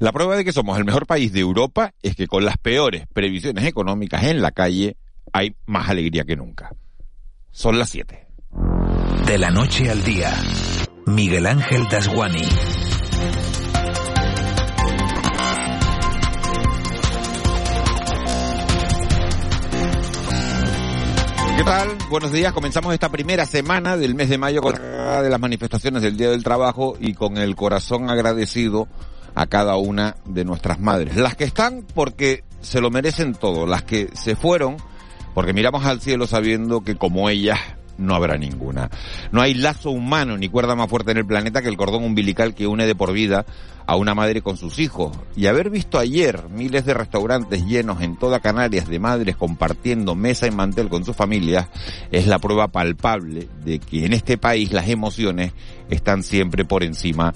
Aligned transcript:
La 0.00 0.12
prueba 0.12 0.36
de 0.36 0.44
que 0.44 0.52
somos 0.52 0.78
el 0.78 0.84
mejor 0.84 1.08
país 1.08 1.32
de 1.32 1.40
Europa 1.40 1.92
es 2.04 2.14
que 2.14 2.28
con 2.28 2.44
las 2.44 2.56
peores 2.56 3.08
previsiones 3.12 3.64
económicas 3.64 4.22
en 4.22 4.40
la 4.40 4.52
calle 4.52 4.96
hay 5.32 5.56
más 5.66 5.88
alegría 5.88 6.22
que 6.22 6.36
nunca. 6.36 6.70
Son 7.50 7.80
las 7.80 7.90
7. 7.90 8.28
De 9.26 9.38
la 9.38 9.50
noche 9.50 9.90
al 9.90 10.04
día, 10.04 10.32
Miguel 11.04 11.46
Ángel 11.46 11.88
Dasguani. 11.90 12.44
¿Qué 21.56 21.64
tal? 21.64 21.88
Buenos 22.08 22.30
días. 22.30 22.52
Comenzamos 22.52 22.94
esta 22.94 23.08
primera 23.08 23.46
semana 23.46 23.96
del 23.96 24.14
mes 24.14 24.28
de 24.28 24.38
mayo 24.38 24.62
con 24.62 24.74
la 24.74 25.22
de 25.22 25.28
las 25.28 25.40
manifestaciones 25.40 26.02
del 26.02 26.16
Día 26.16 26.30
del 26.30 26.44
Trabajo 26.44 26.96
y 27.00 27.14
con 27.14 27.36
el 27.36 27.56
corazón 27.56 28.08
agradecido 28.08 28.86
a 29.34 29.46
cada 29.46 29.76
una 29.76 30.16
de 30.24 30.44
nuestras 30.44 30.80
madres. 30.80 31.16
Las 31.16 31.36
que 31.36 31.44
están 31.44 31.84
porque 31.94 32.44
se 32.60 32.80
lo 32.80 32.90
merecen 32.90 33.34
todo, 33.34 33.66
las 33.66 33.82
que 33.82 34.08
se 34.14 34.36
fueron 34.36 34.76
porque 35.34 35.52
miramos 35.52 35.84
al 35.84 36.00
cielo 36.00 36.26
sabiendo 36.26 36.80
que 36.80 36.96
como 36.96 37.28
ellas 37.28 37.60
no 37.98 38.14
habrá 38.14 38.38
ninguna. 38.38 38.90
No 39.32 39.42
hay 39.42 39.54
lazo 39.54 39.90
humano 39.90 40.38
ni 40.38 40.48
cuerda 40.48 40.74
más 40.74 40.88
fuerte 40.88 41.10
en 41.10 41.18
el 41.18 41.26
planeta 41.26 41.60
que 41.60 41.68
el 41.68 41.76
cordón 41.76 42.04
umbilical 42.04 42.54
que 42.54 42.66
une 42.66 42.86
de 42.86 42.94
por 42.94 43.12
vida 43.12 43.44
a 43.86 43.96
una 43.96 44.14
madre 44.14 44.40
con 44.40 44.56
sus 44.56 44.78
hijos. 44.78 45.16
Y 45.36 45.46
haber 45.46 45.70
visto 45.70 45.98
ayer 45.98 46.48
miles 46.48 46.84
de 46.84 46.94
restaurantes 46.94 47.66
llenos 47.66 48.00
en 48.00 48.16
toda 48.16 48.40
Canarias 48.40 48.88
de 48.88 48.98
madres 48.98 49.36
compartiendo 49.36 50.14
mesa 50.14 50.46
y 50.46 50.50
mantel 50.50 50.88
con 50.88 51.04
sus 51.04 51.16
familias 51.16 51.68
es 52.10 52.26
la 52.26 52.38
prueba 52.38 52.68
palpable 52.68 53.48
de 53.64 53.78
que 53.78 54.06
en 54.06 54.12
este 54.12 54.38
país 54.38 54.72
las 54.72 54.88
emociones 54.88 55.52
están 55.90 56.22
siempre 56.22 56.64
por 56.64 56.84
encima 56.84 57.34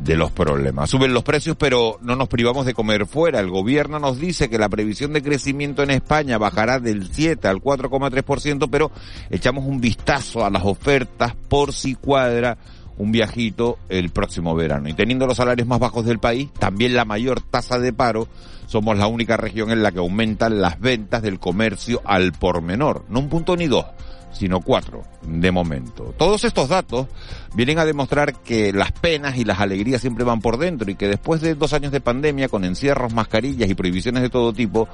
de 0.00 0.16
los 0.16 0.30
problemas. 0.30 0.90
Suben 0.90 1.12
los 1.12 1.24
precios, 1.24 1.56
pero 1.56 1.98
no 2.02 2.16
nos 2.16 2.28
privamos 2.28 2.66
de 2.66 2.74
comer 2.74 3.06
fuera. 3.06 3.40
El 3.40 3.50
gobierno 3.50 3.98
nos 3.98 4.18
dice 4.18 4.48
que 4.48 4.58
la 4.58 4.68
previsión 4.68 5.12
de 5.12 5.22
crecimiento 5.22 5.82
en 5.82 5.90
España 5.90 6.38
bajará 6.38 6.78
del 6.78 7.12
7 7.12 7.48
al 7.48 7.56
4,3%, 7.56 8.68
pero 8.70 8.90
echamos 9.30 9.64
un 9.64 9.80
vistazo 9.80 10.44
a 10.44 10.50
las 10.50 10.64
ofertas 10.64 11.34
por 11.48 11.72
si 11.72 11.94
cuadra 11.94 12.58
un 12.96 13.12
viajito 13.12 13.78
el 13.88 14.10
próximo 14.10 14.54
verano. 14.54 14.88
Y 14.88 14.94
teniendo 14.94 15.26
los 15.26 15.36
salarios 15.36 15.68
más 15.68 15.78
bajos 15.78 16.04
del 16.04 16.18
país, 16.18 16.52
también 16.58 16.94
la 16.94 17.04
mayor 17.04 17.40
tasa 17.40 17.78
de 17.78 17.92
paro, 17.92 18.28
somos 18.66 18.98
la 18.98 19.06
única 19.06 19.36
región 19.36 19.70
en 19.70 19.82
la 19.82 19.92
que 19.92 19.98
aumentan 19.98 20.60
las 20.60 20.80
ventas 20.80 21.22
del 21.22 21.38
comercio 21.38 22.02
al 22.04 22.32
por 22.32 22.60
menor. 22.60 23.04
No 23.08 23.20
un 23.20 23.28
punto 23.28 23.56
ni 23.56 23.66
dos 23.66 23.86
sino 24.32 24.60
cuatro 24.60 25.04
de 25.22 25.50
momento. 25.50 26.14
Todos 26.16 26.44
estos 26.44 26.68
datos 26.68 27.06
vienen 27.54 27.78
a 27.78 27.84
demostrar 27.84 28.34
que 28.42 28.72
las 28.72 28.92
penas 28.92 29.36
y 29.36 29.44
las 29.44 29.60
alegrías 29.60 30.00
siempre 30.00 30.24
van 30.24 30.40
por 30.40 30.58
dentro 30.58 30.90
y 30.90 30.94
que 30.94 31.08
después 31.08 31.40
de 31.40 31.54
dos 31.54 31.72
años 31.72 31.92
de 31.92 32.00
pandemia 32.00 32.48
con 32.48 32.64
encierros, 32.64 33.12
mascarillas 33.12 33.70
y 33.70 33.74
prohibiciones 33.74 34.22
de 34.22 34.30
todo 34.30 34.52
tipo, 34.52 34.88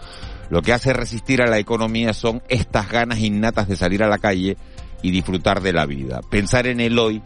lo 0.50 0.62
que 0.62 0.72
hace 0.72 0.92
resistir 0.92 1.42
a 1.42 1.46
la 1.46 1.58
economía 1.58 2.12
son 2.12 2.42
estas 2.48 2.88
ganas 2.90 3.18
innatas 3.18 3.68
de 3.68 3.76
salir 3.76 4.02
a 4.02 4.08
la 4.08 4.18
calle 4.18 4.56
y 5.02 5.10
disfrutar 5.10 5.60
de 5.60 5.72
la 5.72 5.86
vida, 5.86 6.20
pensar 6.30 6.66
en 6.66 6.80
el 6.80 6.98
hoy 6.98 7.22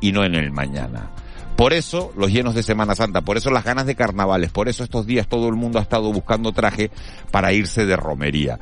y 0.00 0.12
no 0.12 0.24
en 0.24 0.34
el 0.34 0.50
mañana. 0.50 1.10
Por 1.56 1.74
eso 1.74 2.10
los 2.16 2.32
llenos 2.32 2.54
de 2.54 2.62
Semana 2.62 2.94
Santa, 2.94 3.20
por 3.20 3.36
eso 3.36 3.50
las 3.50 3.64
ganas 3.64 3.84
de 3.84 3.94
carnavales, 3.94 4.50
por 4.50 4.68
eso 4.70 4.82
estos 4.82 5.06
días 5.06 5.28
todo 5.28 5.46
el 5.48 5.56
mundo 5.56 5.78
ha 5.78 5.82
estado 5.82 6.10
buscando 6.10 6.52
traje 6.52 6.90
para 7.30 7.52
irse 7.52 7.84
de 7.84 7.96
romería. 7.96 8.58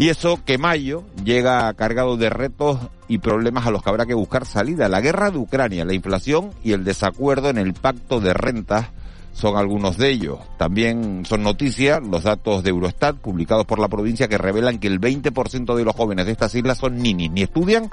Y 0.00 0.08
eso 0.08 0.42
que 0.42 0.56
mayo 0.56 1.04
llega 1.26 1.70
cargado 1.74 2.16
de 2.16 2.30
retos 2.30 2.78
y 3.06 3.18
problemas 3.18 3.66
a 3.66 3.70
los 3.70 3.82
que 3.82 3.90
habrá 3.90 4.06
que 4.06 4.14
buscar 4.14 4.46
salida. 4.46 4.88
La 4.88 5.02
guerra 5.02 5.30
de 5.30 5.36
Ucrania, 5.36 5.84
la 5.84 5.92
inflación 5.92 6.52
y 6.64 6.72
el 6.72 6.84
desacuerdo 6.84 7.50
en 7.50 7.58
el 7.58 7.74
pacto 7.74 8.18
de 8.18 8.32
rentas 8.32 8.86
son 9.34 9.58
algunos 9.58 9.98
de 9.98 10.08
ellos. 10.08 10.38
También 10.56 11.26
son 11.26 11.42
noticias 11.42 12.00
los 12.02 12.22
datos 12.22 12.62
de 12.62 12.70
Eurostat 12.70 13.16
publicados 13.16 13.66
por 13.66 13.78
la 13.78 13.88
provincia 13.88 14.26
que 14.26 14.38
revelan 14.38 14.78
que 14.78 14.86
el 14.86 15.02
20% 15.02 15.76
de 15.76 15.84
los 15.84 15.94
jóvenes 15.94 16.24
de 16.24 16.32
estas 16.32 16.54
islas 16.54 16.78
son 16.78 16.96
ninis, 16.96 17.30
ni 17.30 17.42
estudian 17.42 17.90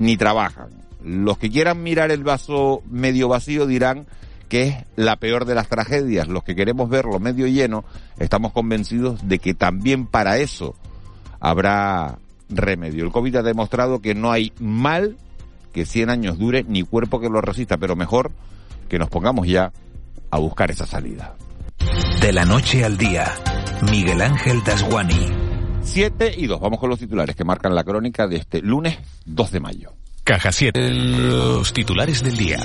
ni 0.00 0.16
trabajan. 0.16 0.70
Los 1.04 1.38
que 1.38 1.50
quieran 1.50 1.84
mirar 1.84 2.10
el 2.10 2.24
vaso 2.24 2.82
medio 2.90 3.28
vacío 3.28 3.68
dirán 3.68 4.08
que 4.48 4.62
es 4.64 4.76
la 4.96 5.14
peor 5.14 5.44
de 5.44 5.54
las 5.54 5.68
tragedias. 5.68 6.26
Los 6.26 6.42
que 6.42 6.56
queremos 6.56 6.90
verlo 6.90 7.20
medio 7.20 7.46
lleno, 7.46 7.84
estamos 8.18 8.50
convencidos 8.50 9.28
de 9.28 9.38
que 9.38 9.54
también 9.54 10.08
para 10.08 10.38
eso 10.38 10.74
habrá 11.42 12.18
remedio. 12.48 13.04
El 13.04 13.10
COVID 13.10 13.36
ha 13.36 13.42
demostrado 13.42 14.00
que 14.00 14.14
no 14.14 14.30
hay 14.30 14.52
mal 14.60 15.16
que 15.72 15.84
100 15.84 16.08
años 16.08 16.38
dure 16.38 16.64
ni 16.66 16.84
cuerpo 16.84 17.20
que 17.20 17.28
lo 17.28 17.40
resista, 17.40 17.76
pero 17.78 17.96
mejor 17.96 18.30
que 18.88 18.98
nos 18.98 19.08
pongamos 19.08 19.48
ya 19.48 19.72
a 20.30 20.38
buscar 20.38 20.70
esa 20.70 20.86
salida. 20.86 21.34
De 22.20 22.32
la 22.32 22.44
noche 22.44 22.84
al 22.84 22.96
día, 22.96 23.34
Miguel 23.90 24.22
Ángel 24.22 24.62
Dasguani. 24.64 25.30
7 25.82 26.34
y 26.36 26.46
2. 26.46 26.60
Vamos 26.60 26.78
con 26.78 26.88
los 26.90 27.00
titulares 27.00 27.34
que 27.34 27.44
marcan 27.44 27.74
la 27.74 27.82
crónica 27.82 28.28
de 28.28 28.36
este 28.36 28.62
lunes 28.62 28.98
2 29.26 29.50
de 29.50 29.60
mayo. 29.60 29.92
Caja 30.22 30.52
7. 30.52 30.90
Los 30.90 31.72
titulares 31.72 32.22
del 32.22 32.36
día. 32.36 32.64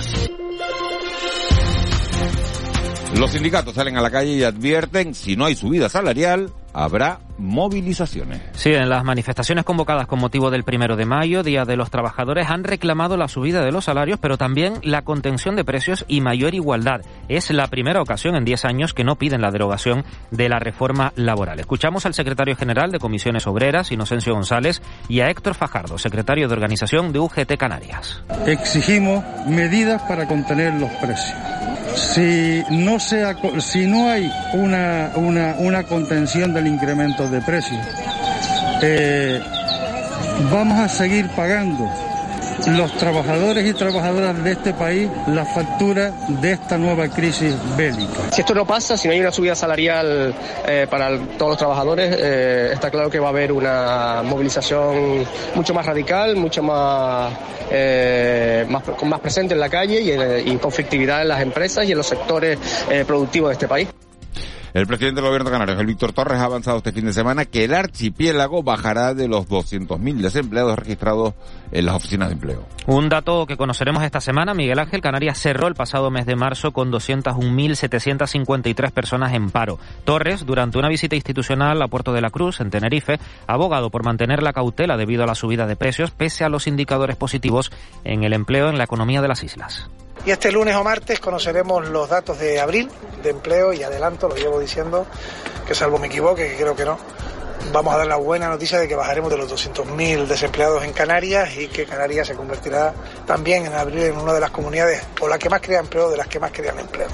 Los 3.17 3.31
sindicatos 3.31 3.73
salen 3.73 3.97
a 3.97 4.01
la 4.01 4.11
calle 4.11 4.33
y 4.33 4.43
advierten, 4.43 5.15
si 5.15 5.35
no 5.35 5.45
hay 5.45 5.55
subida 5.55 5.89
salarial, 5.89 6.51
habrá 6.77 7.19
movilizaciones. 7.39 8.41
Sí, 8.53 8.71
en 8.71 8.89
las 8.89 9.03
manifestaciones 9.03 9.65
convocadas 9.65 10.07
con 10.07 10.19
motivo 10.19 10.51
del 10.51 10.63
primero 10.63 10.95
de 10.95 11.05
mayo, 11.05 11.41
Día 11.41 11.65
de 11.65 11.75
los 11.75 11.89
Trabajadores, 11.89 12.49
han 12.49 12.63
reclamado 12.63 13.17
la 13.17 13.27
subida 13.27 13.63
de 13.63 13.71
los 13.71 13.85
salarios, 13.85 14.19
pero 14.19 14.37
también 14.37 14.75
la 14.83 15.03
contención 15.03 15.55
de 15.55 15.63
precios 15.63 16.05
y 16.07 16.21
mayor 16.21 16.53
igualdad. 16.53 17.01
Es 17.29 17.49
la 17.51 17.67
primera 17.67 18.01
ocasión 18.01 18.35
en 18.35 18.45
10 18.45 18.65
años 18.65 18.93
que 18.93 19.03
no 19.03 19.15
piden 19.15 19.41
la 19.41 19.51
derogación 19.51 20.05
de 20.29 20.49
la 20.49 20.59
reforma 20.59 21.13
laboral. 21.15 21.59
Escuchamos 21.59 22.05
al 22.05 22.13
secretario 22.13 22.55
general 22.55 22.91
de 22.91 22.99
Comisiones 22.99 23.47
Obreras, 23.47 23.91
Inocencio 23.91 24.33
González, 24.33 24.81
y 25.09 25.21
a 25.21 25.29
Héctor 25.29 25.55
Fajardo, 25.55 25.97
secretario 25.97 26.47
de 26.47 26.53
organización 26.53 27.11
de 27.11 27.19
UGT 27.19 27.57
Canarias. 27.57 28.23
Exigimos 28.45 29.23
medidas 29.47 30.03
para 30.03 30.27
contener 30.27 30.75
los 30.75 30.91
precios. 30.91 31.35
Si 31.95 32.63
no, 32.69 32.99
sea, 32.99 33.35
si 33.59 33.87
no 33.87 34.09
hay 34.09 34.31
una, 34.53 35.11
una, 35.15 35.55
una 35.57 35.83
contención 35.83 36.53
del 36.53 36.66
incremento 36.67 37.27
de 37.29 37.41
precios, 37.41 37.85
eh, 38.81 39.41
vamos 40.51 40.79
a 40.79 40.87
seguir 40.87 41.27
pagando 41.29 41.89
los 42.67 42.91
trabajadores 42.97 43.65
y 43.65 43.73
trabajadoras 43.73 44.43
de 44.43 44.51
este 44.51 44.73
país 44.73 45.09
la 45.27 45.45
factura 45.45 46.11
de 46.27 46.53
esta 46.53 46.77
nueva 46.77 47.07
crisis 47.07 47.53
bélica. 47.77 48.31
Si 48.31 48.41
esto 48.41 48.53
no 48.53 48.65
pasa, 48.65 48.97
si 48.97 49.07
no 49.07 49.13
hay 49.13 49.19
una 49.19 49.31
subida 49.31 49.55
salarial 49.55 50.33
eh, 50.67 50.87
para 50.89 51.17
todos 51.37 51.51
los 51.51 51.57
trabajadores, 51.57 52.15
eh, 52.19 52.71
está 52.73 52.89
claro 52.89 53.09
que 53.09 53.19
va 53.19 53.27
a 53.27 53.29
haber 53.29 53.51
una 53.51 54.21
movilización 54.23 55.25
mucho 55.55 55.73
más 55.73 55.85
radical, 55.85 56.35
mucho 56.35 56.63
más, 56.63 57.33
más 58.69 59.19
presente 59.21 59.53
en 59.53 59.59
la 59.59 59.69
calle 59.69 60.43
y 60.45 60.55
conflictividad 60.57 61.21
en 61.21 61.27
las 61.27 61.41
empresas 61.41 61.85
y 61.87 61.91
en 61.91 61.97
los 61.97 62.07
sectores 62.07 62.57
productivos 63.05 63.49
de 63.49 63.53
este 63.53 63.67
país. 63.67 63.87
El 64.77 64.85
presidente 64.85 65.21
del 65.21 65.29
gobierno 65.29 65.49
canario, 65.49 65.79
el 65.79 65.87
Víctor 65.87 66.13
Torres, 66.13 66.39
ha 66.39 66.43
avanzado 66.43 66.77
este 66.77 66.91
fin 66.91 67.05
de 67.05 67.11
semana 67.11 67.45
que 67.45 67.63
el 67.63 67.73
archipiélago 67.73 68.61
bajará 68.61 69.15
de 69.15 69.27
los 69.27 69.49
200.000 69.49 70.17
desempleados 70.17 70.77
registrados 70.77 71.33
en 71.71 71.87
las 71.87 71.95
oficinas 71.95 72.27
de 72.27 72.35
empleo. 72.35 72.67
Un 72.85 73.09
dato 73.09 73.47
que 73.47 73.57
conoceremos 73.57 74.03
esta 74.03 74.21
semana, 74.21 74.53
Miguel 74.53 74.77
Ángel, 74.77 75.01
Canarias 75.01 75.39
cerró 75.39 75.67
el 75.67 75.73
pasado 75.73 76.11
mes 76.11 76.27
de 76.27 76.35
marzo 76.35 76.73
con 76.73 76.91
201.753 76.91 78.91
personas 78.91 79.33
en 79.33 79.49
paro. 79.49 79.79
Torres, 80.05 80.45
durante 80.45 80.77
una 80.77 80.89
visita 80.89 81.15
institucional 81.15 81.81
a 81.81 81.87
Puerto 81.87 82.13
de 82.13 82.21
la 82.21 82.29
Cruz, 82.29 82.59
en 82.59 82.69
Tenerife, 82.69 83.17
ha 83.47 83.53
abogado 83.53 83.89
por 83.89 84.05
mantener 84.05 84.43
la 84.43 84.53
cautela 84.53 84.95
debido 84.95 85.23
a 85.23 85.27
la 85.27 85.33
subida 85.33 85.65
de 85.65 85.75
precios, 85.75 86.11
pese 86.11 86.43
a 86.43 86.49
los 86.49 86.67
indicadores 86.67 87.15
positivos 87.15 87.71
en 88.03 88.23
el 88.23 88.33
empleo 88.33 88.69
en 88.69 88.77
la 88.77 88.83
economía 88.83 89.23
de 89.23 89.27
las 89.27 89.43
islas. 89.43 89.89
Y 90.25 90.31
este 90.31 90.51
lunes 90.51 90.75
o 90.75 90.83
martes 90.83 91.19
conoceremos 91.19 91.87
los 91.87 92.09
datos 92.09 92.39
de 92.39 92.59
abril 92.59 92.89
de 93.23 93.29
empleo 93.29 93.73
y 93.73 93.83
adelanto, 93.83 94.27
lo 94.27 94.35
llevo 94.35 94.59
diciendo, 94.59 95.05
que 95.67 95.73
salvo 95.73 95.97
me 95.99 96.07
equivoque, 96.07 96.49
que 96.49 96.57
creo 96.57 96.75
que 96.75 96.85
no, 96.85 96.97
vamos 97.71 97.93
a 97.93 97.97
dar 97.97 98.07
la 98.07 98.17
buena 98.17 98.49
noticia 98.49 98.79
de 98.79 98.87
que 98.87 98.95
bajaremos 98.95 99.31
de 99.31 99.37
los 99.37 99.51
200.000 99.51 100.27
desempleados 100.27 100.83
en 100.83 100.93
Canarias 100.93 101.57
y 101.57 101.67
que 101.67 101.85
Canarias 101.85 102.27
se 102.27 102.35
convertirá 102.35 102.93
también 103.25 103.65
en 103.65 103.73
abril 103.73 104.03
en 104.03 104.17
una 104.17 104.33
de 104.33 104.39
las 104.39 104.51
comunidades 104.51 105.05
o 105.21 105.27
la 105.27 105.37
que 105.37 105.49
más 105.49 105.61
crea 105.61 105.79
empleo 105.79 106.09
de 106.09 106.17
las 106.17 106.27
que 106.27 106.39
más 106.39 106.51
crean 106.51 106.79
empleo. 106.79 107.07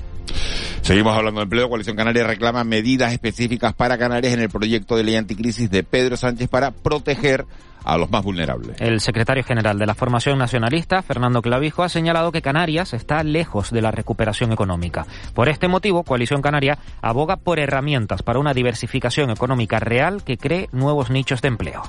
Seguimos 0.82 1.16
hablando 1.16 1.40
de 1.40 1.44
empleo. 1.44 1.70
Coalición 1.70 1.96
Canaria 1.96 2.26
reclama 2.26 2.66
medidas 2.66 3.14
específicas 3.14 3.74
para 3.74 3.98
Canarias 3.98 4.34
en 4.34 4.42
el 4.42 4.50
proyecto 4.50 4.98
de 4.98 5.04
ley 5.04 5.16
anticrisis 5.16 5.72
de 5.72 5.84
Pedro 5.84 6.18
Sánchez 6.18 6.50
para 6.50 6.72
proteger 6.72 7.46
a 7.84 7.98
los 7.98 8.10
más 8.10 8.24
vulnerables. 8.24 8.80
El 8.80 9.00
secretario 9.00 9.44
general 9.44 9.78
de 9.80 9.86
la 9.86 9.96
Formación 9.96 10.38
Nacionalista, 10.38 11.02
Fernando 11.02 11.42
Clavijo, 11.42 11.84
ha 11.84 11.90
señalado 11.90 12.32
que 12.32 12.42
Canarias 12.42 12.94
está 12.94 13.24
lejos 13.24 13.72
de 13.72 13.82
la 13.82 13.92
recuperación 13.92 14.52
económica. 14.52 15.06
Por 15.34 15.50
este 15.50 15.68
motivo, 15.68 16.04
Coalición 16.04 16.42
Canaria 16.42 16.78
aboga 17.02 17.38
por 17.38 17.60
herramientas 17.60 18.24
para 18.24 18.40
una 18.40 18.54
diversificación 18.54 19.30
económica 19.30 19.80
real 19.80 20.24
que 20.24 20.38
cree 20.38 20.70
nuevos 20.72 21.10
nichos 21.10 21.42
de 21.42 21.50
empleo. 21.50 21.84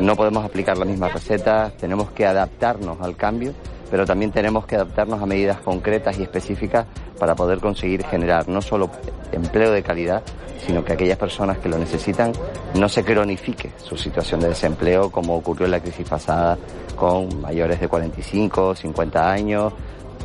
No 0.00 0.16
podemos 0.16 0.44
aplicar 0.44 0.78
la 0.78 0.84
misma 0.84 1.08
receta, 1.08 1.72
tenemos 1.78 2.10
que 2.10 2.24
adaptarnos 2.24 3.00
al 3.00 3.16
cambio 3.16 3.54
pero 3.90 4.06
también 4.06 4.30
tenemos 4.30 4.66
que 4.66 4.76
adaptarnos 4.76 5.20
a 5.20 5.26
medidas 5.26 5.60
concretas 5.60 6.18
y 6.18 6.22
específicas 6.22 6.86
para 7.18 7.34
poder 7.34 7.58
conseguir 7.58 8.04
generar 8.04 8.48
no 8.48 8.62
solo 8.62 8.90
empleo 9.32 9.72
de 9.72 9.82
calidad, 9.82 10.22
sino 10.66 10.84
que 10.84 10.92
aquellas 10.92 11.18
personas 11.18 11.58
que 11.58 11.68
lo 11.68 11.78
necesitan 11.78 12.32
no 12.74 12.88
se 12.88 13.04
cronifique 13.04 13.72
su 13.78 13.96
situación 13.96 14.40
de 14.40 14.48
desempleo 14.48 15.10
como 15.10 15.36
ocurrió 15.36 15.66
en 15.66 15.72
la 15.72 15.80
crisis 15.80 16.08
pasada 16.08 16.58
con 16.96 17.40
mayores 17.40 17.80
de 17.80 17.88
45, 17.88 18.74
50 18.76 19.32
años, 19.32 19.72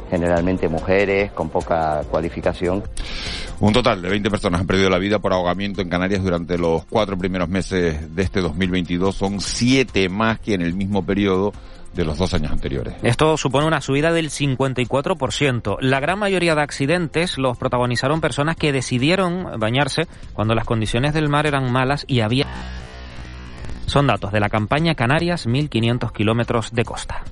generalmente 0.09 0.67
mujeres 0.67 1.31
con 1.31 1.49
poca 1.49 2.03
cualificación. 2.09 2.83
Un 3.59 3.71
total 3.71 4.01
de 4.01 4.09
20 4.09 4.29
personas 4.29 4.61
han 4.61 4.67
perdido 4.67 4.89
la 4.89 4.97
vida 4.97 5.19
por 5.19 5.31
ahogamiento 5.31 5.81
en 5.81 5.89
Canarias 5.89 6.21
durante 6.21 6.57
los 6.57 6.83
cuatro 6.85 7.17
primeros 7.17 7.47
meses 7.47 8.13
de 8.13 8.21
este 8.21 8.41
2022. 8.41 9.15
Son 9.15 9.39
siete 9.39 10.09
más 10.09 10.39
que 10.39 10.53
en 10.53 10.61
el 10.61 10.73
mismo 10.73 11.05
periodo 11.05 11.53
de 11.95 12.05
los 12.05 12.17
dos 12.17 12.33
años 12.33 12.51
anteriores. 12.51 12.95
Esto 13.01 13.37
supone 13.37 13.65
una 13.65 13.81
subida 13.81 14.11
del 14.11 14.29
54%. 14.29 15.77
La 15.79 15.99
gran 15.99 16.19
mayoría 16.19 16.55
de 16.55 16.61
accidentes 16.61 17.37
los 17.37 17.57
protagonizaron 17.57 18.21
personas 18.21 18.55
que 18.55 18.71
decidieron 18.71 19.59
bañarse 19.59 20.07
cuando 20.33 20.55
las 20.55 20.65
condiciones 20.65 21.13
del 21.13 21.29
mar 21.29 21.47
eran 21.47 21.71
malas 21.71 22.05
y 22.07 22.19
había... 22.19 22.45
Son 23.85 24.07
datos 24.07 24.31
de 24.31 24.39
la 24.39 24.49
campaña 24.49 24.95
Canarias 24.95 25.47
1500 25.47 26.11
kilómetros 26.11 26.71
de 26.71 26.83
costa. 26.83 27.23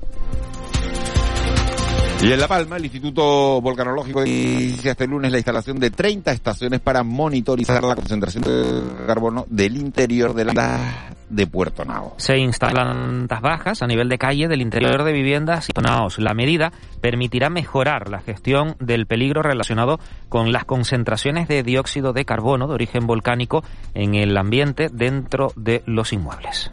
Y 2.23 2.31
en 2.31 2.39
La 2.39 2.47
Palma, 2.47 2.77
el 2.77 2.85
Instituto 2.85 3.59
Volcanológico 3.59 4.25
inicia 4.25 4.91
este 4.91 5.07
lunes 5.07 5.29
la 5.29 5.39
instalación 5.39 5.77
de 5.77 5.91
30 5.91 6.31
estaciones 6.31 6.79
para 6.79 7.03
monitorizar 7.03 7.83
la 7.83 7.95
concentración 7.95 8.43
de 8.45 9.05
carbono 9.05 9.45
del 9.49 9.75
interior 9.75 10.33
de 10.33 10.45
la 10.45 11.13
de 11.29 11.47
Puerto 11.47 11.83
Nao. 11.83 12.13
Se 12.17 12.37
instalan 12.37 13.27
plantas 13.27 13.41
bajas 13.41 13.81
a 13.81 13.87
nivel 13.87 14.07
de 14.07 14.17
calle 14.17 14.47
del 14.47 14.61
interior 14.61 15.03
de 15.03 15.11
viviendas 15.11 15.67
y 15.67 15.81
Naos. 15.81 16.17
La 16.17 16.33
medida 16.33 16.71
permitirá 17.01 17.49
mejorar 17.49 18.09
la 18.09 18.19
gestión 18.19 18.77
del 18.79 19.05
peligro 19.05 19.41
relacionado 19.41 19.99
con 20.29 20.53
las 20.53 20.63
concentraciones 20.63 21.49
de 21.49 21.61
dióxido 21.61 22.13
de 22.13 22.23
carbono 22.23 22.67
de 22.67 22.75
origen 22.75 23.05
volcánico 23.05 23.65
en 23.93 24.15
el 24.15 24.37
ambiente 24.37 24.87
dentro 24.89 25.51
de 25.57 25.83
los 25.85 26.13
inmuebles. 26.13 26.71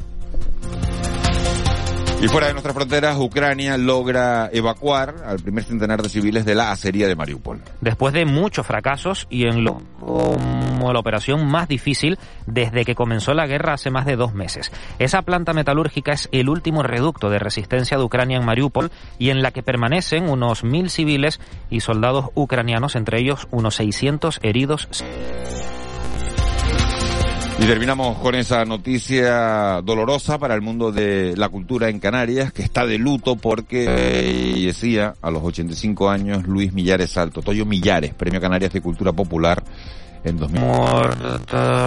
Y 2.22 2.28
fuera 2.28 2.49
de 2.49 2.52
nuestras 2.52 2.75
fronteras, 2.75 3.17
Ucrania 3.19 3.78
logra 3.78 4.50
evacuar 4.52 5.14
al 5.25 5.38
primer 5.38 5.64
centenar 5.64 6.02
de 6.02 6.11
civiles 6.11 6.44
de 6.44 6.55
la 6.55 6.70
acería 6.70 7.08
de 7.08 7.17
Mariupol. 7.17 7.62
Después 7.81 8.12
de 8.12 8.26
muchos 8.26 8.67
fracasos 8.67 9.26
y 9.31 9.46
en 9.46 9.64
lo 9.64 9.81
como 10.00 10.93
la 10.93 11.00
operación 11.00 11.46
más 11.46 11.69
difícil 11.69 12.19
desde 12.46 12.84
que 12.84 12.94
comenzó 12.94 13.32
la 13.32 13.46
guerra 13.46 13.75
hace 13.75 13.90
más 13.90 14.05
de 14.05 14.17
dos 14.17 14.34
meses. 14.34 14.70
Esa 14.99 15.22
planta 15.22 15.55
metalúrgica 15.55 16.12
es 16.12 16.28
el 16.32 16.49
último 16.49 16.82
reducto 16.82 17.31
de 17.31 17.38
resistencia 17.38 17.96
de 17.96 18.05
Ucrania 18.05 18.37
en 18.37 18.44
Mariupol 18.44 18.90
y 19.19 19.31
en 19.31 19.43
la 19.43 19.50
que 19.50 19.62
permanecen 19.62 20.28
unos 20.28 20.62
mil 20.62 20.90
civiles 20.90 21.40
y 21.70 21.81
soldados 21.81 22.26
ucranianos, 22.34 22.96
entre 22.96 23.20
ellos 23.20 23.49
unos 23.50 23.76
600 23.76 24.40
heridos. 24.43 24.88
Y 27.61 27.67
terminamos 27.67 28.17
con 28.19 28.35
esa 28.35 28.65
noticia 28.65 29.83
dolorosa 29.83 30.39
para 30.39 30.55
el 30.55 30.62
mundo 30.62 30.93
de 30.93 31.37
la 31.37 31.51
cultura 31.51 31.91
en 31.91 32.01
Canarias, 32.01 32.55
que 32.55 32.62
está 32.62 32.87
de 32.87 32.97
luto 32.97 33.37
porque 33.37 33.85
fallecía 34.55 35.12
a 35.21 35.31
los 35.31 35.43
85 35.43 36.09
años 36.09 36.47
Luis 36.47 36.73
Millares 36.73 37.19
Alto, 37.19 37.43
Toyo 37.43 37.67
Millares, 37.67 38.15
Premio 38.15 38.41
Canarias 38.41 38.73
de 38.73 38.81
Cultura 38.81 39.12
Popular 39.12 39.62
en 40.25 40.39
2000. 40.39 40.62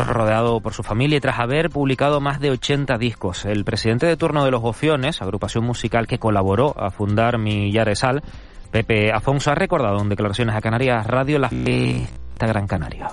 Rodeado 0.05 0.61
por 0.61 0.73
su 0.75 0.83
familia 0.83 1.17
y 1.17 1.21
tras 1.21 1.39
haber 1.39 1.71
publicado 1.71 2.21
más 2.21 2.39
de 2.39 2.51
80 2.51 2.99
discos. 2.99 3.43
El 3.45 3.65
presidente 3.65 4.05
de 4.05 4.15
turno 4.15 4.45
de 4.45 4.51
Los 4.51 4.61
Gofiones, 4.61 5.23
agrupación 5.23 5.63
musical 5.63 6.05
que 6.05 6.19
colaboró 6.19 6.75
a 6.79 6.91
fundar 6.91 7.39
Millares 7.39 8.03
Al, 8.03 8.21
Pepe 8.69 9.11
Afonso, 9.11 9.49
ha 9.49 9.55
recordado 9.55 9.99
en 9.99 10.09
declaraciones 10.09 10.55
a 10.55 10.61
Canarias 10.61 11.07
Radio 11.07 11.39
la 11.39 11.49
fiesta 11.49 12.45
Gran 12.45 12.67
Canario 12.67 13.07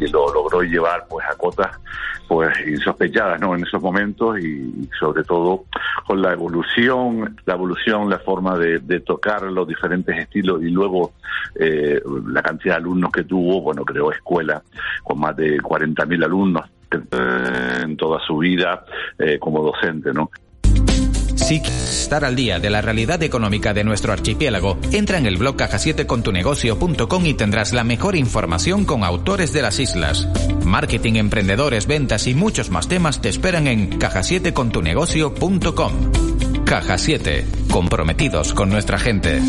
y 0.00 0.08
lo 0.08 0.32
logró 0.32 0.62
llevar 0.62 1.06
pues 1.08 1.26
a 1.26 1.34
cotas 1.36 1.78
pues 2.26 2.54
insospechadas 2.66 3.40
no 3.40 3.54
en 3.54 3.64
esos 3.64 3.82
momentos 3.82 4.38
y, 4.38 4.88
sobre 4.98 5.24
todo 5.24 5.64
con 6.06 6.20
la 6.20 6.32
evolución 6.32 7.36
la 7.46 7.54
evolución 7.54 8.10
la 8.10 8.18
forma 8.18 8.58
de, 8.58 9.00
tocar 9.00 9.42
los 9.44 9.66
diferentes 9.66 10.16
estilos 10.16 10.62
y 10.62 10.70
luego 10.70 11.12
eh, 11.58 12.00
la 12.26 12.42
cantidad 12.42 12.74
de 12.74 12.80
alumnos 12.80 13.10
que 13.10 13.24
tuvo 13.24 13.62
bueno 13.62 13.84
creó 13.84 14.12
escuela 14.12 14.62
con 15.02 15.20
más 15.20 15.36
de 15.36 15.58
40.000 15.58 16.24
alumnos 16.24 16.64
en 16.90 17.96
toda 17.96 18.20
su 18.20 18.38
vida 18.38 18.84
eh, 19.18 19.38
como 19.38 19.62
docente 19.62 20.12
no 20.12 20.30
si 21.48 21.60
quieres 21.60 22.00
estar 22.02 22.24
al 22.26 22.36
día 22.36 22.58
de 22.58 22.68
la 22.68 22.82
realidad 22.82 23.22
económica 23.22 23.72
de 23.72 23.82
nuestro 23.82 24.12
archipiélago, 24.12 24.76
entra 24.92 25.16
en 25.16 25.24
el 25.24 25.38
blog 25.38 25.56
caja7contunegocio.com 25.56 27.24
y 27.24 27.32
tendrás 27.32 27.72
la 27.72 27.84
mejor 27.84 28.16
información 28.16 28.84
con 28.84 29.02
autores 29.02 29.54
de 29.54 29.62
las 29.62 29.78
islas. 29.78 30.28
Marketing, 30.66 31.14
emprendedores, 31.14 31.86
ventas 31.86 32.26
y 32.26 32.34
muchos 32.34 32.68
más 32.68 32.86
temas 32.86 33.22
te 33.22 33.30
esperan 33.30 33.66
en 33.66 33.98
caja7contunegocio.com. 33.98 36.64
Caja 36.66 36.98
7, 36.98 37.46
comprometidos 37.70 38.52
con 38.52 38.68
nuestra 38.68 38.98
gente. 38.98 39.40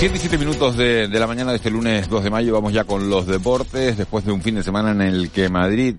7 0.00 0.36
minutos 0.36 0.76
de, 0.76 1.06
de 1.06 1.20
la 1.20 1.28
mañana 1.28 1.52
de 1.52 1.58
este 1.58 1.70
lunes 1.70 2.08
2 2.08 2.24
de 2.24 2.30
mayo, 2.30 2.54
vamos 2.54 2.72
ya 2.72 2.82
con 2.82 3.08
los 3.08 3.28
deportes, 3.28 3.96
después 3.96 4.24
de 4.24 4.32
un 4.32 4.42
fin 4.42 4.56
de 4.56 4.64
semana 4.64 4.90
en 4.90 5.00
el 5.00 5.30
que 5.30 5.48
Madrid 5.48 5.94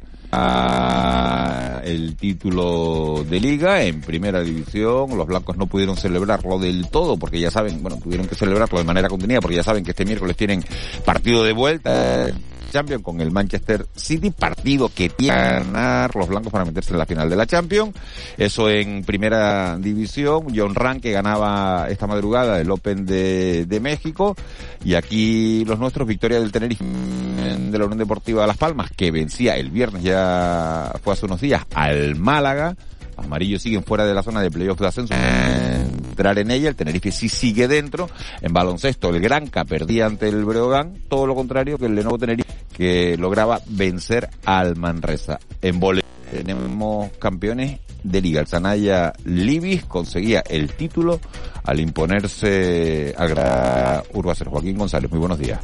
el 1.83 2.15
título 2.15 3.23
de 3.29 3.39
liga 3.39 3.83
en 3.83 4.01
primera 4.01 4.41
división. 4.41 5.17
Los 5.17 5.27
blancos 5.27 5.57
no 5.57 5.67
pudieron 5.67 5.97
celebrarlo 5.97 6.59
del 6.59 6.89
todo 6.89 7.17
porque 7.17 7.39
ya 7.39 7.51
saben, 7.51 7.81
bueno, 7.81 7.97
tuvieron 8.01 8.27
que 8.27 8.35
celebrarlo 8.35 8.77
de 8.77 8.83
manera 8.83 9.07
contenida 9.07 9.39
porque 9.39 9.55
ya 9.55 9.63
saben 9.63 9.83
que 9.83 9.91
este 9.91 10.05
miércoles 10.05 10.35
tienen 10.35 10.63
partido 11.05 11.43
de 11.43 11.53
vuelta. 11.53 12.27
Champions 12.71 13.03
con 13.03 13.21
el 13.21 13.31
Manchester 13.31 13.85
City, 13.95 14.31
partido 14.31 14.89
que 14.89 15.09
tiene 15.09 15.35
que 15.35 15.43
ganar 15.43 16.15
los 16.15 16.27
blancos 16.27 16.51
para 16.51 16.65
meterse 16.65 16.91
en 16.91 16.99
la 16.99 17.05
final 17.05 17.29
de 17.29 17.35
la 17.35 17.45
Champions. 17.45 17.95
Eso 18.37 18.69
en 18.69 19.03
primera 19.03 19.77
división. 19.77 20.47
John 20.55 20.75
Rank 20.75 21.01
que 21.01 21.11
ganaba 21.11 21.87
esta 21.89 22.07
madrugada 22.07 22.59
el 22.59 22.69
Open 22.71 23.05
de, 23.05 23.65
de 23.65 23.79
México. 23.79 24.35
Y 24.83 24.95
aquí 24.95 25.65
los 25.65 25.79
nuestros, 25.79 26.07
victoria 26.07 26.39
del 26.39 26.51
Tenerife 26.51 26.83
de 26.83 27.77
la 27.77 27.85
Unión 27.85 27.97
Deportiva 27.97 28.41
de 28.41 28.47
Las 28.47 28.57
Palmas, 28.57 28.91
que 28.95 29.11
vencía 29.11 29.55
el 29.57 29.69
viernes, 29.69 30.03
ya 30.03 30.93
fue 31.03 31.13
hace 31.13 31.25
unos 31.25 31.41
días, 31.41 31.65
al 31.73 32.15
Málaga. 32.15 32.75
Amarillos 33.17 33.61
siguen 33.61 33.83
fuera 33.83 34.05
de 34.05 34.13
la 34.13 34.23
zona 34.23 34.41
de 34.41 34.51
playoff 34.51 34.79
de 34.79 34.87
ascenso. 34.87 35.13
Entrar 35.13 36.37
en 36.39 36.51
ella, 36.51 36.69
el 36.69 36.75
Tenerife 36.75 37.11
sí 37.11 37.29
sigue 37.29 37.67
dentro. 37.67 38.09
En 38.41 38.53
baloncesto, 38.53 39.09
el 39.09 39.19
Granca 39.19 39.65
perdía 39.65 40.05
ante 40.05 40.29
el 40.29 40.45
Breogán. 40.45 40.97
Todo 41.09 41.27
lo 41.27 41.35
contrario 41.35 41.77
que 41.77 41.85
el 41.85 41.95
Lenovo 41.95 42.17
Tenerife, 42.17 42.49
que 42.75 43.17
lograba 43.17 43.59
vencer 43.67 44.29
al 44.45 44.75
Manresa. 44.75 45.39
En 45.61 45.79
vole 45.79 46.03
tenemos 46.31 47.11
campeones 47.19 47.79
de 48.03 48.21
liga. 48.21 48.41
El 48.41 48.47
Sanaya 48.47 49.13
Libis 49.25 49.85
conseguía 49.85 50.43
el 50.47 50.73
título 50.73 51.19
al 51.63 51.79
imponerse 51.79 53.13
al 53.17 54.03
Urbacero. 54.13 54.51
Joaquín 54.51 54.77
González, 54.77 55.09
muy 55.09 55.19
buenos 55.19 55.39
días. 55.39 55.59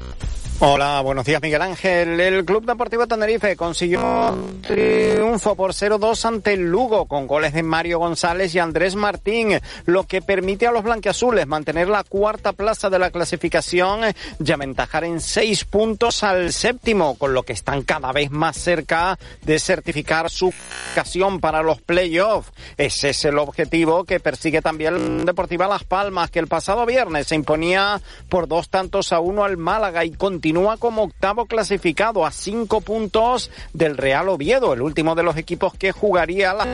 Hola, 0.63 1.01
buenos 1.01 1.25
días 1.25 1.41
Miguel 1.41 1.63
Ángel. 1.63 2.19
El 2.19 2.45
Club 2.45 2.67
Deportivo 2.67 3.07
Tenerife 3.07 3.55
consiguió 3.55 4.31
un 4.31 4.61
triunfo 4.61 5.55
por 5.55 5.71
0-2 5.73 6.23
ante 6.23 6.53
el 6.53 6.69
Lugo 6.69 7.07
con 7.07 7.25
goles 7.25 7.53
de 7.53 7.63
Mario 7.63 7.97
González 7.97 8.53
y 8.53 8.59
Andrés 8.59 8.93
Martín, 8.93 9.59
lo 9.87 10.03
que 10.03 10.21
permite 10.21 10.67
a 10.67 10.71
los 10.71 10.83
blanquiazules 10.83 11.47
mantener 11.47 11.87
la 11.87 12.03
cuarta 12.03 12.53
plaza 12.53 12.91
de 12.91 12.99
la 12.99 13.09
clasificación 13.09 14.01
y 14.37 14.51
aventajar 14.51 15.03
en 15.03 15.19
seis 15.19 15.65
puntos 15.65 16.23
al 16.23 16.53
séptimo, 16.53 17.17
con 17.17 17.33
lo 17.33 17.41
que 17.41 17.53
están 17.53 17.81
cada 17.81 18.11
vez 18.11 18.29
más 18.29 18.55
cerca 18.55 19.17
de 19.41 19.57
certificar 19.57 20.29
su 20.29 20.53
ocasión 20.91 21.39
para 21.39 21.63
los 21.63 21.81
playoffs. 21.81 22.51
Ese 22.77 23.09
es 23.09 23.25
el 23.25 23.39
objetivo 23.39 24.03
que 24.03 24.19
persigue 24.19 24.61
también 24.61 25.25
Deportiva 25.25 25.67
Las 25.67 25.85
Palmas, 25.85 26.29
que 26.29 26.37
el 26.37 26.45
pasado 26.45 26.85
viernes 26.85 27.25
se 27.25 27.33
imponía 27.33 27.99
por 28.29 28.47
dos 28.47 28.69
tantos 28.69 29.11
a 29.11 29.19
uno 29.19 29.43
al 29.43 29.57
Málaga 29.57 30.05
y 30.05 30.11
continúa 30.11 30.50
continúa 30.51 30.75
como 30.75 31.03
octavo 31.03 31.45
clasificado 31.45 32.25
a 32.25 32.31
cinco 32.31 32.81
puntos 32.81 33.49
del 33.71 33.95
Real 33.95 34.27
Oviedo, 34.27 34.73
el 34.73 34.81
último 34.81 35.15
de 35.15 35.23
los 35.23 35.37
equipos 35.37 35.73
que 35.75 35.93
jugaría 35.93 36.53
la... 36.53 36.65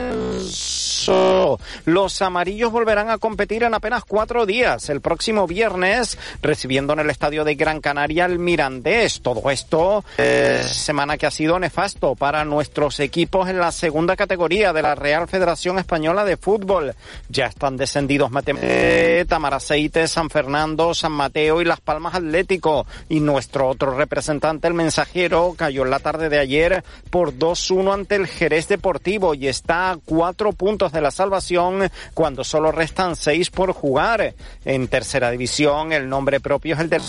Los 1.84 2.22
amarillos 2.22 2.72
volverán 2.72 3.10
a 3.10 3.18
competir 3.18 3.62
en 3.62 3.74
apenas 3.74 4.04
cuatro 4.04 4.46
días, 4.46 4.88
el 4.90 5.00
próximo 5.00 5.46
viernes, 5.46 6.18
recibiendo 6.42 6.92
en 6.92 7.00
el 7.00 7.10
estadio 7.10 7.44
de 7.44 7.54
Gran 7.54 7.80
Canaria 7.80 8.26
el 8.26 8.38
Mirandés. 8.38 9.20
Todo 9.20 9.50
esto, 9.50 10.04
eh, 10.18 10.62
semana 10.64 11.16
que 11.16 11.26
ha 11.26 11.30
sido 11.30 11.58
nefasto 11.58 12.14
para 12.14 12.44
nuestros 12.44 13.00
equipos 13.00 13.48
en 13.48 13.58
la 13.58 13.72
segunda 13.72 14.16
categoría 14.16 14.72
de 14.72 14.82
la 14.82 14.94
Real 14.94 15.28
Federación 15.28 15.78
Española 15.78 16.24
de 16.24 16.36
Fútbol. 16.36 16.94
Ya 17.28 17.46
están 17.46 17.76
descendidos 17.76 18.30
Tamaraceite, 19.28 20.08
San 20.08 20.30
Fernando, 20.30 20.94
San 20.94 21.12
Mateo 21.12 21.60
y 21.60 21.64
Las 21.64 21.80
Palmas 21.80 22.14
Atlético. 22.14 22.86
Y 23.08 23.20
nuestro 23.20 23.68
otro 23.68 23.96
representante, 23.96 24.68
el 24.68 24.74
mensajero, 24.74 25.54
cayó 25.56 25.84
en 25.84 25.90
la 25.90 25.98
tarde 25.98 26.28
de 26.28 26.38
ayer 26.38 26.84
por 27.10 27.34
2-1 27.34 27.92
ante 27.92 28.16
el 28.16 28.26
Jerez 28.26 28.68
Deportivo 28.68 29.34
y 29.34 29.48
está 29.48 29.90
a 29.90 29.98
cuatro 30.04 30.52
puntos 30.52 30.92
de 30.92 30.97
la 31.00 31.10
salvación 31.10 31.90
cuando 32.14 32.44
solo 32.44 32.72
restan 32.72 33.16
seis 33.16 33.50
por 33.50 33.72
jugar. 33.72 34.34
En 34.64 34.88
tercera 34.88 35.30
división, 35.30 35.92
el 35.92 36.08
nombre 36.08 36.40
propio 36.40 36.74
es 36.74 36.80
el 36.80 36.90
del 36.90 37.02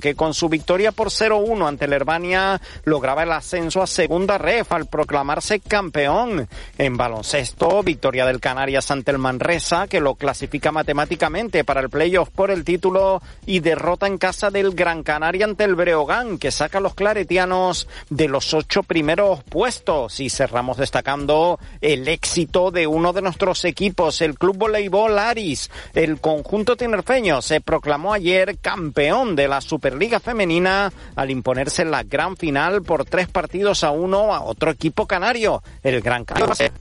que 0.00 0.14
con 0.14 0.34
su 0.34 0.48
victoria 0.48 0.92
por 0.92 1.08
0-1 1.08 1.68
ante 1.68 1.84
el 1.84 1.92
Herbania 1.92 2.60
lograba 2.84 3.24
el 3.24 3.32
ascenso 3.32 3.82
a 3.82 3.86
segunda 3.86 4.38
ref 4.38 4.72
al 4.72 4.86
proclamarse 4.86 5.60
campeón. 5.60 6.48
En 6.78 6.96
baloncesto, 6.96 7.82
victoria 7.82 8.24
del 8.26 8.40
Canarias 8.40 8.90
ante 8.90 9.10
el 9.10 9.18
Manresa, 9.18 9.86
que 9.86 10.00
lo 10.00 10.14
clasifica 10.14 10.72
matemáticamente 10.72 11.64
para 11.64 11.80
el 11.80 11.90
playoff 11.90 12.30
por 12.30 12.50
el 12.50 12.64
título, 12.64 13.22
y 13.44 13.60
derrota 13.60 14.06
en 14.06 14.18
casa 14.18 14.50
del 14.50 14.74
Gran 14.74 15.02
Canaria 15.02 15.44
ante 15.44 15.64
el 15.64 15.74
Breogán, 15.74 16.38
que 16.38 16.50
saca 16.50 16.78
a 16.78 16.80
los 16.80 16.94
claretianos 16.94 17.88
de 18.08 18.28
los 18.28 18.54
ocho 18.54 18.82
primeros 18.82 19.42
puestos. 19.44 20.20
Y 20.20 20.30
cerramos 20.30 20.78
destacando 20.78 21.58
el 21.80 22.08
éxito 22.08 22.70
de 22.70 22.86
uno 22.86 23.12
de 23.12 23.22
nuestros 23.22 23.64
equipos, 23.64 24.20
el 24.20 24.38
Club 24.38 24.56
Voleibol 24.56 25.18
Aris. 25.18 25.70
El 25.94 26.20
conjunto 26.20 26.76
tinerfeño 26.76 27.42
se 27.42 27.60
proclamó 27.60 28.12
ayer 28.12 28.58
campeón 28.58 29.36
de 29.36 29.48
la 29.48 29.60
Superliga 29.76 30.20
Femenina 30.20 30.90
al 31.16 31.30
imponerse 31.30 31.82
en 31.82 31.90
la 31.90 32.02
gran 32.02 32.34
final 32.38 32.80
por 32.80 33.04
tres 33.04 33.28
partidos 33.28 33.84
a 33.84 33.90
uno 33.90 34.34
a 34.34 34.40
otro 34.40 34.70
equipo 34.70 35.06
canario, 35.06 35.62
el 35.82 36.00
Gran 36.00 36.24
Canaria. 36.24 36.72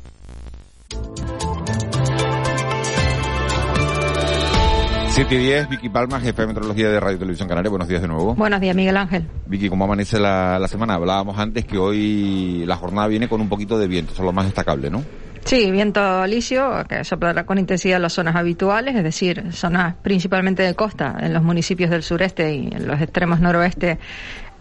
Siete 5.09 5.35
y 5.35 5.37
diez, 5.37 5.67
Vicky 5.67 5.89
Palma, 5.89 6.21
jefe 6.21 6.41
de 6.41 6.47
Meteorología 6.47 6.89
de 6.89 6.99
Radio 7.01 7.19
Televisión 7.19 7.49
Canaria. 7.49 7.69
Buenos 7.69 7.89
días 7.89 8.01
de 8.01 8.07
nuevo. 8.07 8.33
Buenos 8.33 8.61
días, 8.61 8.75
Miguel 8.77 8.95
Ángel. 8.95 9.27
Vicky, 9.45 9.67
¿cómo 9.67 9.83
amanece 9.83 10.17
la, 10.17 10.57
la 10.57 10.67
semana? 10.69 10.93
Hablábamos 10.93 11.37
antes 11.37 11.65
que 11.65 11.77
hoy 11.77 12.63
la 12.65 12.77
jornada 12.77 13.07
viene 13.07 13.27
con 13.27 13.41
un 13.41 13.49
poquito 13.49 13.77
de 13.77 13.87
viento, 13.87 14.13
eso 14.13 14.21
es 14.21 14.25
lo 14.25 14.31
más 14.31 14.45
destacable, 14.45 14.89
¿no? 14.89 15.03
Sí, 15.45 15.69
viento 15.69 16.01
alisio 16.01 16.83
que 16.89 17.03
soplará 17.03 17.45
con 17.45 17.59
intensidad 17.59 17.97
en 17.97 18.01
las 18.01 18.13
zonas 18.13 18.35
habituales, 18.35 18.95
es 18.95 19.03
decir, 19.03 19.53
zonas 19.53 19.93
principalmente 20.01 20.63
de 20.63 20.73
costa, 20.73 21.15
en 21.19 21.33
los 21.33 21.43
municipios 21.43 21.91
del 21.91 22.01
sureste 22.01 22.55
y 22.55 22.69
en 22.73 22.87
los 22.87 22.99
extremos 22.99 23.39
noroeste 23.39 23.99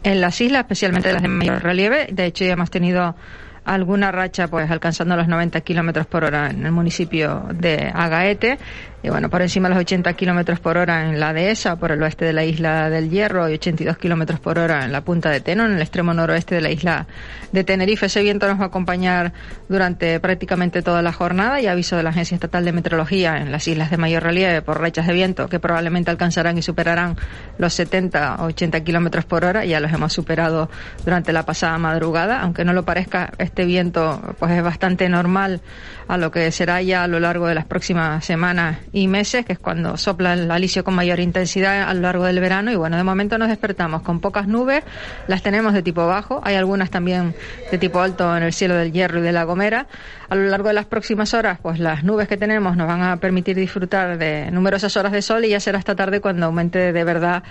en 0.03 0.21
las 0.21 0.39
islas, 0.43 0.61
especialmente 0.61 1.11
las 1.11 1.23
de 1.23 1.29
mayor 1.29 1.63
relieve. 1.63 2.09
De 2.13 2.27
hecho, 2.27 2.45
ya 2.45 2.53
hemos 2.53 2.71
tenido 2.71 3.17
alguna 3.65 4.13
racha 4.13 4.49
pues 4.49 4.71
alcanzando 4.71 5.17
los 5.17 5.27
90 5.27 5.63
kilómetros 5.63 6.07
por 6.07 6.23
hora 6.23 6.51
en 6.51 6.67
el 6.67 6.73
municipio 6.73 7.47
de 7.55 7.91
Agaete 7.95 8.59
y 9.05 9.11
bueno, 9.11 9.29
por 9.29 9.43
encima 9.43 9.69
de 9.69 9.75
los 9.75 9.83
80 9.83 10.15
kilómetros 10.15 10.61
por 10.61 10.79
hora 10.79 11.11
en 11.11 11.21
la 11.21 11.35
dehesa, 11.35 11.77
por 11.77 11.93
el 11.93 12.03
oeste 12.03 12.25
de 12.25 12.33
la 12.33 12.43
isla 12.43 12.89
del 12.89 13.11
Hierro, 13.11 13.51
y 13.51 13.53
82 13.53 13.99
kilómetros 13.99 14.41
por 14.41 14.59
hora 14.59 14.83
en 14.83 14.93
la 14.93 15.03
punta 15.03 15.29
de 15.29 15.43
Teno, 15.43 15.67
en 15.67 15.73
el 15.73 15.83
extremo 15.83 16.15
noroeste 16.15 16.55
de 16.55 16.63
la 16.63 16.71
isla 16.71 17.07
de 17.53 17.65
Tenerife. 17.65 18.07
Ese 18.07 18.23
viento 18.23 18.49
nos 18.49 18.59
va 18.59 18.65
a 18.65 18.67
acompañar 18.69 19.35
durante 19.69 20.19
prácticamente 20.21 20.81
toda 20.81 21.03
la 21.03 21.13
jornada 21.13 21.61
y 21.61 21.67
aviso 21.67 21.99
de 21.99 22.03
la 22.03 22.11
Agencia 22.11 22.35
Estatal 22.35 22.65
de 22.65 22.73
Meteorología 22.73 23.37
en 23.37 23.53
las 23.53 23.69
islas 23.69 23.91
de 23.91 23.99
mayor 23.99 24.23
relieve 24.23 24.63
por 24.63 24.81
rachas 24.81 25.07
de 25.07 25.13
viento 25.13 25.51
que 25.51 25.61
probablemente 25.61 26.11
alcanzarán 26.11 26.57
y 26.57 26.63
superarán 26.63 27.17
los 27.59 27.75
70 27.75 28.37
o 28.37 28.45
80 28.47 28.85
kilómetros 28.85 29.27
por 29.27 29.45
hora. 29.45 29.67
Ya 29.67 29.81
los 29.81 29.93
hemos 29.93 30.15
superado 30.15 30.71
durante 31.05 31.35
la 31.35 31.43
pasada 31.43 31.77
madrugada, 31.77 32.41
aunque 32.41 32.65
no 32.65 32.73
lo 32.73 32.87
parezca, 32.87 33.35
este 33.37 33.67
viento 33.67 34.35
pues 34.39 34.53
es 34.53 34.63
bastante 34.63 35.11
normal 35.11 35.61
a 36.09 36.17
lo 36.17 36.31
que 36.31 36.51
será 36.53 36.81
ya 36.81 37.05
a 37.05 37.07
lo 37.07 37.21
largo 37.21 37.47
de 37.47 37.55
las 37.55 37.67
próximas 37.67 38.25
semanas 38.25 38.79
y 38.95 39.09
meses, 39.09 39.45
que 39.45 39.55
es 39.55 39.59
cuando 39.59 39.97
sopla 39.97 40.35
el 40.35 40.49
alisio 40.49 40.85
con 40.85 40.95
mayor 40.95 41.19
intensidad 41.19 41.83
a 41.83 41.93
lo 41.95 42.03
largo 42.03 42.25
del 42.25 42.39
verano. 42.39 42.71
Y 42.71 42.77
bueno, 42.77 42.97
de 42.97 43.03
momento 43.03 43.37
nos 43.39 43.49
despertamos 43.49 44.03
con 44.03 44.21
pocas 44.21 44.47
nubes, 44.47 44.85
las 45.27 45.43
tenemos 45.43 45.73
de 45.73 45.83
tipo 45.83 46.07
bajo, 46.07 46.41
hay 46.45 46.55
algunas 46.55 46.91
también 46.91 47.35
de 47.73 47.79
tipo 47.79 48.01
alto 48.01 48.37
en 48.37 48.45
el 48.45 48.53
cielo 48.53 48.77
del 48.77 48.93
Hierro 48.93 49.19
y 49.19 49.23
de 49.23 49.33
La 49.33 49.43
Gomera. 49.43 49.89
A 50.29 50.37
lo 50.37 50.45
largo 50.45 50.69
de 50.69 50.75
las 50.75 50.87
próximas 50.87 51.35
horas, 51.35 51.59
pues 51.61 51.81
las 51.81 52.05
nubes 52.05 52.29
que 52.29 52.37
tenemos 52.37 52.77
nos 52.77 52.87
van 52.87 53.03
a 53.03 53.17
permitir 53.17 53.57
disfrutar 53.57 54.17
de 54.17 54.53
numerosas 54.53 54.97
horas 54.97 55.11
de 55.11 55.23
sol 55.23 55.45
y 55.45 55.49
ya 55.49 55.59
será 55.59 55.81
esta 55.81 55.97
tarde 55.97 56.21
cuando 56.21 56.47
aumente 56.47 56.93
de 56.93 57.05
verdad 57.05 57.43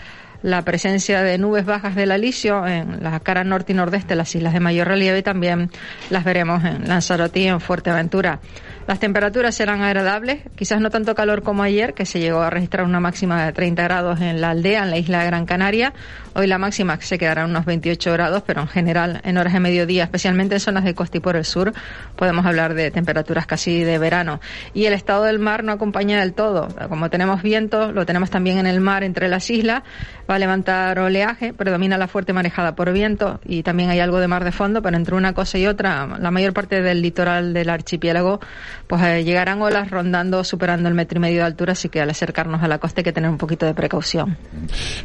la 0.43 0.61
presencia 0.61 1.23
de 1.23 1.37
nubes 1.37 1.65
bajas 1.65 1.95
del 1.95 2.11
alisio 2.11 2.67
en 2.67 3.01
la 3.01 3.19
cara 3.21 3.43
norte 3.43 3.71
y 3.71 3.75
nordeste, 3.75 4.15
las 4.15 4.35
islas 4.35 4.53
de 4.53 4.59
mayor 4.59 4.89
relieve, 4.89 5.19
y 5.19 5.23
también 5.23 5.71
las 6.09 6.23
veremos 6.25 6.63
en 6.65 6.87
Lanzarote 6.87 7.39
y 7.39 7.47
en 7.47 7.61
Fuerteventura. 7.61 8.39
Las 8.85 8.99
temperaturas 8.99 9.55
serán 9.55 9.81
agradables, 9.81 10.39
quizás 10.55 10.81
no 10.81 10.89
tanto 10.89 11.15
calor 11.15 11.41
como 11.41 11.63
ayer, 11.63 11.93
que 11.93 12.05
se 12.05 12.19
llegó 12.19 12.41
a 12.41 12.49
registrar 12.49 12.85
una 12.85 12.99
máxima 12.99 13.45
de 13.45 13.53
30 13.53 13.81
grados 13.81 14.19
en 14.19 14.41
la 14.41 14.49
aldea, 14.49 14.83
en 14.83 14.89
la 14.89 14.97
isla 14.97 15.19
de 15.21 15.25
Gran 15.27 15.45
Canaria. 15.45 15.93
Hoy 16.35 16.47
la 16.47 16.57
máxima 16.57 16.99
se 16.99 17.17
quedará 17.17 17.45
unos 17.45 17.63
28 17.63 18.11
grados, 18.11 18.43
pero 18.45 18.59
en 18.59 18.67
general 18.67 19.21
en 19.23 19.37
horas 19.37 19.53
de 19.53 19.61
mediodía, 19.61 20.03
especialmente 20.03 20.55
en 20.55 20.59
zonas 20.59 20.83
de 20.83 20.93
costa 20.93 21.17
y 21.17 21.21
por 21.21 21.37
el 21.37 21.45
sur, 21.45 21.71
podemos 22.17 22.45
hablar 22.45 22.73
de 22.73 22.91
temperaturas 22.91 23.45
casi 23.45 23.83
de 23.83 23.97
verano. 23.99 24.41
Y 24.73 24.85
el 24.85 24.93
estado 24.93 25.23
del 25.23 25.39
mar 25.39 25.63
no 25.63 25.71
acompaña 25.71 26.19
del 26.19 26.33
todo. 26.33 26.67
Como 26.89 27.09
tenemos 27.09 27.41
viento, 27.41 27.93
lo 27.93 28.05
tenemos 28.05 28.31
también 28.31 28.57
en 28.57 28.67
el 28.67 28.81
mar 28.81 29.05
entre 29.05 29.29
las 29.29 29.49
islas, 29.49 29.83
va 30.29 30.35
a 30.35 30.39
levantar 30.39 30.99
oleaje, 30.99 31.53
predomina 31.53 31.97
la 31.97 32.09
fuerte 32.09 32.33
marejada 32.33 32.75
por 32.75 32.91
viento 32.91 33.39
y 33.45 33.63
también 33.63 33.89
hay 33.89 34.01
algo 34.01 34.19
de 34.19 34.27
mar 34.27 34.43
de 34.43 34.51
fondo, 34.51 34.81
pero 34.81 34.97
entre 34.97 35.15
una 35.15 35.33
cosa 35.33 35.57
y 35.57 35.67
otra, 35.67 36.05
la 36.19 36.31
mayor 36.31 36.51
parte 36.51 36.81
del 36.81 37.01
litoral 37.01 37.53
del 37.53 37.69
archipiélago 37.69 38.41
pues 38.87 39.01
eh, 39.03 39.23
llegarán 39.23 39.61
olas 39.61 39.89
rondando, 39.89 40.43
superando 40.43 40.89
el 40.89 40.95
metro 40.95 41.17
y 41.17 41.21
medio 41.21 41.37
de 41.39 41.45
altura, 41.45 41.73
así 41.73 41.89
que 41.89 42.01
al 42.01 42.09
acercarnos 42.09 42.61
a 42.63 42.67
la 42.67 42.79
costa 42.79 43.01
hay 43.01 43.03
que 43.03 43.13
tener 43.13 43.29
un 43.29 43.37
poquito 43.37 43.65
de 43.65 43.73
precaución. 43.73 44.37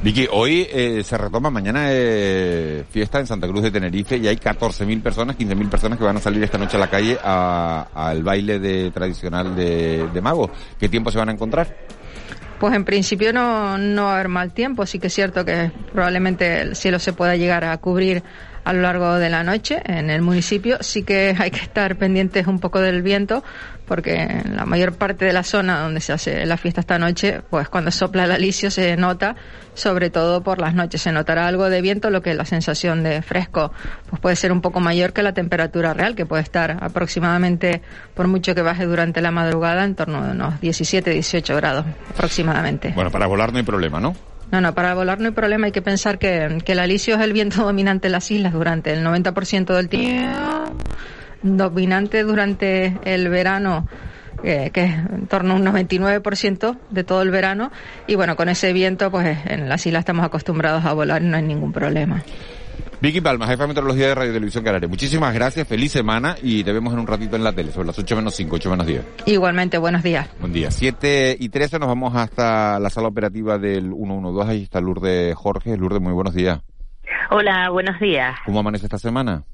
Vicky, 0.03 0.29
hoy 0.31 0.67
eh, 0.71 1.03
se 1.05 1.17
retoma, 1.19 1.51
mañana 1.51 1.87
eh, 1.89 2.85
fiesta 2.91 3.19
en 3.21 3.27
Santa 3.27 3.49
Cruz 3.49 3.63
de 3.63 3.71
Tenerife 3.71 4.17
y 4.17 4.29
hay 4.29 4.37
14.000 4.37 5.03
personas, 5.03 5.37
15.000 5.37 5.69
personas 5.69 5.99
que 5.99 6.05
van 6.05 6.17
a 6.17 6.21
salir 6.21 6.43
esta 6.43 6.59
noche 6.59 6.77
a 6.77 6.81
la 6.81 6.89
calle 6.89 7.19
al 7.23 8.23
baile 8.23 8.59
de, 8.59 8.91
tradicional 8.91 9.55
de, 9.55 10.09
de 10.13 10.21
magos. 10.21 10.51
¿Qué 10.79 10.89
tiempo 10.89 11.11
se 11.11 11.19
van 11.19 11.29
a 11.29 11.33
encontrar? 11.33 11.75
Pues 12.59 12.75
en 12.75 12.85
principio 12.85 13.33
no, 13.33 13.79
no 13.79 14.05
va 14.05 14.11
a 14.11 14.15
haber 14.15 14.29
mal 14.29 14.53
tiempo, 14.53 14.85
sí 14.85 14.99
que 14.99 15.07
es 15.07 15.15
cierto 15.15 15.45
que 15.45 15.71
probablemente 15.93 16.61
el 16.61 16.75
cielo 16.75 16.99
se 16.99 17.13
pueda 17.13 17.37
llegar 17.37 17.65
a 17.65 17.77
cubrir 17.79 18.25
a 18.69 18.75
lo 18.75 18.83
largo 18.83 19.15
de 19.15 19.31
la 19.31 19.43
noche 19.45 19.81
en 19.87 20.11
el 20.11 20.21
municipio. 20.21 20.77
Sí 20.81 21.03
que 21.03 21.35
hay 21.39 21.51
que 21.51 21.61
estar 21.61 21.97
pendientes 21.97 22.47
un 22.47 22.59
poco 22.59 22.81
del 22.81 23.01
viento, 23.01 23.43
porque 23.87 24.17
en 24.17 24.57
la 24.57 24.67
mayor 24.67 24.93
parte 24.93 25.25
de 25.25 25.33
la 25.33 25.43
zona 25.43 25.81
donde 25.81 26.03
se 26.03 26.13
hace 26.13 26.45
la 26.45 26.59
fiesta 26.59 26.83
esta 26.83 26.99
noche, 26.99 27.41
pues 27.49 27.71
cuando 27.71 27.91
sopla 27.91 28.25
el 28.25 28.33
alisio 28.33 28.71
se 28.71 28.95
nota, 28.99 29.37
sobre 29.73 30.11
todo 30.11 30.43
por 30.43 30.61
las 30.61 30.75
noches, 30.75 31.01
se 31.01 31.13
notará 31.13 31.47
algo 31.47 31.71
de 31.71 31.81
viento, 31.81 32.11
lo 32.11 32.21
que 32.21 32.35
la 32.35 32.45
sensación 32.45 33.03
de 33.03 33.23
fresco 33.23 33.73
pues 34.11 34.21
puede 34.21 34.37
ser 34.37 34.53
un 34.53 34.61
poco 34.61 34.81
mayor 34.81 35.15
que 35.15 35.23
la 35.23 35.33
temperatura 35.33 35.95
real, 35.95 36.15
que 36.15 36.27
puede 36.27 36.43
estar 36.43 36.77
aproximadamente, 36.83 37.81
por 38.13 38.29
mucho 38.29 38.55
que 38.55 38.61
baje 38.61 38.85
durante 38.85 39.23
la 39.23 39.31
madrugada, 39.31 39.83
en 39.85 39.95
torno 39.95 40.19
a 40.19 40.33
unos 40.33 40.61
17, 40.61 41.11
18 41.11 41.57
grados 41.57 41.87
aproximadamente. 42.11 42.93
Bueno, 42.95 43.11
para 43.11 43.27
volar 43.27 43.51
no 43.51 43.57
hay 43.57 43.65
problema, 43.65 43.99
¿no? 43.99 44.15
No, 44.50 44.61
no, 44.61 44.75
para 44.75 44.95
volar 44.95 45.21
no 45.21 45.26
hay 45.26 45.35
problema. 45.35 45.67
Hay 45.67 45.73
que 45.73 45.83
pensar 45.83 46.19
que, 46.19 46.59
que 46.64 46.73
el 46.73 46.78
alisio 46.78 47.17
es 47.17 47.21
el 47.21 47.33
viento 47.33 47.62
dominante 47.64 48.09
en 48.09 48.12
las 48.12 48.31
islas 48.31 48.52
durante 48.52 48.93
el 48.93 49.05
90% 49.05 49.75
del 49.75 49.88
tiempo. 49.88 50.38
Dominante 51.43 52.23
durante 52.25 52.99
el 53.05 53.28
verano 53.28 53.87
que 54.43 54.71
es 54.75 54.95
en 54.95 55.26
torno 55.26 55.55
a 55.55 55.57
un 55.57 55.64
99% 55.64 56.78
de 56.90 57.05
todo 57.05 57.23
el 57.23 57.31
verano. 57.31 57.71
Y 58.07 58.14
bueno, 58.14 58.37
con 58.37 58.49
ese 58.49 58.73
viento, 58.73 59.11
pues 59.11 59.38
en 59.47 59.69
las 59.69 59.85
islas 59.87 60.00
estamos 60.00 60.25
acostumbrados 60.25 60.85
a 60.85 60.93
volar 60.93 61.23
y 61.23 61.26
no 61.26 61.37
hay 61.37 61.43
ningún 61.43 61.73
problema. 61.73 62.23
Vicky 63.00 63.21
Palma, 63.21 63.47
jefa 63.47 63.62
de 63.62 63.69
meteorología 63.69 64.09
de 64.09 64.14
Radio 64.17 64.33
Televisión 64.33 64.64
Canaria. 64.64 64.88
Muchísimas 64.88 65.33
gracias, 65.33 65.69
feliz 65.69 65.93
semana 65.93 66.35
y 66.43 66.64
te 66.64 66.73
vemos 66.73 66.93
en 66.93 66.99
un 66.99 67.07
ratito 67.07 67.37
en 67.37 67.45
la 67.45 67.52
tele, 67.52 67.71
sobre 67.71 67.87
las 67.87 67.99
8 67.99 68.17
menos 68.17 68.35
5, 68.35 68.57
8 68.57 68.71
menos 68.71 68.87
10. 68.87 69.02
Igualmente, 69.26 69.78
buenos 69.78 70.02
días. 70.02 70.28
Buen 70.40 70.52
día. 70.52 70.73
7 70.73 71.37
y 71.38 71.49
13 71.49 71.78
nos 71.78 71.88
vamos 71.88 72.17
hasta 72.17 72.81
la 72.81 72.90
sala 72.90 73.07
operativa 73.07 73.57
del 73.57 73.93
112, 73.95 74.50
ahí 74.50 74.62
está 74.64 74.81
Lourdes 74.81 75.33
Jorge. 75.37 75.76
Lourdes, 75.76 76.00
muy 76.00 76.12
buenos 76.12 76.35
días. 76.35 76.61
Hola, 77.31 77.71
buenos 77.71 78.00
días. 78.00 78.37
¿Cómo 78.45 78.59
amanece 78.59 78.87
esta 78.87 78.99
semana? 78.99 79.45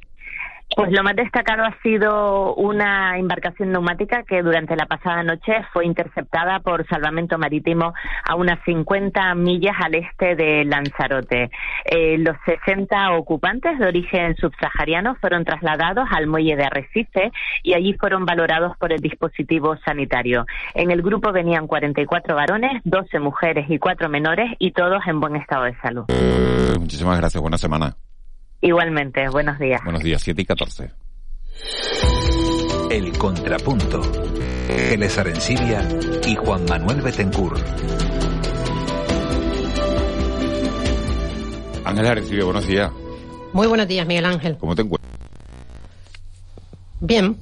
Pues 0.77 0.91
lo 0.91 1.05
más 1.05 1.15
destacado 1.15 1.63
ha 1.63 1.77
sido 1.83 2.55
una 2.57 3.17
embarcación 3.17 3.71
neumática 3.71 4.25
que 4.25 4.43
durante 4.43 4.75
la 4.75 4.87
pasada 4.87 5.23
noche 5.23 5.53
fue 5.73 5.87
interceptada 5.87 6.59
por 6.61 6.85
salvamento 6.89 7.39
marítimo 7.39 7.95
a 8.25 8.35
unas 8.35 8.59
50 8.65 9.35
millas 9.37 9.77
al 9.81 9.95
este 9.95 10.35
de 10.35 10.65
Lanzarote. 10.65 11.51
Eh, 11.85 12.19
los 12.19 12.37
60 12.45 13.13
ocupantes 13.13 13.79
de 13.79 13.87
origen 13.87 14.35
subsahariano 14.37 15.15
fueron 15.21 15.45
trasladados 15.45 16.09
al 16.11 16.27
muelle 16.27 16.57
de 16.57 16.65
Arrecife 16.65 17.31
y 17.63 17.75
allí 17.75 17.95
fueron 17.95 18.25
valorados 18.25 18.77
por 18.77 18.93
el 18.93 19.01
dispositivo 19.01 19.77
sanitario. 19.85 20.45
En 20.75 20.91
el 20.91 21.03
grupo 21.03 21.31
venían 21.31 21.69
44 21.69 22.35
varones, 22.35 22.83
12 22.85 23.21
mujeres 23.21 23.67
y 23.69 23.79
4 23.79 24.09
menores 24.09 24.51
y 24.59 24.73
todos 24.73 25.07
en 25.07 25.21
buen 25.21 25.37
estado 25.37 25.65
de 25.65 25.77
salud. 25.77 26.05
Muchísimas 26.81 27.19
gracias. 27.19 27.41
Buena 27.41 27.59
semana. 27.59 27.95
Igualmente, 28.65 29.29
buenos 29.29 29.59
días. 29.59 29.83
Buenos 29.85 30.03
días, 30.03 30.23
7 30.23 30.41
y 30.41 30.45
14. 30.47 30.91
El 32.91 33.13
Contrapunto. 33.19 34.01
Geles 34.67 35.19
Arencibia 35.19 35.87
y 36.27 36.35
Juan 36.35 36.65
Manuel 36.65 37.03
Betencur. 37.03 37.63
Ángeles 41.85 42.11
Arecibe, 42.11 42.43
buenos 42.43 42.67
días. 42.67 42.91
Muy 43.53 43.67
buenos 43.67 43.87
días, 43.87 44.07
Miguel 44.07 44.25
Ángel. 44.25 44.57
¿Cómo 44.57 44.75
te 44.75 44.81
encuentras? 44.81 45.13
Bien, 47.01 47.37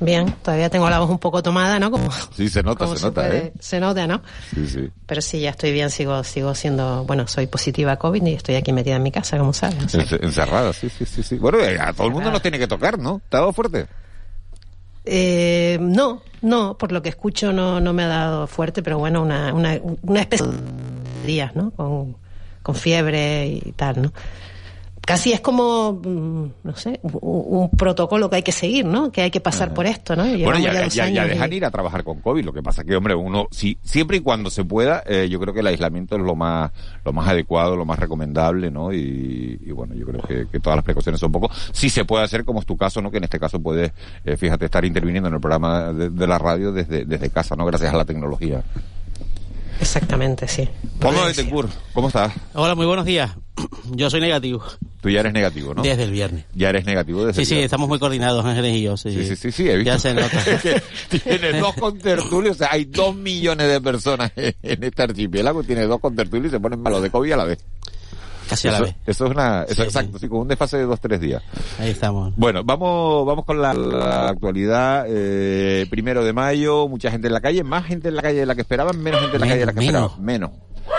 bien. 0.00 0.34
Todavía 0.42 0.70
tengo 0.70 0.88
la 0.90 0.98
voz 0.98 1.10
un 1.10 1.18
poco 1.18 1.42
tomada, 1.42 1.78
¿no? 1.78 1.90
Como, 1.90 2.10
sí, 2.34 2.48
se 2.48 2.62
nota, 2.62 2.86
se, 2.86 3.04
nota, 3.04 3.22
puede, 3.22 3.38
¿eh? 3.38 3.52
Se 3.58 3.80
nota, 3.80 4.06
¿no? 4.06 4.22
Sí, 4.54 4.66
sí. 4.66 4.90
Pero 5.06 5.20
sí, 5.20 5.40
ya 5.40 5.50
estoy 5.50 5.72
bien, 5.72 5.90
sigo 5.90 6.22
sigo 6.24 6.54
siendo, 6.54 7.04
bueno, 7.04 7.26
soy 7.26 7.46
positiva 7.46 7.92
a 7.92 7.96
COVID 7.96 8.24
y 8.24 8.34
estoy 8.34 8.54
aquí 8.56 8.72
metida 8.72 8.96
en 8.96 9.02
mi 9.02 9.12
casa, 9.12 9.38
como 9.38 9.52
sabes. 9.52 9.84
O 9.84 9.88
sea, 9.88 10.18
Encerrada, 10.20 10.72
sí, 10.72 10.88
sí, 10.88 11.04
sí, 11.04 11.22
sí. 11.22 11.36
Bueno, 11.36 11.58
a 11.80 11.92
todo 11.92 12.06
el 12.06 12.12
mundo 12.12 12.30
nos 12.30 12.42
tiene 12.42 12.58
que 12.58 12.66
tocar, 12.66 12.98
¿no? 12.98 13.20
¿Te 13.28 13.36
ha 13.36 13.40
dado 13.40 13.52
fuerte? 13.52 13.86
Eh, 15.04 15.78
no, 15.80 16.22
no, 16.42 16.76
por 16.76 16.90
lo 16.90 17.00
que 17.00 17.08
escucho 17.08 17.52
no, 17.52 17.80
no 17.80 17.92
me 17.92 18.02
ha 18.02 18.08
dado 18.08 18.46
fuerte, 18.48 18.82
pero 18.82 18.98
bueno, 18.98 19.22
una, 19.22 19.54
una, 19.54 19.78
una 20.02 20.20
especie 20.20 20.46
de 20.48 21.26
días, 21.26 21.54
¿no? 21.54 21.70
Con, 21.70 22.16
con 22.62 22.74
fiebre 22.74 23.46
y 23.46 23.72
tal, 23.76 24.02
¿no? 24.02 24.12
Casi 25.06 25.32
es 25.32 25.40
como, 25.40 25.92
mm, 25.92 26.44
no 26.64 26.76
sé, 26.76 26.98
un, 27.02 27.12
un 27.22 27.70
protocolo 27.70 28.28
que 28.28 28.36
hay 28.36 28.42
que 28.42 28.50
seguir, 28.50 28.84
¿no? 28.84 29.12
Que 29.12 29.22
hay 29.22 29.30
que 29.30 29.40
pasar 29.40 29.72
por 29.72 29.86
esto, 29.86 30.16
¿no? 30.16 30.24
Bueno, 30.24 30.58
ya, 30.58 30.72
ya, 30.88 31.08
ya 31.08 31.24
y- 31.26 31.28
dejan 31.30 31.52
ir 31.52 31.64
a 31.64 31.70
trabajar 31.70 32.02
con 32.02 32.20
COVID. 32.20 32.44
Lo 32.44 32.52
que 32.52 32.60
pasa 32.60 32.82
que, 32.82 32.96
hombre, 32.96 33.14
uno, 33.14 33.46
si, 33.52 33.78
siempre 33.84 34.16
y 34.16 34.20
cuando 34.20 34.50
se 34.50 34.64
pueda, 34.64 35.04
eh, 35.06 35.28
yo 35.30 35.38
creo 35.38 35.54
que 35.54 35.60
el 35.60 35.68
aislamiento 35.68 36.16
es 36.16 36.22
lo 36.22 36.34
más, 36.34 36.72
lo 37.04 37.12
más 37.12 37.28
adecuado, 37.28 37.76
lo 37.76 37.84
más 37.84 38.00
recomendable, 38.00 38.68
¿no? 38.72 38.92
Y, 38.92 39.60
y 39.64 39.70
bueno, 39.70 39.94
yo 39.94 40.06
creo 40.06 40.22
que, 40.22 40.48
que 40.50 40.58
todas 40.58 40.76
las 40.76 40.84
precauciones 40.84 41.20
son 41.20 41.30
poco. 41.30 41.50
Si 41.72 41.88
se 41.88 42.04
puede 42.04 42.24
hacer, 42.24 42.44
como 42.44 42.58
es 42.58 42.66
tu 42.66 42.76
caso, 42.76 43.00
¿no? 43.00 43.12
Que 43.12 43.18
en 43.18 43.24
este 43.24 43.38
caso 43.38 43.60
puedes, 43.60 43.92
eh, 44.24 44.36
fíjate, 44.36 44.64
estar 44.64 44.84
interviniendo 44.84 45.28
en 45.28 45.34
el 45.36 45.40
programa 45.40 45.92
de, 45.92 46.10
de 46.10 46.26
la 46.26 46.38
radio 46.38 46.72
desde, 46.72 47.04
desde 47.04 47.30
casa, 47.30 47.54
¿no? 47.54 47.64
Gracias 47.64 47.94
a 47.94 47.96
la 47.96 48.04
tecnología. 48.04 48.64
Exactamente, 49.80 50.48
sí. 50.48 50.68
Pablo 51.00 51.26
de 51.26 51.34
Tencur, 51.34 51.68
¿cómo 51.92 52.08
estás? 52.08 52.32
Hola, 52.54 52.74
muy 52.74 52.86
buenos 52.86 53.04
días. 53.04 53.30
Yo 53.92 54.10
soy 54.10 54.20
negativo. 54.20 54.62
Tú 55.00 55.08
ya 55.10 55.20
eres 55.20 55.32
negativo, 55.32 55.74
¿no? 55.74 55.82
Desde 55.82 56.02
el 56.04 56.10
viernes. 56.10 56.44
Ya 56.54 56.68
eres 56.70 56.84
negativo 56.84 57.24
desde 57.24 57.34
Sí, 57.36 57.40
el 57.42 57.46
sí, 57.46 57.54
viernes. 57.54 57.64
estamos 57.66 57.88
muy 57.88 57.98
coordinados, 57.98 58.44
Ángeles 58.44 58.74
y 58.74 58.82
yo. 58.82 58.96
Sí, 58.96 59.12
Sí, 59.12 59.24
sí, 59.28 59.36
sí, 59.36 59.52
sí, 59.52 59.68
he 59.68 59.76
visto. 59.76 59.92
Ya 59.92 59.98
se 59.98 60.14
nota. 60.14 60.42
Tienes 61.24 61.60
dos 61.60 61.74
contertulios, 61.74 62.56
o 62.56 62.58
sea, 62.58 62.68
hay 62.72 62.84
dos 62.86 63.14
millones 63.14 63.68
de 63.68 63.80
personas 63.80 64.32
en 64.36 64.84
este 64.84 65.02
archipiélago, 65.02 65.62
tienes 65.62 65.88
dos 65.88 66.00
contertulios 66.00 66.48
y 66.48 66.56
se 66.56 66.60
ponen 66.60 66.80
malos 66.80 67.02
de 67.02 67.10
COVID 67.10 67.32
a 67.32 67.36
la 67.36 67.44
vez. 67.44 67.58
Casi 68.48 68.68
a 68.68 68.72
la 68.72 68.76
eso, 68.78 68.84
vez. 68.86 68.94
Eso 69.06 69.24
es 69.26 69.30
una, 69.30 69.62
eso 69.64 69.74
Sí, 69.74 69.82
exacto, 69.82 70.18
sí. 70.18 70.28
con 70.28 70.40
un 70.40 70.48
desfase 70.48 70.76
de 70.78 70.84
dos, 70.84 71.00
tres 71.00 71.20
días. 71.20 71.42
Ahí 71.78 71.90
estamos. 71.90 72.32
Bueno, 72.36 72.62
vamos, 72.64 73.26
vamos 73.26 73.44
con 73.44 73.60
la, 73.60 73.74
la 73.74 74.28
actualidad. 74.28 75.04
Eh, 75.08 75.86
primero 75.90 76.24
de 76.24 76.32
mayo, 76.32 76.88
mucha 76.88 77.10
gente 77.10 77.26
en 77.26 77.32
la 77.32 77.40
calle, 77.40 77.64
más 77.64 77.84
gente 77.84 78.08
en 78.08 78.16
la 78.16 78.22
calle 78.22 78.40
de 78.40 78.46
la 78.46 78.54
que 78.54 78.60
esperaban, 78.62 79.00
menos 79.02 79.20
gente 79.20 79.36
en 79.36 79.40
la 79.40 79.46
calle 79.48 79.60
de 79.60 79.66
la 79.66 79.72
que 79.72 79.78
Menos, 79.80 80.02
esperaban. 80.12 80.24
Menos. 80.24 80.50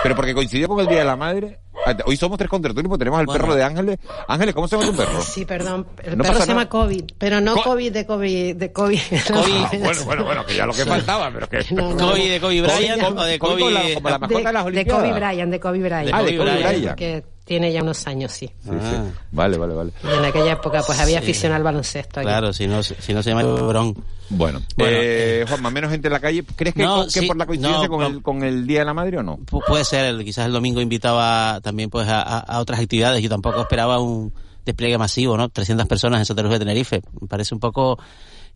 Pero 0.03 0.15
porque 0.15 0.33
coincidió 0.33 0.67
con 0.67 0.79
el 0.81 0.87
Día 0.87 0.99
de 0.99 1.05
la 1.05 1.15
Madre. 1.15 1.59
Ah, 1.85 1.95
Hoy 2.05 2.17
somos 2.17 2.37
tres 2.37 2.49
contertulios 2.49 2.89
porque 2.89 2.99
tenemos 2.99 3.19
al 3.19 3.25
Bueno. 3.27 3.41
perro 3.41 3.55
de 3.55 3.63
Ángeles. 3.63 3.99
Ángeles, 4.27 4.53
¿cómo 4.55 4.67
se 4.67 4.75
llama 4.77 4.91
tu 4.91 4.97
perro? 4.97 5.21
Sí, 5.21 5.45
perdón. 5.45 5.87
El 6.03 6.17
No 6.17 6.23
perro 6.23 6.39
se 6.41 6.47
llama. 6.47 6.67
COVID, 6.69 7.03
pero 7.17 7.39
no 7.41 7.55
Co- 7.55 7.63
COVID 7.63 7.91
de 7.93 8.05
COVID, 8.05 8.55
de 8.55 8.71
COVID. 8.71 8.99
Ah, 9.33 9.69
bueno, 9.79 10.05
bueno, 10.05 10.23
bueno, 10.25 10.45
que 10.45 10.55
ya 10.55 10.65
lo 10.65 10.73
que 10.73 10.85
faltaba, 10.85 11.29
pero 11.31 11.47
que... 11.47 11.59
No, 11.73 11.93
no. 11.93 12.09
Kobe 12.09 12.27
de 12.29 12.39
Kobe 12.41 12.61
Bryant 12.61 13.03
o 13.17 13.23
de 13.23 13.39
Kobe 13.39 13.71
la- 13.71 13.93
como 13.95 14.09
la 14.09 14.19
mascota 14.19 14.47
de 14.49 14.53
las 14.53 14.65
de. 14.65 14.85
Kobe 14.87 15.13
Bryant, 15.13 15.51
de 15.51 15.59
Kobe 15.59 15.79
Bryant. 15.79 16.09
Ah, 16.13 16.23
de 16.23 16.37
Kobe 16.37 16.57
Bryant. 16.63 16.95
Que 16.97 17.23
tiene 17.45 17.71
ya 17.71 17.81
unos 17.81 18.05
años, 18.07 18.31
sí. 18.33 18.47
Sí, 18.63 18.69
sí. 18.71 18.95
Vale, 19.31 19.57
vale, 19.57 19.73
vale. 19.73 19.91
Y 20.03 20.17
en 20.17 20.25
aquella 20.25 20.53
época 20.53 20.81
pues 20.85 20.99
había 20.99 21.19
Sí. 21.19 21.23
afición 21.25 21.53
al 21.53 21.63
baloncesto. 21.63 22.19
aquí. 22.19 22.27
Claro, 22.27 22.51
si 22.51 22.67
no, 22.67 22.83
si 22.83 23.13
no 23.13 23.23
se 23.23 23.29
llama 23.29 23.43
Bron. 23.43 23.93
Bueno, 24.29 24.59
Bueno, 24.75 24.97
eh, 24.99 25.45
Juanma, 25.47 25.69
menos 25.71 25.89
gente 25.89 26.07
en 26.09 26.13
la 26.13 26.19
calle. 26.19 26.43
¿Crees 26.57 26.75
que, 26.75 26.83
No, 26.83 26.97
con- 26.97 27.05
que 27.05 27.19
sí, 27.21 27.25
por 27.27 27.37
la 27.37 27.45
coincidencia 27.45 27.83
no, 27.87 27.89
con, 27.89 27.99
no. 28.01 28.07
el, 28.07 28.21
con 28.21 28.43
el 28.43 28.67
Día 28.67 28.79
de 28.79 28.85
la 28.85 28.93
Madre 28.93 29.19
o 29.19 29.23
no? 29.23 29.37
Pu- 29.37 29.63
Puede 29.65 29.85
ser, 29.85 30.03
el- 30.03 30.25
quizás 30.25 30.45
el 30.47 30.51
domingo 30.51 30.81
invitaba 30.81 31.61
también 31.67 31.89
pues 31.89 32.07
a, 32.09 32.59
otras 32.59 32.79
actividades. 32.79 33.21
Yo 33.21 33.29
tampoco 33.29 33.59
esperaba 33.61 33.99
un 33.99 34.33
despliegue 34.65 34.97
masivo, 34.97 35.35
¿no? 35.37 35.49
300 35.49 35.85
personas 35.85 36.19
en 36.19 36.25
Santa 36.25 36.41
Cruz 36.41 36.53
de 36.53 36.59
Tenerife. 36.59 37.01
Me 37.21 37.27
parece 37.27 37.53
un 37.53 37.59
poco 37.59 37.99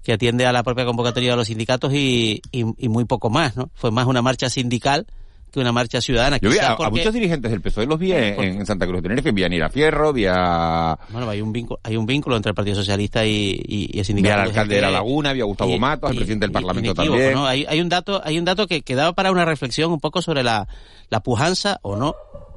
que 0.01 0.13
atiende 0.13 0.45
a 0.45 0.51
la 0.53 0.63
propia 0.63 0.85
convocatoria 0.85 1.31
de 1.31 1.35
los 1.37 1.47
sindicatos 1.47 1.93
y, 1.93 2.41
y, 2.51 2.65
y 2.77 2.89
muy 2.89 3.05
poco 3.05 3.29
más, 3.29 3.55
¿no? 3.57 3.69
Fue 3.75 3.91
más 3.91 4.07
una 4.07 4.21
marcha 4.21 4.49
sindical 4.49 5.05
que 5.51 5.59
una 5.59 5.73
marcha 5.73 5.99
ciudadana. 5.99 6.37
Yo 6.37 6.49
vi 6.49 6.57
a, 6.59 6.77
muchos 6.89 7.13
dirigentes 7.13 7.51
del 7.51 7.59
PSOE 7.61 7.85
los 7.85 7.99
vi 7.99 8.13
en, 8.13 8.41
en 8.41 8.65
Santa 8.65 8.85
Cruz 8.87 8.99
de 8.99 9.09
Tenerife, 9.09 9.31
vi 9.33 9.43
a 9.43 9.49
Nira 9.49 9.69
Fierro, 9.69 10.13
vi 10.13 10.25
a, 10.25 10.97
Bueno, 11.09 11.29
hay 11.29 11.41
un 11.41 11.51
vínculo, 11.51 11.79
hay 11.83 11.97
un 11.97 12.05
vínculo 12.05 12.37
entre 12.37 12.51
el 12.51 12.55
Partido 12.55 12.77
Socialista 12.77 13.25
y, 13.25 13.61
y, 13.67 13.89
y 13.91 13.99
el 13.99 13.99
vi 13.99 14.03
sindicato. 14.05 14.33
al 14.39 14.43
de 14.45 14.49
alcalde 14.51 14.75
de 14.75 14.81
la 14.81 14.91
Laguna, 14.91 15.33
vi 15.33 15.41
a 15.41 15.43
Gustavo 15.43 15.71
y- 15.71 15.79
Matos, 15.79 16.09
al 16.09 16.15
presidente 16.15 16.45
del 16.45 16.53
Parlamento 16.53 16.91
inequívoco, 16.91 17.17
también. 17.17 17.33
¿no? 17.33 17.45
Hay, 17.45 17.65
hay 17.67 17.81
un 17.81 17.89
dato, 17.89 18.21
hay 18.23 18.39
un 18.39 18.45
dato 18.45 18.65
que, 18.65 18.81
que 18.81 18.95
daba 18.95 19.11
para 19.11 19.29
una 19.31 19.43
reflexión 19.43 19.91
un 19.91 19.99
poco 19.99 20.21
sobre 20.21 20.41
la, 20.41 20.67
la 21.09 21.19
pujanza 21.19 21.79
o 21.81 21.97
no, 21.97 22.15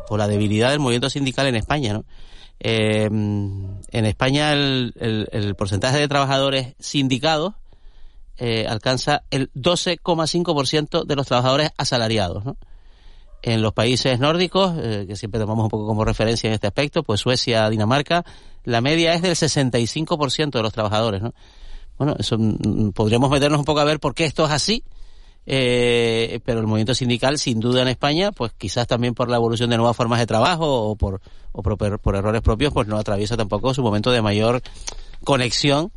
o 0.09 0.17
la 0.17 0.29
debilidad 0.29 0.71
del 0.71 0.81
movimiento 0.81 1.11
sindical 1.11 1.47
en 1.47 1.57
España, 1.57 1.93
¿no? 1.93 2.05
Eh, 2.61 3.05
en 3.11 4.07
España 4.07 4.53
el, 4.53 4.95
el- 4.99 5.29
el 5.33 5.55
porcentaje 5.57 5.99
de 5.99 6.09
trabajadores 6.09 6.75
sindicados 6.79 7.55
eh, 8.39 8.67
alcanza 8.69 9.23
el 9.31 9.51
12,5% 9.55 11.05
de 11.05 11.17
los 11.17 11.27
trabajadores 11.27 11.71
asalariados, 11.77 12.45
¿no? 12.45 12.57
En 13.43 13.61
los 13.61 13.75
países 13.75 14.19
nórdicos, 14.19 14.75
eh, 14.79 15.05
que 15.07 15.17
siempre 15.17 15.39
tomamos 15.39 15.65
un 15.65 15.69
poco 15.71 15.87
como 15.87 16.05
referencia 16.05 16.49
en 16.49 16.55
este 16.55 16.67
aspecto, 16.67 17.03
pues 17.03 17.21
Suecia, 17.21 17.69
Dinamarca, 17.69 18.25
la 18.65 18.81
media 18.81 19.13
es 19.15 19.21
del 19.23 19.35
65% 19.37 20.51
de 20.59 20.63
los 20.63 20.73
trabajadores, 20.73 21.21
¿no? 21.23 21.35
Bueno, 21.99 22.17
eso 22.19 22.37
mm, 22.39 22.91
podríamos 22.93 23.31
meternos 23.31 23.59
un 23.59 23.65
poco 23.67 23.81
a 23.81 23.85
ver 23.85 24.01
por 24.01 24.15
qué 24.15 24.25
esto 24.25 24.47
es 24.47 24.51
así, 24.51 24.83
eh, 25.47 26.41
pero 26.45 26.61
el 26.61 26.67
movimiento 26.67 26.95
sindical, 26.95 27.39
sin 27.39 27.61
duda 27.61 27.83
en 27.83 27.89
España, 27.89 28.33
pues 28.33 28.53
quizás 28.57 28.87
también 28.87 29.15
por 29.15 29.29
la 29.29 29.37
evolución 29.37 29.71
de 29.71 29.77
nuevas 29.77 29.97
formas 29.97 30.19
de 30.21 30.27
trabajo 30.27 30.89
o 30.91 30.97
por, 30.97 31.21
o 31.53 31.63
por, 31.63 31.99
por 31.99 32.17
errores 32.17 32.41
propios, 32.43 32.73
pues 32.73 32.87
no 32.89 32.97
atraviesa 32.97 33.37
tampoco 33.37 33.75
su 33.75 33.83
momento 33.83 34.11
de 34.11 34.23
mayor 34.23 34.63
conexión 35.23 35.91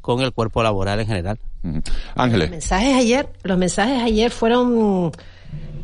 con 0.00 0.20
el 0.20 0.32
cuerpo 0.32 0.62
laboral 0.62 1.00
en 1.00 1.06
general. 1.06 1.38
Los 1.62 1.82
Ángeles. 2.14 2.50
mensajes 2.50 2.94
ayer, 2.94 3.28
los 3.42 3.56
mensajes 3.56 4.02
ayer 4.02 4.30
fueron 4.30 5.12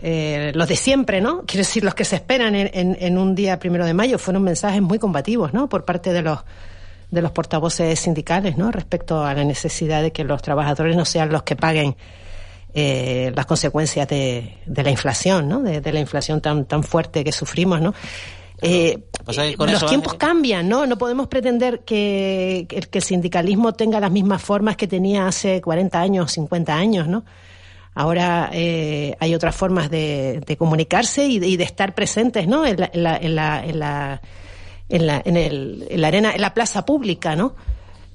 eh, 0.02 0.52
los 0.54 0.68
de 0.68 0.76
siempre, 0.76 1.20
¿no? 1.20 1.42
Quiero 1.46 1.60
decir, 1.60 1.84
los 1.84 1.94
que 1.94 2.04
se 2.04 2.16
esperan 2.16 2.54
en, 2.54 2.70
en- 2.74 2.96
en 3.00 3.18
un 3.18 3.34
día 3.34 3.58
primero 3.58 3.84
de 3.86 3.94
mayo 3.94 4.18
fueron 4.18 4.42
mensajes 4.42 4.82
muy 4.82 4.98
combativos, 4.98 5.52
¿no? 5.54 5.68
Por 5.68 5.84
parte 5.84 6.12
de 6.12 6.22
los 6.22 6.38
de 7.10 7.22
los 7.22 7.32
portavoces 7.32 7.98
sindicales, 7.98 8.56
¿no? 8.56 8.70
Respecto 8.70 9.24
a 9.24 9.34
la 9.34 9.42
necesidad 9.42 10.00
de 10.00 10.12
que 10.12 10.22
los 10.22 10.42
trabajadores 10.42 10.96
no 10.96 11.04
sean 11.04 11.32
los 11.32 11.42
que 11.42 11.56
paguen 11.56 11.96
eh, 12.74 13.32
las 13.34 13.46
consecuencias 13.46 14.06
de, 14.08 14.54
de 14.66 14.82
la 14.82 14.90
inflación, 14.90 15.48
¿no? 15.48 15.60
De, 15.62 15.80
de 15.80 15.92
la 15.92 16.00
inflación 16.00 16.40
tan 16.40 16.64
tan 16.66 16.82
fuerte 16.82 17.24
que 17.24 17.32
sufrimos, 17.32 17.80
¿no? 17.80 17.94
Eh, 18.62 18.98
pasa 19.24 19.44
es 19.46 19.52
que 19.52 19.56
con 19.56 19.68
los 19.68 19.76
eso, 19.78 19.86
tiempos 19.86 20.12
Ángel- 20.12 20.18
cambian, 20.18 20.68
¿no? 20.68 20.86
No 20.86 20.98
podemos 20.98 21.28
pretender 21.28 21.80
que, 21.80 22.66
que 22.68 22.76
el- 22.76 22.88
que 22.88 22.98
el 22.98 23.04
sindicalismo 23.04 23.72
tenga 23.72 23.98
las 24.00 24.10
mismas 24.10 24.42
formas 24.42 24.76
que 24.76 24.86
tenía 24.86 25.26
hace 25.26 25.60
40 25.62 25.98
años, 26.00 26.30
50 26.32 26.74
años, 26.74 27.08
¿no? 27.08 27.24
Ahora 27.94 28.50
eh, 28.52 29.16
hay 29.18 29.34
otras 29.34 29.56
formas 29.56 29.90
de, 29.90 30.40
de 30.46 30.56
comunicarse 30.56 31.26
y 31.26 31.38
de, 31.38 31.48
y 31.48 31.56
de 31.56 31.64
estar 31.64 31.94
presentes, 31.94 32.46
¿no? 32.46 32.64
En 32.66 32.78
la, 32.80 32.90
en 32.92 33.02
la, 33.02 33.16
en 33.16 33.34
la, 33.34 33.64
en 33.64 33.78
la, 33.80 34.20
en 34.88 35.06
la, 35.06 35.22
en 35.24 35.36
el- 35.36 35.86
en 35.90 36.00
la 36.00 36.08
arena, 36.08 36.32
en 36.32 36.40
la 36.40 36.54
plaza 36.54 36.84
pública, 36.84 37.34
¿no? 37.34 37.54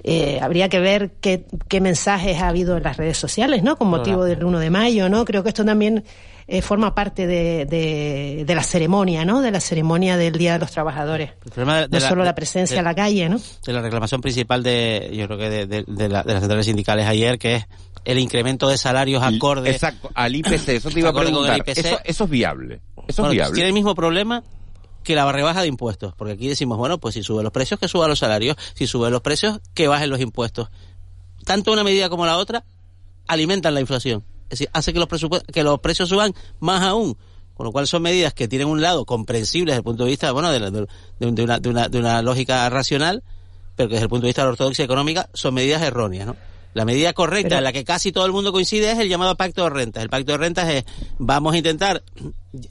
Eh, 0.07 0.39
habría 0.39 0.69
que 0.69 0.79
ver 0.79 1.13
qué, 1.19 1.45
qué 1.67 1.81
mensajes 1.81 2.39
ha 2.39 2.49
habido 2.49 2.77
en 2.77 2.83
las 2.83 2.95
redes 2.97 3.17
sociales, 3.17 3.63
¿no? 3.63 3.75
Con 3.75 3.87
motivo 3.87 4.23
del 4.23 4.43
1 4.43 4.59
de 4.59 4.69
mayo, 4.69 5.09
¿no? 5.09 5.25
Creo 5.25 5.41
que 5.41 5.49
esto 5.49 5.65
también 5.65 6.03
eh, 6.47 6.61
forma 6.61 6.93
parte 6.93 7.25
de, 7.25 7.65
de, 7.65 8.43
de 8.45 8.55
la 8.55 8.61
ceremonia, 8.61 9.25
¿no? 9.25 9.41
De 9.41 9.49
la 9.49 9.59
ceremonia 9.59 10.15
del 10.15 10.33
Día 10.37 10.53
de 10.53 10.59
los 10.59 10.69
Trabajadores. 10.71 11.31
El 11.43 11.51
problema 11.51 11.81
de 11.81 11.87
no 11.87 11.99
la- 11.99 12.07
solo 12.09 12.23
la 12.23 12.35
presencia 12.35 12.75
de- 12.75 12.79
en 12.79 12.85
la 12.85 12.93
calle, 12.93 13.29
¿no? 13.29 13.39
de 13.65 13.73
la 13.73 13.81
reclamación 13.81 14.21
principal 14.21 14.61
de, 14.61 15.09
yo 15.11 15.25
creo 15.25 15.39
que 15.39 15.49
de, 15.49 15.65
de- 15.65 15.85
de 15.87 16.07
la- 16.09 16.21
de 16.21 16.33
las 16.33 16.41
centrales 16.41 16.67
sindicales 16.67 17.07
ayer, 17.07 17.39
que 17.39 17.55
es 17.55 17.65
el 18.03 18.19
incremento 18.19 18.69
de 18.69 18.77
salarios 18.77 19.23
acorde. 19.23 19.71
Exacto, 19.71 20.11
al 20.13 20.35
IPC, 20.35 20.69
eso 20.69 20.91
te 20.91 20.99
iba 20.99 21.09
a 21.09 21.11
acorde 21.13 21.31
con 21.31 21.45
el 21.47 21.51
preguntar. 21.51 21.67
IPC. 21.75 21.79
Eso, 21.87 21.99
eso 22.03 22.23
es 22.25 22.29
viable. 22.29 22.79
Eso 23.07 23.25
es 23.25 23.31
viable. 23.31 23.55
Tiene 23.55 23.69
el 23.69 23.73
mismo 23.73 23.95
problema 23.95 24.43
que 25.05 25.15
la 25.15 25.31
rebaja 25.31 25.61
de 25.61 25.67
impuestos, 25.67 26.13
porque 26.17 26.33
aquí 26.33 26.49
decimos, 26.49 26.77
bueno, 26.77 26.97
pues 26.99 27.13
si 27.15 27.23
suben 27.23 27.43
los 27.43 27.53
precios, 27.53 27.79
que 27.79 27.87
suban 27.87 28.09
los 28.09 28.19
salarios, 28.19 28.57
si 28.73 28.87
suben 28.87 29.11
los 29.13 29.21
precios, 29.21 29.61
que 29.73 29.87
bajen 29.87 30.09
los 30.09 30.19
impuestos. 30.19 30.69
Tanto 31.45 31.71
una 31.71 31.83
medida 31.85 32.09
como 32.09 32.25
la 32.25 32.37
otra 32.37 32.65
alimentan 33.27 33.73
la 33.73 33.79
inflación. 33.81 34.23
Es 34.45 34.59
decir, 34.59 34.69
hace 34.73 34.91
que 34.93 34.99
los, 34.99 35.07
que 35.53 35.63
los 35.63 35.79
precios 35.79 36.09
suban 36.09 36.33
más 36.59 36.81
aún. 36.83 37.17
Con 37.53 37.65
lo 37.65 37.71
cual 37.71 37.87
son 37.87 38.01
medidas 38.01 38.33
que 38.33 38.49
tienen 38.49 38.67
un 38.67 38.81
lado 38.81 39.05
comprensible 39.05 39.71
desde 39.71 39.77
el 39.79 39.83
punto 39.85 40.03
de 40.03 40.09
vista, 40.09 40.31
bueno, 40.33 40.51
de, 40.51 40.59
la- 40.59 40.71
de- 40.71 40.87
de 41.19 41.41
una, 41.43 41.57
de, 41.59 41.69
una, 41.69 41.87
de 41.87 41.99
una 41.99 42.21
lógica 42.21 42.69
racional, 42.69 43.23
pero 43.77 43.87
que 43.87 43.93
desde 43.95 44.03
el 44.03 44.09
punto 44.09 44.23
de 44.23 44.29
vista 44.29 44.41
de 44.41 44.47
la 44.47 44.51
ortodoxia 44.51 44.83
económica 44.83 45.29
son 45.33 45.53
medidas 45.53 45.81
erróneas, 45.81 46.27
¿no? 46.27 46.35
La 46.75 46.85
medida 46.85 47.13
correcta 47.13 47.47
Pero- 47.49 47.57
en 47.59 47.63
la 47.63 47.73
que 47.73 47.83
casi 47.85 48.11
todo 48.11 48.25
el 48.25 48.33
mundo 48.33 48.51
coincide 48.51 48.91
es 48.91 48.99
el 48.99 49.07
llamado 49.09 49.35
pacto 49.35 49.63
de 49.63 49.69
rentas. 49.71 50.03
El 50.03 50.09
pacto 50.09 50.33
de 50.33 50.38
rentas 50.38 50.69
es 50.69 50.83
vamos 51.17 51.53
a 51.53 51.57
intentar 51.57 52.03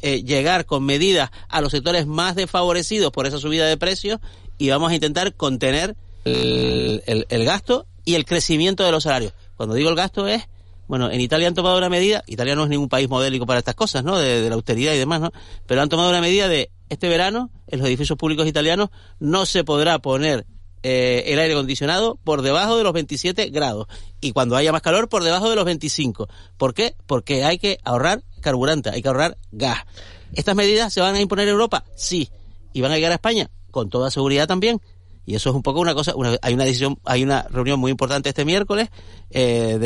eh, 0.02 0.22
llegar 0.22 0.66
con 0.66 0.84
medidas 0.84 1.30
a 1.48 1.60
los 1.62 1.72
sectores 1.72 2.06
más 2.06 2.36
desfavorecidos 2.36 3.10
por 3.12 3.26
esa 3.26 3.38
subida 3.38 3.66
de 3.66 3.76
precios 3.78 4.20
y 4.58 4.68
vamos 4.68 4.92
a 4.92 4.94
intentar 4.94 5.34
contener 5.34 5.96
el, 6.26 7.02
el- 7.06 7.26
el 7.28 7.44
gasto 7.44 7.86
y 8.04 8.14
el 8.14 8.24
crecimiento 8.26 8.84
de 8.84 8.92
los 8.92 9.04
salarios. 9.04 9.32
Cuando 9.56 9.74
digo 9.74 9.88
el 9.88 9.96
gasto 9.96 10.28
es, 10.28 10.42
bueno, 10.86 11.10
en 11.10 11.22
Italia 11.22 11.48
han 11.48 11.54
tomado 11.54 11.78
una 11.78 11.88
medida, 11.88 12.22
Italia 12.26 12.54
no 12.54 12.64
es 12.64 12.68
ningún 12.68 12.90
país 12.90 13.08
modélico 13.08 13.46
para 13.46 13.58
estas 13.58 13.74
cosas, 13.74 14.04
¿no? 14.04 14.18
De, 14.18 14.42
de 14.42 14.48
la 14.50 14.54
austeridad 14.54 14.92
y 14.92 14.98
demás, 14.98 15.22
¿no? 15.22 15.32
Pero 15.66 15.80
han 15.80 15.88
tomado 15.88 16.10
una 16.10 16.20
medida 16.20 16.46
de 16.46 16.70
este 16.90 17.08
verano 17.08 17.50
en 17.68 17.78
los 17.78 17.88
edificios 17.88 18.18
públicos 18.18 18.46
italianos 18.46 18.90
no 19.18 19.46
se 19.46 19.64
podrá 19.64 19.98
poner 19.98 20.44
eh, 20.86 21.32
el 21.32 21.38
aire 21.38 21.54
acondicionado 21.54 22.18
por 22.24 22.42
debajo 22.42 22.76
de 22.76 22.84
los 22.84 22.92
27 22.92 23.48
grados 23.48 23.86
y 24.20 24.32
cuando 24.32 24.54
haya 24.54 24.70
más 24.70 24.82
calor 24.82 25.08
por 25.08 25.24
debajo 25.24 25.48
de 25.48 25.56
los 25.56 25.64
25. 25.64 26.28
¿Por 26.58 26.74
qué? 26.74 26.94
Porque 27.06 27.42
hay 27.42 27.56
que 27.56 27.78
ahorrar 27.84 28.22
carburante, 28.42 28.90
hay 28.90 29.00
que 29.00 29.08
ahorrar 29.08 29.38
gas. 29.50 29.78
¿Estas 30.34 30.54
medidas 30.54 30.92
se 30.92 31.00
van 31.00 31.14
a 31.14 31.20
imponer 31.22 31.48
en 31.48 31.52
Europa? 31.52 31.84
Sí. 31.96 32.28
¿Y 32.74 32.82
van 32.82 32.92
a 32.92 32.96
llegar 32.96 33.12
a 33.12 33.14
España? 33.14 33.50
Con 33.70 33.88
toda 33.88 34.10
seguridad 34.10 34.46
también. 34.46 34.78
Y 35.24 35.34
eso 35.34 35.48
es 35.48 35.56
un 35.56 35.62
poco 35.62 35.80
una 35.80 35.94
cosa, 35.94 36.12
hay 36.42 36.52
una 36.52 36.64
decisión, 36.64 36.98
hay 37.06 37.22
una 37.22 37.44
reunión 37.44 37.80
muy 37.80 37.90
importante 37.90 38.28
este 38.28 38.44
miércoles 38.44 38.90
eh, 39.30 39.78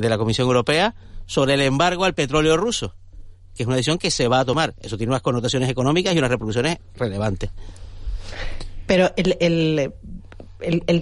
de, 0.00 0.08
la 0.08 0.18
Comisión 0.18 0.46
Europea 0.46 0.94
sobre 1.26 1.54
el 1.54 1.62
embargo 1.62 2.04
al 2.04 2.14
petróleo 2.14 2.56
ruso, 2.56 2.94
que 3.56 3.64
es 3.64 3.66
una 3.66 3.74
decisión 3.74 3.98
que 3.98 4.12
se 4.12 4.28
va 4.28 4.38
a 4.38 4.44
tomar. 4.44 4.76
Eso 4.80 4.96
tiene 4.96 5.10
unas 5.10 5.22
connotaciones 5.22 5.68
económicas 5.68 6.14
y 6.14 6.18
unas 6.18 6.30
repercusiones 6.30 6.78
relevantes. 6.94 7.50
Pero 8.88 9.12
el, 9.16 9.92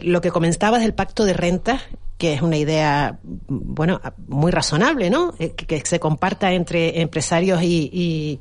lo 0.03 0.21
que 0.21 0.31
comentabas 0.31 0.83
del 0.83 0.95
pacto 0.95 1.25
de 1.25 1.33
renta, 1.33 1.81
que 2.19 2.35
es 2.35 2.43
una 2.43 2.57
idea, 2.57 3.19
bueno, 3.23 4.01
muy 4.27 4.51
razonable, 4.51 5.11
¿no? 5.11 5.35
Eh, 5.39 5.55
que, 5.55 5.83
se 5.85 6.01
comparta 6.01 6.53
entre 6.53 7.01
empresarios 7.01 7.63
y, 7.63 8.41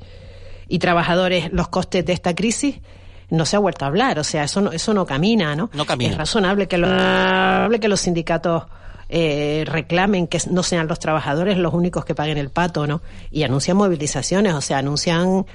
y, 0.68 0.80
trabajadores 0.80 1.52
los 1.54 1.70
costes 1.70 2.06
de 2.06 2.14
esta 2.14 2.36
crisis 2.36 2.76
no 3.30 3.46
se 3.46 3.56
ha 3.56 3.60
vuelto 3.60 3.86
a 3.86 3.88
hablar, 3.88 4.20
o 4.20 4.24
sea, 4.24 4.44
eso 4.44 4.62
no, 4.62 4.72
eso 4.72 4.94
no 4.94 5.06
camina, 5.06 5.56
¿no? 5.56 5.70
No 5.74 5.86
camina. 5.86 6.12
Es 6.12 6.18
razonable 6.18 6.68
que, 6.68 6.78
lo, 6.78 6.88
que 7.80 7.88
los 7.88 8.02
sindicatos 8.02 8.64
eh, 9.10 9.64
reclamen 9.68 10.28
que 10.28 10.40
no 10.52 10.64
sean 10.64 10.88
los 10.88 11.00
trabajadores 11.00 11.58
los 11.58 11.74
únicos 11.74 12.06
que 12.06 12.14
paguen 12.14 12.38
el 12.38 12.50
pato, 12.50 12.88
¿no? 12.88 13.02
Y 13.32 13.44
anuncian 13.44 13.78
movilizaciones, 13.78 14.54
o 14.54 14.62
sea, 14.62 14.80
anuncian 14.80 15.46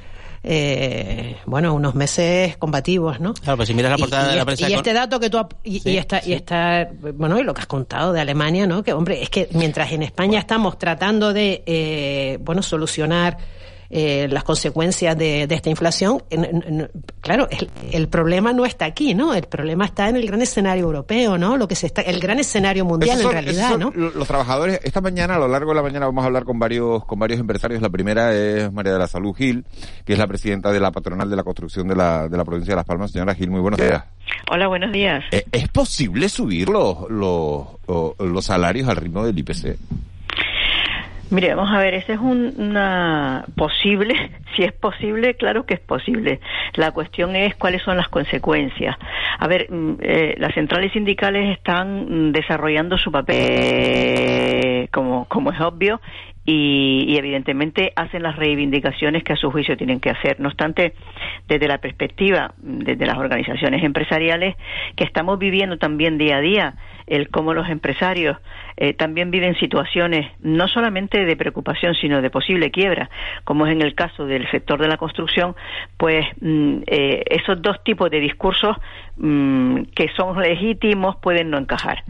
eh, 0.43 1.37
bueno, 1.45 1.75
unos 1.75 1.95
meses 1.95 2.57
combativos, 2.57 3.21
¿no? 3.21 3.35
Claro, 3.35 3.59
pues 3.59 3.69
si 3.69 3.75
miras 3.75 3.91
la 3.91 3.99
portada 3.99 4.31
de 4.31 4.37
la 4.37 4.45
prensa... 4.45 4.69
Y 4.69 4.75
este 4.75 4.93
dato 4.93 5.21
que 5.21 5.29
tú... 5.29 5.39
Y, 5.65 5.89
y 5.89 5.97
esta, 5.99 6.23
y 6.25 6.33
esta, 6.33 6.89
bueno, 7.15 7.39
y 7.39 7.43
lo 7.43 7.53
que 7.53 7.61
has 7.61 7.67
contado 7.67 8.13
de 8.13 8.21
Alemania, 8.21 8.67
¿no? 8.67 8.83
Que, 8.83 8.93
hombre, 8.93 9.23
es 9.23 9.29
que 9.29 9.49
mientras 9.53 9.93
en 9.93 10.03
España 10.03 10.39
estamos 10.39 10.79
tratando 10.79 11.33
de, 11.33 11.63
eh, 11.67 12.39
bueno, 12.41 12.63
solucionar 12.63 13.37
eh, 13.93 14.29
las 14.31 14.45
consecuencias 14.45 15.19
de, 15.19 15.43
esta 15.51 15.69
inflación, 15.69 16.23
claro, 17.21 17.49
el, 17.91 18.09
problema 18.09 18.53
no 18.53 18.65
está 18.65 18.85
aquí, 18.85 19.15
¿no? 19.15 19.35
El 19.35 19.43
problema 19.45 19.85
está 19.85 20.09
en 20.09 20.15
el 20.15 20.27
gran 20.29 20.41
escenario 20.43 20.85
europeo, 20.85 21.37
¿no? 21.39 21.57
Lo 21.57 21.67
que 21.67 21.75
se 21.75 21.87
está, 21.87 22.01
el 22.03 22.21
gran 22.21 22.39
escenario 22.39 22.85
mundial 22.85 23.21
en 23.21 23.31
realidad, 23.31 23.77
¿no? 23.79 23.91
Los 23.91 24.29
trabajadores, 24.29 24.79
esta 24.85 25.01
mañana, 25.01 25.35
a 25.35 25.39
lo 25.41 25.49
largo 25.49 25.73
de 25.73 25.77
la 25.77 25.83
mañana, 25.83 26.07
vamos 26.07 26.23
a 26.23 26.29
hablar 26.29 26.45
con 26.45 26.59
varios, 26.61 27.05
con 27.05 27.19
varios 27.19 27.41
empresarios. 27.41 27.83
La 27.83 27.91
primera 27.91 28.33
es 28.33 28.73
María 28.73 28.93
de 28.93 28.99
la 29.01 29.09
Salud 29.09 29.35
Gil, 29.35 29.65
que 30.05 30.13
es 30.13 30.19
la 30.21 30.29
presidenta 30.29 30.71
de 30.71 30.79
la 30.79 30.93
patronal 30.93 31.29
de 31.29 31.35
la 31.35 31.43
construcción 31.43 31.89
de 31.89 31.97
la, 31.97 32.29
de 32.29 32.37
la 32.37 32.45
provincia 32.45 32.73
de 32.73 32.77
Las 32.77 32.87
Palmas. 32.87 33.11
Señora 33.11 33.35
Gil, 33.35 33.51
muy 33.51 33.61
buenos 33.61 33.81
días. 33.81 34.05
Hola, 34.53 34.69
buenos 34.69 34.93
días. 34.93 35.25
Eh, 35.33 35.45
¿Es 35.51 35.69
posible 35.69 36.29
subir 36.29 36.69
los, 36.69 37.11
los, 37.11 37.67
los 38.21 38.45
salarios 38.45 38.89
al 38.89 38.97
ritmo 38.97 39.25
del 39.25 39.37
IPC? 39.37 39.77
Mire, 41.31 41.55
vamos 41.55 41.73
a 41.73 41.79
ver, 41.79 41.95
ese 41.95 42.15
es 42.15 42.19
una 42.19 43.45
posible, 43.57 44.33
si 44.57 44.65
es 44.65 44.73
posible, 44.73 45.35
claro 45.35 45.65
que 45.65 45.75
es 45.75 45.81
posible. 45.81 46.41
La 46.75 46.91
cuestión 46.91 47.37
es 47.37 47.55
cuáles 47.55 47.83
son 47.83 47.97
las 47.97 48.09
consecuencias. 48.09 48.97
A 49.39 49.47
ver, 49.47 49.71
mm, 49.71 49.99
eh, 50.01 50.35
las 50.39 50.53
centrales 50.55 50.93
sindicales 50.93 51.57
están 51.57 52.33
desarrollando 52.33 52.99
su 52.99 53.13
papel, 53.13 54.89
como, 54.91 55.27
como 55.27 55.53
es 55.53 55.61
obvio, 55.61 56.01
y, 56.53 57.17
evidentemente 57.17 57.93
hacen 57.95 58.25
las 58.25 58.35
reivindicaciones 58.35 59.23
que 59.23 59.35
a 59.35 59.37
su 59.37 59.53
juicio 59.53 59.77
tienen 59.77 60.01
que 60.01 60.11
hacer. 60.11 60.41
No 60.41 60.49
obstante, 60.49 60.95
desde 61.47 61.69
la 61.69 61.79
perspectiva 61.79 62.55
desde 62.59 63.07
las 63.07 63.19
organizaciones 63.19 63.85
empresariales, 63.85 64.57
que 64.97 65.05
estamos 65.05 65.39
viviendo 65.39 65.79
también 65.79 66.19
día 66.19 66.39
a 66.39 66.41
día, 66.41 66.75
el 67.07 67.29
cómo 67.29 67.55
los 67.55 67.69
empresarios 67.69 68.37
eh, 68.77 68.95
también 68.95 69.31
viven 69.31 69.55
situaciones 69.57 70.27
no 70.41 70.67
solamente 70.67 71.25
de 71.25 71.37
preocupación, 71.37 71.95
sino 71.95 72.21
de 72.21 72.31
posible 72.31 72.71
quiebra, 72.71 73.11
como 73.45 73.67
es 73.67 73.73
en 73.73 73.83
el 73.83 73.95
caso 73.95 74.27
del 74.27 74.51
sector 74.51 74.81
de 74.81 74.89
la 74.89 74.97
construcción, 74.97 75.55
pues 75.99 76.27
mm, 76.41 76.79
eh, 76.87 77.23
esos 77.27 77.63
dos 77.63 77.83
tipos 77.85 78.11
de 78.11 78.19
discursos 78.19 78.77
mm, 79.19 79.83
que 79.95 80.09
son 80.17 80.41
legítimos 80.41 81.17
pueden 81.17 81.51
no 81.51 81.59
encajar. 81.59 82.03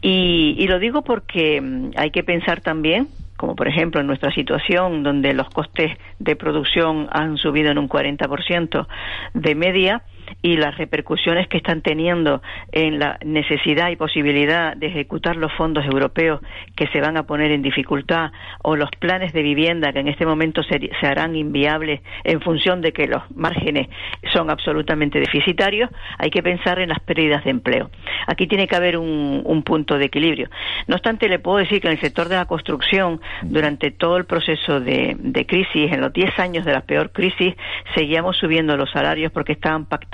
Y, 0.00 0.54
y 0.58 0.68
lo 0.68 0.78
digo 0.78 1.02
porque 1.02 1.60
mm, 1.60 1.90
hay 1.96 2.10
que 2.10 2.22
pensar 2.22 2.60
también 2.60 3.08
como 3.36 3.56
por 3.56 3.68
ejemplo 3.68 4.00
en 4.00 4.06
nuestra 4.06 4.32
situación 4.32 5.02
donde 5.02 5.32
los 5.34 5.48
costes 5.50 5.96
de 6.18 6.36
producción 6.36 7.08
han 7.10 7.36
subido 7.36 7.70
en 7.70 7.78
un 7.78 7.88
40% 7.88 8.86
de 9.34 9.54
media, 9.54 10.02
y 10.42 10.56
las 10.56 10.76
repercusiones 10.76 11.48
que 11.48 11.56
están 11.56 11.82
teniendo 11.82 12.42
en 12.72 12.98
la 12.98 13.18
necesidad 13.24 13.90
y 13.90 13.96
posibilidad 13.96 14.76
de 14.76 14.86
ejecutar 14.86 15.36
los 15.36 15.52
fondos 15.52 15.84
europeos 15.84 16.40
que 16.76 16.86
se 16.88 17.00
van 17.00 17.16
a 17.16 17.24
poner 17.24 17.50
en 17.50 17.62
dificultad 17.62 18.32
o 18.62 18.76
los 18.76 18.90
planes 18.98 19.32
de 19.32 19.42
vivienda 19.42 19.92
que 19.92 20.00
en 20.00 20.08
este 20.08 20.26
momento 20.26 20.62
se, 20.62 20.90
harán 21.06 21.36
inviables 21.36 22.00
en 22.24 22.40
función 22.40 22.80
de 22.80 22.92
que 22.92 23.06
los 23.06 23.22
márgenes 23.34 23.88
son 24.32 24.50
absolutamente 24.50 25.20
deficitarios, 25.20 25.90
hay 26.18 26.30
que 26.30 26.42
pensar 26.42 26.78
en 26.78 26.88
las 26.88 27.00
pérdidas 27.00 27.44
de 27.44 27.50
empleo. 27.50 27.90
Aquí 28.26 28.46
tiene 28.46 28.66
que 28.66 28.76
haber 28.76 28.98
un, 28.98 29.62
punto 29.64 29.96
de 29.96 30.06
equilibrio. 30.06 30.50
No 30.88 30.96
obstante, 30.96 31.26
le 31.26 31.38
puedo 31.38 31.56
decir 31.56 31.80
que 31.80 31.86
en 31.86 31.94
el 31.94 32.00
sector 32.00 32.28
de 32.28 32.36
la 32.36 32.44
construcción, 32.44 33.20
durante 33.42 33.90
todo 33.92 34.18
el 34.18 34.26
proceso 34.26 34.78
de, 34.78 35.16
de 35.18 35.46
crisis, 35.46 35.90
en 35.90 36.02
los 36.02 36.12
10 36.12 36.38
años 36.38 36.64
de 36.66 36.72
la 36.72 36.82
peor 36.82 37.12
crisis, 37.12 37.54
seguíamos 37.94 38.36
subiendo 38.36 38.76
los 38.76 38.90
salarios 38.90 39.32
porque 39.32 39.52
estaban 39.52 39.86
pactados 39.86 40.13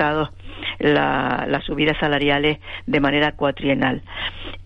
las 0.79 1.65
subidas 1.65 1.97
salariales 1.99 2.59
de 2.87 3.01
manera 3.01 3.33
cuatrienal. 3.33 4.03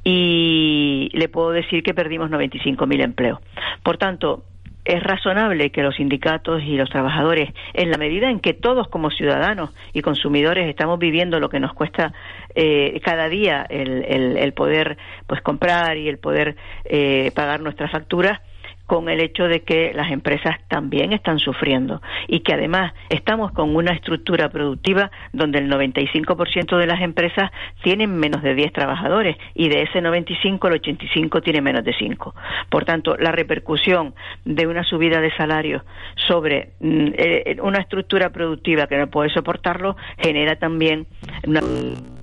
Y 0.03 1.11
le 1.13 1.29
puedo 1.29 1.51
decir 1.51 1.83
que 1.83 1.95
perdimos 1.95 2.31
95.000 2.31 3.03
empleos. 3.03 3.39
Por 3.83 3.97
tanto, 3.97 4.45
es 4.85 5.03
razonable 5.03 5.71
que 5.71 5.83
los 5.83 5.97
sindicatos 5.97 6.63
y 6.63 6.77
los 6.77 6.91
trabajadores, 6.91 7.51
en 7.73 7.91
la 7.91 7.97
medida 7.97 8.31
en 8.31 8.41
que 8.41 8.53
todos 8.53 8.89
como 8.89 9.11
ciudadanos 9.11 9.71
y 9.95 10.03
consumidores 10.03 10.69
estamos 10.69 10.99
viviendo 10.99 11.41
lo 11.41 11.49
que 11.49 11.59
nos 11.59 11.73
cuesta 11.73 12.13
eh, 12.55 13.01
cada 13.03 13.29
día 13.29 13.67
el, 13.69 14.53
poder 14.53 14.99
pues 15.27 15.41
comprar 15.41 15.97
y 15.97 16.09
el 16.09 16.19
poder 16.19 16.57
eh, 16.85 17.33
pagar 17.35 17.61
nuestras 17.61 17.91
facturas, 17.91 18.41
con 18.87 19.09
el 19.09 19.21
hecho 19.21 19.45
de 19.45 19.61
que 19.61 19.93
las 19.95 20.11
empresas 20.11 20.57
también 20.69 21.13
están 21.13 21.39
sufriendo 21.39 22.03
y 22.29 22.41
que 22.41 22.55
además 22.55 22.93
estamos 23.09 23.53
con 23.53 23.75
una 23.75 23.93
estructura 23.93 24.51
productiva 24.51 25.11
donde 25.33 25.59
el 25.59 25.71
95% 25.71 26.77
de 26.79 26.87
las 26.87 27.01
empresas 27.01 27.51
tienen 27.83 28.15
menos 28.17 28.43
de 28.43 28.55
10 28.55 28.73
trabajadores 28.73 29.37
y 29.55 29.69
de 29.69 29.83
ese 29.83 30.01
95 30.01 30.69
el 30.69 30.75
85 30.75 31.41
tiene 31.41 31.61
menos 31.61 31.85
de 31.85 31.95
5. 31.99 32.35
Por 32.71 32.85
tanto, 32.85 33.17
la 33.17 33.33
repercusión 33.33 34.15
de 34.45 34.67
una 34.67 34.85
subida 34.85 35.21
de 35.21 35.35
salarios 35.37 35.83
sobre 36.29 36.73
mm, 36.81 37.07
eh, 37.17 37.57
una 37.63 37.81
estructura 37.81 38.31
productiva 38.31 38.87
que 38.87 38.99
no 38.99 39.09
puede 39.09 39.31
soportarlo 39.31 39.97
genera 40.19 40.57
también 40.57 41.07
un 41.47 42.15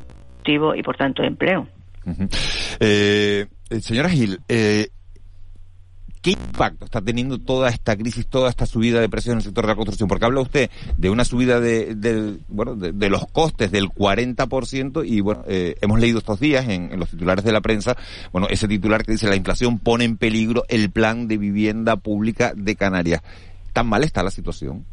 y 0.76 0.84
por 0.84 0.98
tanto 0.98 1.24
empleo. 1.24 1.68
Eh, 2.80 3.46
eh, 3.70 3.80
señora 3.80 4.10
Gil, 4.10 4.40
eh, 4.48 4.88
¿Qué 6.22 6.32
impacto 6.32 6.86
está 6.86 7.02
teniendo 7.02 7.40
toda 7.40 7.70
esta 7.70 7.96
crisis, 7.96 8.28
toda 8.28 8.50
esta 8.50 8.68
subida 8.68 9.00
de 9.00 9.10
precios 9.10 9.34
en 9.34 9.38
el 9.40 9.44
sector 9.44 9.64
de 9.64 9.70
la 9.70 9.76
construcción? 9.76 10.08
Porque 10.08 10.26
habla 10.26 10.42
usted 10.42 10.70
de 10.98 11.10
una 11.10 11.26
subida 11.26 11.60
de, 11.60 12.38
bueno, 12.48 12.76
de, 12.76 13.10
los 13.10 13.26
costes 13.28 13.72
del 13.72 13.90
40% 13.90 15.04
y 15.04 15.22
bueno, 15.22 15.44
eh, 15.48 15.76
hemos 15.82 16.00
leído 16.00 16.20
estos 16.20 16.40
días 16.40 16.70
en, 16.70 16.92
en, 16.92 17.00
los 17.00 17.10
titulares 17.10 17.44
de 17.44 17.52
la 17.52 17.62
prensa, 17.62 17.98
bueno, 18.32 18.48
ese 18.52 18.68
titular 18.68 19.04
que 19.04 19.14
dice 19.14 19.28
la 19.28 19.36
inflación 19.36 19.80
pone 19.80 20.06
en 20.06 20.18
peligro 20.18 20.64
el 20.70 20.92
plan 20.92 21.28
de 21.28 21.38
vivienda 21.38 21.96
pública 21.96 22.54
de 22.56 22.76
Canarias. 22.76 23.24
¿Tan 23.74 23.88
mal 23.88 24.04
está 24.04 24.22
la 24.22 24.32
situación? 24.32 24.86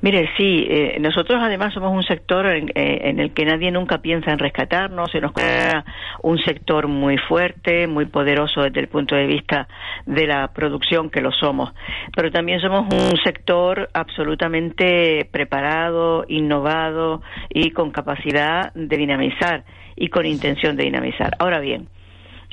Mire, 0.00 0.30
sí, 0.36 0.66
eh, 0.68 0.98
nosotros 1.00 1.40
además 1.42 1.74
somos 1.74 1.92
un 1.92 2.02
sector 2.02 2.46
eh, 2.46 2.70
en, 2.74 3.18
el 3.18 3.32
que 3.32 3.44
nadie 3.44 3.70
nunca 3.70 3.98
piensa 3.98 4.30
en 4.30 4.38
rescatarnos, 4.38 5.10
se 5.10 5.20
nos 5.20 5.32
crea 5.32 5.84
un 6.22 6.38
sector 6.38 6.88
muy 6.88 7.16
fuerte, 7.18 7.86
muy 7.86 8.06
poderoso 8.06 8.62
desde 8.62 8.80
el 8.80 8.88
punto 8.88 9.14
de 9.14 9.26
vista 9.26 9.68
de 10.06 10.26
la 10.26 10.48
producción 10.52 11.10
que 11.10 11.20
lo 11.20 11.32
somos, 11.32 11.72
pero 12.14 12.30
también 12.30 12.60
somos 12.60 12.92
un 12.92 13.16
sector 13.24 13.88
absolutamente 13.92 15.28
preparado, 15.30 16.24
innovado 16.28 17.22
y 17.48 17.70
con 17.70 17.90
capacidad 17.90 18.72
de 18.74 18.96
dinamizar 18.96 19.64
y 19.96 20.08
con 20.08 20.26
intención 20.26 20.76
de 20.76 20.84
dinamizar. 20.84 21.36
Ahora 21.38 21.60
bien, 21.60 21.88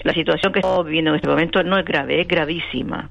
la 0.03 0.13
situación 0.13 0.51
que 0.51 0.59
estamos 0.59 0.85
viviendo 0.85 1.11
en 1.11 1.17
este 1.17 1.29
momento 1.29 1.63
no 1.63 1.77
es 1.77 1.85
grave, 1.85 2.21
es 2.21 2.27
gravísima 2.27 3.09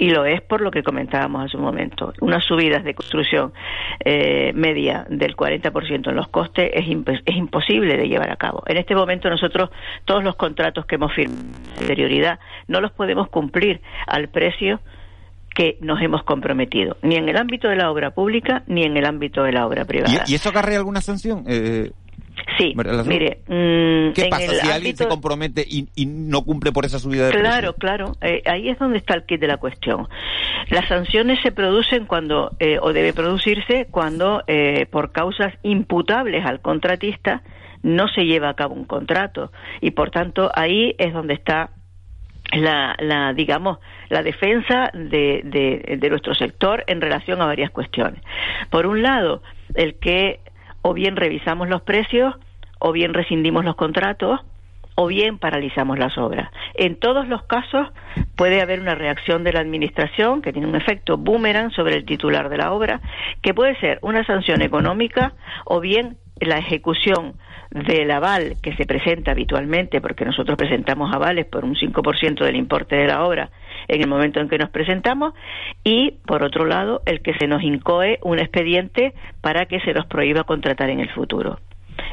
y 0.00 0.08
lo 0.08 0.24
es 0.24 0.40
por 0.40 0.62
lo 0.62 0.70
que 0.70 0.82
comentábamos 0.82 1.44
hace 1.44 1.58
un 1.58 1.62
momento. 1.62 2.14
Unas 2.22 2.42
subidas 2.42 2.82
de 2.84 2.94
construcción 2.94 3.52
eh, 4.02 4.50
media 4.54 5.06
del 5.10 5.36
40% 5.36 6.08
en 6.08 6.16
los 6.16 6.28
costes 6.28 6.70
es, 6.72 6.86
es 7.26 7.36
imposible 7.36 7.98
de 7.98 8.08
llevar 8.08 8.30
a 8.30 8.36
cabo. 8.36 8.62
En 8.66 8.78
este 8.78 8.94
momento 8.94 9.28
nosotros 9.28 9.68
todos 10.06 10.24
los 10.24 10.36
contratos 10.36 10.86
que 10.86 10.94
hemos 10.94 11.12
firmado 11.12 11.42
de 11.42 11.82
anterioridad 11.82 12.40
no 12.66 12.80
los 12.80 12.92
podemos 12.92 13.28
cumplir 13.28 13.82
al 14.06 14.30
precio 14.30 14.80
que 15.54 15.76
nos 15.82 16.00
hemos 16.00 16.22
comprometido, 16.22 16.96
ni 17.02 17.16
en 17.16 17.28
el 17.28 17.36
ámbito 17.36 17.68
de 17.68 17.76
la 17.76 17.90
obra 17.90 18.12
pública 18.12 18.62
ni 18.66 18.84
en 18.84 18.96
el 18.96 19.04
ámbito 19.04 19.42
de 19.42 19.52
la 19.52 19.66
obra 19.66 19.84
privada. 19.84 20.24
¿Y, 20.26 20.32
y 20.32 20.34
eso 20.36 20.48
acarrea 20.48 20.78
alguna 20.78 21.02
sanción? 21.02 21.44
Eh, 21.46 21.90
Sí, 22.58 22.74
mire, 23.06 23.40
mm, 23.46 24.12
¿qué 24.12 24.26
pasa 24.30 24.54
si 24.54 24.70
alguien 24.70 24.96
se 24.96 25.08
compromete 25.08 25.64
y, 25.66 25.88
y 25.94 26.06
no 26.06 26.42
cumple 26.44 26.72
por 26.72 26.84
esa 26.84 26.98
subida 26.98 27.26
de 27.26 27.32
Claro, 27.32 27.74
claro. 27.74 28.16
Eh, 28.20 28.42
ahí 28.46 28.68
es 28.68 28.78
donde 28.78 28.98
está 28.98 29.14
el 29.14 29.24
kit 29.24 29.40
de 29.40 29.46
la 29.46 29.56
cuestión. 29.56 30.08
Las 30.68 30.86
sanciones 30.88 31.40
se 31.42 31.52
producen 31.52 32.06
cuando, 32.06 32.52
eh, 32.58 32.78
o 32.80 32.92
debe 32.92 33.12
producirse 33.12 33.86
cuando, 33.90 34.42
eh, 34.46 34.86
por 34.90 35.12
causas 35.12 35.54
imputables 35.62 36.44
al 36.44 36.60
contratista, 36.60 37.42
no 37.82 38.08
se 38.08 38.24
lleva 38.24 38.50
a 38.50 38.54
cabo 38.54 38.74
un 38.74 38.84
contrato. 38.84 39.52
Y 39.80 39.92
por 39.92 40.10
tanto, 40.10 40.50
ahí 40.54 40.94
es 40.98 41.12
donde 41.12 41.34
está 41.34 41.70
la, 42.52 42.96
la 42.98 43.32
digamos, 43.32 43.78
la 44.08 44.22
defensa 44.22 44.90
de, 44.92 45.42
de, 45.44 45.96
de 45.98 46.10
nuestro 46.10 46.34
sector 46.34 46.84
en 46.86 47.00
relación 47.00 47.40
a 47.40 47.46
varias 47.46 47.70
cuestiones. 47.70 48.22
Por 48.70 48.86
un 48.86 49.02
lado, 49.02 49.42
el 49.74 49.94
que 49.94 50.40
o 50.82 50.94
bien 50.94 51.16
revisamos 51.16 51.68
los 51.68 51.82
precios, 51.82 52.34
o 52.78 52.92
bien 52.92 53.14
rescindimos 53.14 53.64
los 53.64 53.76
contratos, 53.76 54.40
o 54.94 55.06
bien 55.06 55.38
paralizamos 55.38 55.98
las 55.98 56.18
obras. 56.18 56.50
En 56.74 56.96
todos 56.96 57.26
los 57.28 57.42
casos 57.44 57.88
puede 58.36 58.60
haber 58.60 58.80
una 58.80 58.94
reacción 58.94 59.44
de 59.44 59.52
la 59.52 59.60
Administración 59.60 60.42
que 60.42 60.52
tiene 60.52 60.68
un 60.68 60.76
efecto 60.76 61.16
boomerang 61.16 61.70
sobre 61.70 61.96
el 61.96 62.04
titular 62.04 62.48
de 62.48 62.58
la 62.58 62.72
obra, 62.72 63.00
que 63.42 63.54
puede 63.54 63.78
ser 63.80 63.98
una 64.02 64.24
sanción 64.24 64.62
económica 64.62 65.32
o 65.64 65.80
bien 65.80 66.16
la 66.40 66.58
ejecución 66.58 67.34
del 67.70 68.10
aval 68.10 68.56
que 68.62 68.74
se 68.74 68.84
presenta 68.84 69.30
habitualmente, 69.30 70.00
porque 70.00 70.24
nosotros 70.24 70.58
presentamos 70.58 71.14
avales 71.14 71.46
por 71.46 71.64
un 71.64 71.76
5% 71.76 72.44
del 72.44 72.56
importe 72.56 72.96
de 72.96 73.06
la 73.06 73.24
obra 73.24 73.50
en 73.90 74.00
el 74.00 74.08
momento 74.08 74.40
en 74.40 74.48
que 74.48 74.58
nos 74.58 74.70
presentamos, 74.70 75.34
y 75.84 76.12
por 76.26 76.42
otro 76.42 76.64
lado, 76.64 77.02
el 77.06 77.20
que 77.20 77.34
se 77.34 77.46
nos 77.46 77.62
incoe 77.62 78.18
un 78.22 78.38
expediente 78.38 79.14
para 79.40 79.66
que 79.66 79.80
se 79.80 79.92
nos 79.92 80.06
prohíba 80.06 80.44
contratar 80.44 80.90
en 80.90 81.00
el 81.00 81.10
futuro. 81.10 81.58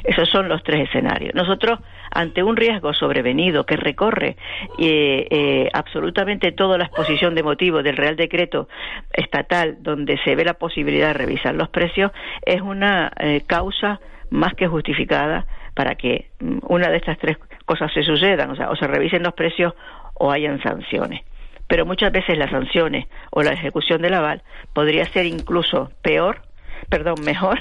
Esos 0.03 0.29
son 0.29 0.49
los 0.49 0.63
tres 0.63 0.87
escenarios. 0.87 1.33
Nosotros, 1.33 1.79
ante 2.11 2.43
un 2.43 2.55
riesgo 2.55 2.93
sobrevenido 2.93 3.65
que 3.65 3.77
recorre 3.77 4.37
eh, 4.79 5.27
eh, 5.29 5.69
absolutamente 5.73 6.51
toda 6.51 6.77
la 6.77 6.85
exposición 6.85 7.35
de 7.35 7.43
motivos 7.43 7.83
del 7.83 7.97
Real 7.97 8.15
Decreto 8.15 8.67
estatal, 9.13 9.77
donde 9.81 10.17
se 10.23 10.35
ve 10.35 10.45
la 10.45 10.55
posibilidad 10.55 11.07
de 11.07 11.13
revisar 11.13 11.55
los 11.55 11.69
precios, 11.69 12.11
es 12.45 12.61
una 12.61 13.11
eh, 13.19 13.41
causa 13.45 13.99
más 14.29 14.53
que 14.55 14.67
justificada 14.67 15.45
para 15.73 15.95
que 15.95 16.29
mm, 16.39 16.59
una 16.67 16.89
de 16.89 16.97
estas 16.97 17.17
tres 17.17 17.37
cosas 17.65 17.91
se 17.93 18.03
sucedan, 18.03 18.49
o 18.51 18.55
sea, 18.55 18.69
o 18.69 18.75
se 18.75 18.87
revisen 18.87 19.23
los 19.23 19.33
precios 19.33 19.73
o 20.15 20.31
hayan 20.31 20.61
sanciones. 20.61 21.21
Pero 21.67 21.85
muchas 21.85 22.11
veces 22.11 22.37
las 22.37 22.49
sanciones 22.51 23.07
o 23.31 23.43
la 23.43 23.51
ejecución 23.53 24.01
del 24.01 24.13
aval 24.13 24.41
podría 24.73 25.05
ser 25.11 25.25
incluso 25.25 25.91
peor, 26.01 26.41
perdón, 26.89 27.15
mejor 27.23 27.59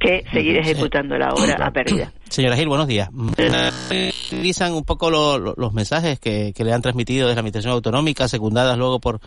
que 0.00 0.24
seguir 0.32 0.56
ejecutando 0.56 1.16
la 1.16 1.30
obra 1.30 1.54
a 1.66 1.70
pérdida. 1.70 2.12
Señora 2.28 2.56
Gil, 2.56 2.68
buenos 2.68 2.88
días. 2.88 3.08
Utilizan 4.32 4.72
un 4.74 4.84
poco 4.84 5.10
lo- 5.10 5.38
lo- 5.38 5.54
los 5.56 5.72
mensajes 5.72 6.18
que, 6.18 6.52
que 6.54 6.64
le 6.64 6.72
han 6.72 6.82
transmitido 6.82 7.26
desde 7.28 7.36
la 7.36 7.40
Administración 7.40 7.72
Autonómica, 7.74 8.26
secundadas 8.28 8.76
luego 8.76 8.98
por, 9.00 9.20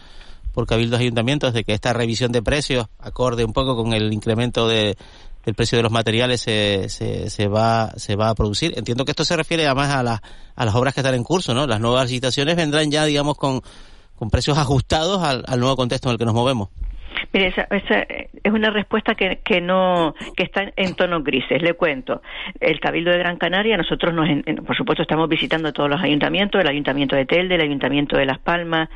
por 0.53 0.67
cabildos 0.67 0.99
ayuntamientos, 0.99 1.53
de 1.53 1.63
que 1.63 1.73
esta 1.73 1.93
revisión 1.93 2.31
de 2.31 2.41
precios, 2.41 2.87
acorde 2.99 3.45
un 3.45 3.53
poco 3.53 3.75
con 3.75 3.93
el 3.93 4.11
incremento 4.13 4.67
de, 4.67 4.97
del 5.45 5.55
precio 5.55 5.77
de 5.77 5.83
los 5.83 5.91
materiales, 5.91 6.41
se, 6.41 6.89
se, 6.89 7.29
se, 7.29 7.47
va, 7.47 7.91
se 7.95 8.15
va 8.17 8.29
a 8.29 8.35
producir. 8.35 8.73
Entiendo 8.77 9.05
que 9.05 9.11
esto 9.11 9.23
se 9.23 9.37
refiere 9.37 9.65
además 9.65 9.89
a, 9.91 10.03
las 10.03 10.19
a 10.55 10.65
las 10.65 10.75
obras 10.75 10.93
que 10.93 10.99
están 10.99 11.15
en 11.15 11.23
curso, 11.23 11.53
¿no? 11.53 11.65
Las 11.65 11.79
nuevas 11.79 12.03
licitaciones 12.09 12.55
vendrán 12.57 12.91
ya, 12.91 13.05
digamos, 13.05 13.37
con, 13.37 13.61
con 14.17 14.29
precios 14.29 14.57
ajustados 14.57 15.23
al, 15.23 15.43
al 15.47 15.59
nuevo 15.59 15.75
contexto 15.75 16.09
en 16.09 16.13
el 16.13 16.19
que 16.19 16.25
nos 16.25 16.33
movemos. 16.33 16.69
Mire, 17.33 17.47
esa, 17.47 17.67
esa 17.71 18.01
es 18.43 18.51
una 18.51 18.69
respuesta 18.69 19.15
que, 19.15 19.39
que 19.43 19.61
no 19.61 20.13
que 20.35 20.43
está 20.43 20.71
en 20.75 20.95
tonos 20.95 21.23
grises. 21.23 21.61
Le 21.61 21.73
cuento. 21.73 22.21
El 22.59 22.79
Cabildo 22.79 23.11
de 23.11 23.17
Gran 23.17 23.37
Canaria, 23.37 23.77
nosotros 23.77 24.13
nos, 24.13 24.27
por 24.65 24.75
supuesto, 24.75 25.01
estamos 25.01 25.27
visitando 25.27 25.73
todos 25.73 25.89
los 25.89 26.01
ayuntamientos, 26.01 26.61
el 26.61 26.67
Ayuntamiento 26.67 27.15
de 27.15 27.25
Telde, 27.25 27.55
el 27.55 27.61
Ayuntamiento 27.61 28.17
de 28.17 28.25
Las 28.25 28.39
Palmas, 28.39 28.89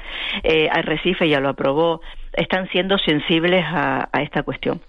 eh, 0.43 0.69
Arrecife 0.71 1.27
ya 1.27 1.39
lo 1.39 1.49
aprobó. 1.49 2.01
Están 2.33 2.69
siendo 2.69 2.97
sensibles 2.97 3.63
a 3.65 4.09
esta 4.21 4.43
cuestión. 4.43 4.81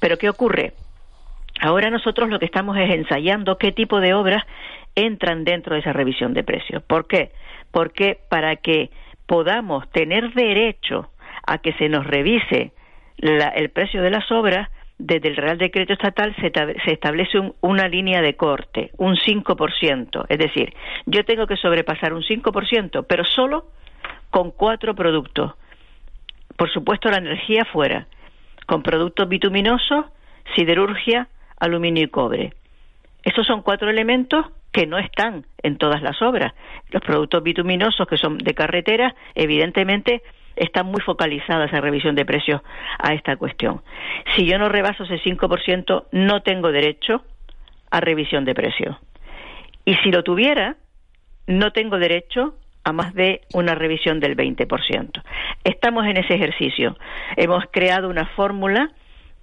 Pero 0.00 0.16
¿qué 0.16 0.30
ocurre? 0.30 0.72
Ahora 1.60 1.90
nosotros 1.90 2.28
lo 2.28 2.38
que 2.38 2.46
estamos 2.46 2.76
es 2.76 2.90
ensayando 2.90 3.58
qué 3.58 3.72
tipo 3.72 4.00
de 4.00 4.14
obras 4.14 4.44
entran 4.94 5.44
dentro 5.44 5.74
de 5.74 5.80
esa 5.80 5.92
revisión 5.92 6.34
de 6.34 6.42
precios. 6.42 6.82
¿Por 6.82 7.06
qué? 7.06 7.32
Porque 7.70 8.18
para 8.28 8.56
que 8.56 8.90
podamos 9.26 9.88
tener 9.90 10.32
derecho 10.34 11.10
a 11.46 11.58
que 11.58 11.72
se 11.74 11.88
nos 11.88 12.06
revise 12.06 12.72
la- 13.18 13.48
el 13.48 13.70
precio 13.70 14.02
de 14.02 14.10
las 14.10 14.30
obras, 14.30 14.68
desde 14.98 15.28
el 15.28 15.36
Real 15.36 15.58
Decreto 15.58 15.92
Estatal 15.92 16.34
se, 16.36 16.50
tab- 16.52 16.74
se 16.84 16.92
establece 16.92 17.38
un- 17.38 17.54
una 17.60 17.86
línea 17.88 18.22
de 18.22 18.34
corte, 18.34 18.90
un 18.96 19.16
5%. 19.16 20.24
Es 20.28 20.38
decir, 20.38 20.72
yo 21.04 21.24
tengo 21.24 21.46
que 21.46 21.56
sobrepasar 21.56 22.14
un 22.14 22.22
5%, 22.22 23.02
pero 23.04 23.24
solo 23.24 23.66
con 24.30 24.50
cuatro 24.52 24.94
productos. 24.94 25.52
Por 26.56 26.70
supuesto, 26.72 27.10
la 27.10 27.18
energía 27.18 27.64
fuera, 27.66 28.06
con 28.66 28.82
productos 28.82 29.28
bituminosos, 29.28 30.06
siderurgia, 30.54 31.28
aluminio 31.60 32.04
y 32.04 32.08
cobre. 32.08 32.52
Estos 33.26 33.44
son 33.44 33.62
cuatro 33.62 33.90
elementos 33.90 34.46
que 34.70 34.86
no 34.86 34.98
están 34.98 35.46
en 35.60 35.78
todas 35.78 36.00
las 36.00 36.22
obras. 36.22 36.54
Los 36.90 37.02
productos 37.02 37.42
bituminosos 37.42 38.06
que 38.06 38.16
son 38.16 38.38
de 38.38 38.54
carretera, 38.54 39.16
evidentemente, 39.34 40.22
están 40.54 40.86
muy 40.86 41.00
focalizadas 41.00 41.68
esa 41.68 41.80
revisión 41.80 42.14
de 42.14 42.24
precios 42.24 42.62
a 43.00 43.14
esta 43.14 43.36
cuestión. 43.36 43.82
Si 44.36 44.46
yo 44.46 44.58
no 44.58 44.68
rebaso 44.68 45.02
ese 45.02 45.18
5%, 45.18 46.04
no 46.12 46.42
tengo 46.42 46.70
derecho 46.70 47.24
a 47.90 48.00
revisión 48.00 48.44
de 48.44 48.54
precios. 48.54 48.96
Y 49.84 49.96
si 49.96 50.12
lo 50.12 50.22
tuviera, 50.22 50.76
no 51.48 51.72
tengo 51.72 51.98
derecho 51.98 52.54
a 52.84 52.92
más 52.92 53.12
de 53.12 53.40
una 53.54 53.74
revisión 53.74 54.20
del 54.20 54.36
20%. 54.36 55.20
Estamos 55.64 56.06
en 56.06 56.16
ese 56.16 56.34
ejercicio. 56.34 56.96
Hemos 57.36 57.64
creado 57.72 58.08
una 58.08 58.26
fórmula 58.36 58.92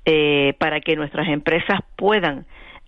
eh, 0.06 0.54
para 0.58 0.80
que 0.80 0.96
nuestras 0.96 1.28
empresas 1.28 1.82
puedan 1.98 2.46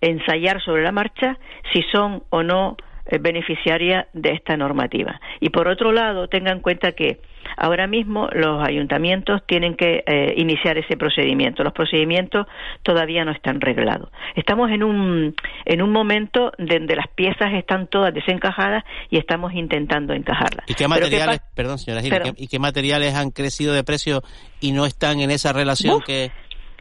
ensayar 0.08 0.62
sobre 0.62 0.84
la 0.84 0.91
marcha 0.91 1.38
si 1.74 1.82
son 1.91 2.24
o 2.30 2.44
no 2.44 2.78
eh, 3.08 3.18
beneficiarias 3.20 4.08
de 4.13 4.32
esta 4.32 4.58
normativa. 4.58 5.20
Y 5.39 5.50
por 5.50 5.68
otro 5.68 5.91
lado, 5.91 6.28
tengan 6.28 6.58
en 6.58 6.62
cuenta 6.62 6.94
que 6.94 7.20
ahora 7.58 7.86
mismo 7.86 8.28
los 8.34 8.68
ayuntamientos 8.68 9.41
tienen 9.46 9.76
que 9.76 10.04
eh, 10.08 10.34
iniciar 10.38 10.80
ese 10.80 10.98
procedimiento. 10.98 11.63
Los 11.63 11.74
procedimientos 11.74 12.48
todavía 12.82 13.24
no 13.24 13.32
están 13.32 13.62
reglados. 13.62 14.10
Estamos 14.36 14.72
en 14.72 14.84
un, 14.84 15.36
en 15.65 15.82
un 15.84 15.91
momento 15.91 16.52
donde 16.58 16.96
las 16.96 17.08
piezas 17.10 17.54
están 17.54 17.86
todas 17.88 18.12
desencajadas 18.13 18.84
y 19.12 19.18
estamos 19.18 19.54
intentando 19.54 20.13
encajarlas. 20.13 20.65
¿Y 20.68 20.74
qué 20.74 20.88
materiales, 20.88 21.41
perdón 21.56 21.78
señora 21.78 22.02
Gil, 22.02 22.10
Pero- 22.10 22.28
¿y 22.30 22.32
qué- 22.34 22.44
¿y 22.44 22.48
qué 22.48 22.58
materiales 22.60 23.13
han 23.13 23.30
crecido 23.30 23.74
de 23.76 23.84
precio 23.84 24.24
y 24.60 24.72
no 24.72 24.88
están 24.88 25.20
en 25.20 25.30
esa 25.30 25.54
relación 25.54 25.98
Uf. 25.98 26.06
que... 26.06 26.32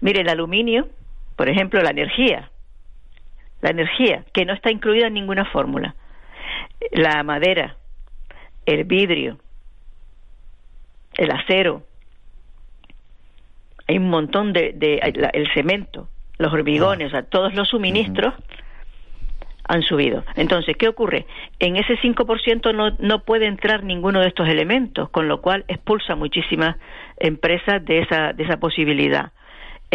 Mire, 0.01 0.23
el 0.23 0.29
aluminio, 0.31 0.89
por 1.37 1.51
ejemplo, 1.51 1.81
la 1.83 1.91
energía, 1.91 2.51
la 3.65 3.71
energía, 3.71 4.25
que 4.35 4.45
no 4.45 4.53
está 4.53 4.71
incluida 4.71 5.07
en 5.07 5.15
ninguna 5.15 5.47
fórmula, 5.47 5.95
la 6.93 7.23
madera, 7.23 7.77
el 8.67 8.85
vidrio, 8.85 9.39
el 11.17 11.31
acero, 11.31 11.83
hay 13.89 13.97
un 13.97 14.11
montón 14.11 14.53
de, 14.53 14.73
de 14.75 15.01
la- 15.17 15.31
el 15.31 15.51
cemento, 15.55 16.09
los 16.39 16.53
hormigones, 16.53 17.09
o 17.09 17.11
sea, 17.11 17.23
todos 17.23 17.55
los 17.55 17.69
suministros 17.69 18.35
han 19.67 19.81
subido. 19.83 20.25
Entonces, 20.37 20.77
¿qué 20.77 20.89
ocurre? 20.89 21.25
En 21.59 21.77
ese 21.77 21.97
5% 22.03 22.75
no, 22.75 22.95
no 22.99 23.25
puede 23.25 23.47
entrar 23.47 23.83
ninguno 23.83 24.21
de 24.21 24.29
estos 24.29 24.47
elementos, 24.47 25.09
con 25.09 25.27
lo 25.27 25.41
cual 25.41 25.65
expulsa 25.69 26.15
muchísimas 26.17 26.77
empresas 27.17 27.83
de 27.83 28.01
esa, 28.01 28.35
de 28.35 28.45
esa 28.45 28.59
posibilidad. 28.59 29.33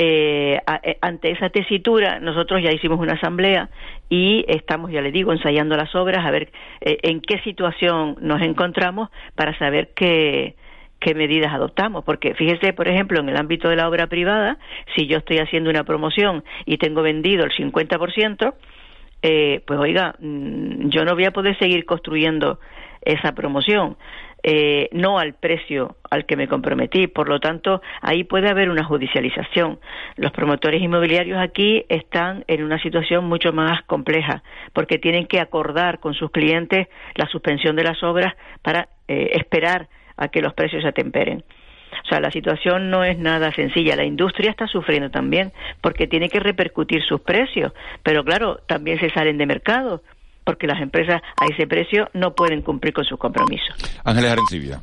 Eh, 0.01 0.57
eh, 0.83 0.97
ante 1.01 1.29
esa 1.29 1.49
tesitura, 1.49 2.21
nosotros 2.21 2.63
ya 2.63 2.71
hicimos 2.71 3.01
una 3.01 3.15
asamblea 3.15 3.69
y 4.07 4.45
estamos, 4.47 4.91
ya 4.91 5.01
le 5.01 5.11
digo, 5.11 5.33
ensayando 5.33 5.75
las 5.75 5.93
obras 5.93 6.25
a 6.25 6.31
ver 6.31 6.53
eh, 6.79 6.99
en 7.01 7.19
qué 7.19 7.41
situación 7.41 8.15
nos 8.21 8.41
encontramos 8.41 9.09
para 9.35 9.57
saber 9.57 9.89
qué, 9.93 10.55
qué 11.01 11.13
medidas 11.15 11.53
adoptamos. 11.53 12.05
Porque 12.05 12.33
fíjese, 12.33 12.71
por 12.71 12.87
ejemplo, 12.87 13.19
en 13.19 13.27
el 13.27 13.35
ámbito 13.35 13.67
de 13.67 13.75
la 13.75 13.89
obra 13.89 14.07
privada, 14.07 14.57
si 14.95 15.05
yo 15.05 15.17
estoy 15.17 15.39
haciendo 15.39 15.69
una 15.69 15.83
promoción 15.83 16.45
y 16.65 16.77
tengo 16.77 17.01
vendido 17.01 17.43
el 17.43 17.51
50%, 17.51 18.53
eh, 19.21 19.61
pues 19.67 19.79
oiga, 19.79 20.15
mm, 20.17 20.91
yo 20.91 21.03
no 21.03 21.13
voy 21.13 21.25
a 21.25 21.31
poder 21.31 21.59
seguir 21.59 21.83
construyendo 21.83 22.61
esa 23.01 23.33
promoción, 23.33 23.97
eh, 24.43 24.89
no 24.91 25.19
al 25.19 25.33
precio 25.33 25.97
al 26.09 26.25
que 26.25 26.35
me 26.35 26.47
comprometí. 26.47 27.07
Por 27.07 27.29
lo 27.29 27.39
tanto, 27.39 27.81
ahí 28.01 28.23
puede 28.23 28.49
haber 28.49 28.69
una 28.69 28.83
judicialización. 28.83 29.79
Los 30.15 30.31
promotores 30.31 30.81
inmobiliarios 30.81 31.39
aquí 31.39 31.85
están 31.89 32.45
en 32.47 32.63
una 32.63 32.81
situación 32.81 33.25
mucho 33.25 33.51
más 33.53 33.83
compleja, 33.83 34.43
porque 34.73 34.97
tienen 34.97 35.27
que 35.27 35.39
acordar 35.39 35.99
con 35.99 36.13
sus 36.13 36.31
clientes 36.31 36.87
la 37.15 37.27
suspensión 37.27 37.75
de 37.75 37.83
las 37.83 38.01
obras 38.03 38.35
para 38.61 38.89
eh, 39.07 39.31
esperar 39.33 39.87
a 40.17 40.29
que 40.29 40.41
los 40.41 40.53
precios 40.53 40.83
se 40.83 40.89
atemperen. 40.89 41.43
O 42.03 42.07
sea, 42.07 42.19
la 42.19 42.31
situación 42.31 42.89
no 42.89 43.03
es 43.03 43.17
nada 43.17 43.51
sencilla. 43.51 43.95
La 43.95 44.05
industria 44.05 44.51
está 44.51 44.67
sufriendo 44.67 45.09
también 45.09 45.51
porque 45.81 46.07
tiene 46.07 46.29
que 46.29 46.39
repercutir 46.39 47.03
sus 47.03 47.21
precios, 47.21 47.73
pero 48.03 48.23
claro, 48.23 48.59
también 48.67 48.99
se 48.99 49.09
salen 49.09 49.37
de 49.37 49.45
mercado 49.45 50.01
porque 50.49 50.65
las 50.65 50.81
empresas 50.81 51.21
a 51.37 51.45
ese 51.45 51.67
precio 51.67 52.09
no 52.15 52.33
pueden 52.33 52.63
cumplir 52.63 52.91
con 52.91 53.05
sus 53.05 53.19
compromisos. 53.19 53.75
Ángeles 54.03 54.31
Arencibia. 54.31 54.81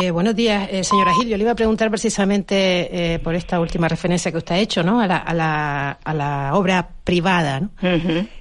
Eh, 0.00 0.12
buenos 0.12 0.36
días, 0.36 0.68
eh, 0.70 0.84
señora 0.84 1.12
Gil. 1.14 1.28
Yo 1.28 1.36
le 1.36 1.42
iba 1.42 1.50
a 1.50 1.56
preguntar 1.56 1.90
precisamente 1.90 3.14
eh, 3.14 3.18
por 3.18 3.34
esta 3.34 3.58
última 3.58 3.88
referencia 3.88 4.30
que 4.30 4.38
usted 4.38 4.54
ha 4.54 4.58
hecho, 4.58 4.84
¿no? 4.84 5.00
A 5.00 5.08
la, 5.08 5.16
a 5.16 5.34
la, 5.34 5.90
a 5.90 6.14
la 6.14 6.54
obra 6.54 6.88
privada, 7.02 7.58
¿no? 7.58 7.70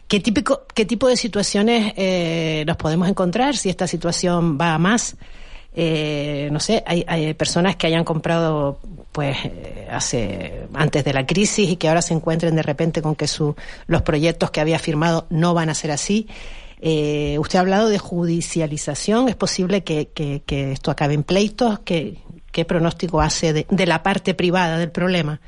¿Qué, 0.08 0.20
típico, 0.20 0.68
¿Qué 0.76 0.86
tipo 0.86 1.08
de 1.08 1.18
situaciones 1.18 1.94
eh, 1.98 2.64
nos 2.68 2.78
podemos 2.78 3.10
encontrar 3.10 3.58
si 3.58 3.70
esta 3.72 3.88
situación 3.88 4.60
va 4.62 4.76
a 4.76 4.78
más? 4.78 5.18
Eh, 5.74 6.50
no 6.52 6.60
sé, 6.60 6.84
hay, 6.86 7.06
hay 7.08 7.34
personas 7.34 7.78
que 7.78 7.88
hayan 7.88 8.04
comprado 8.04 8.80
pues 9.12 9.38
eh, 9.46 9.88
hace 9.90 10.68
antes 10.74 11.04
de 11.04 11.14
la 11.14 11.26
crisis 11.26 11.70
y 11.70 11.76
que 11.78 11.88
ahora 11.88 12.02
se 12.02 12.14
encuentren 12.14 12.56
de 12.56 12.64
repente 12.64 13.02
con 13.02 13.16
que 13.16 13.28
su, 13.28 13.56
los 13.88 14.02
proyectos 14.02 14.52
que 14.52 14.60
había 14.60 14.80
firmado 14.80 15.28
no 15.30 15.54
van 15.54 15.70
a 15.70 15.74
ser 15.74 15.92
así. 15.92 16.28
Eh, 16.82 17.38
usted 17.40 17.58
ha 17.58 17.62
hablado 17.62 17.90
de 17.90 18.00
judicialización. 18.00 19.30
¿Es 19.30 19.36
posible 19.36 19.84
que, 19.84 20.10
que, 20.10 20.42
que 20.46 20.72
esto 20.72 20.92
acabe 20.92 21.14
en 21.14 21.24
pleitos? 21.24 21.80
¿Qué, 21.80 22.18
qué 22.52 22.66
pronóstico 22.66 23.22
hace 23.22 23.54
de, 23.54 23.68
de 23.70 23.86
la 23.86 24.04
parte 24.04 24.34
privada 24.34 24.78
del 24.78 24.92
problema? 24.92 25.40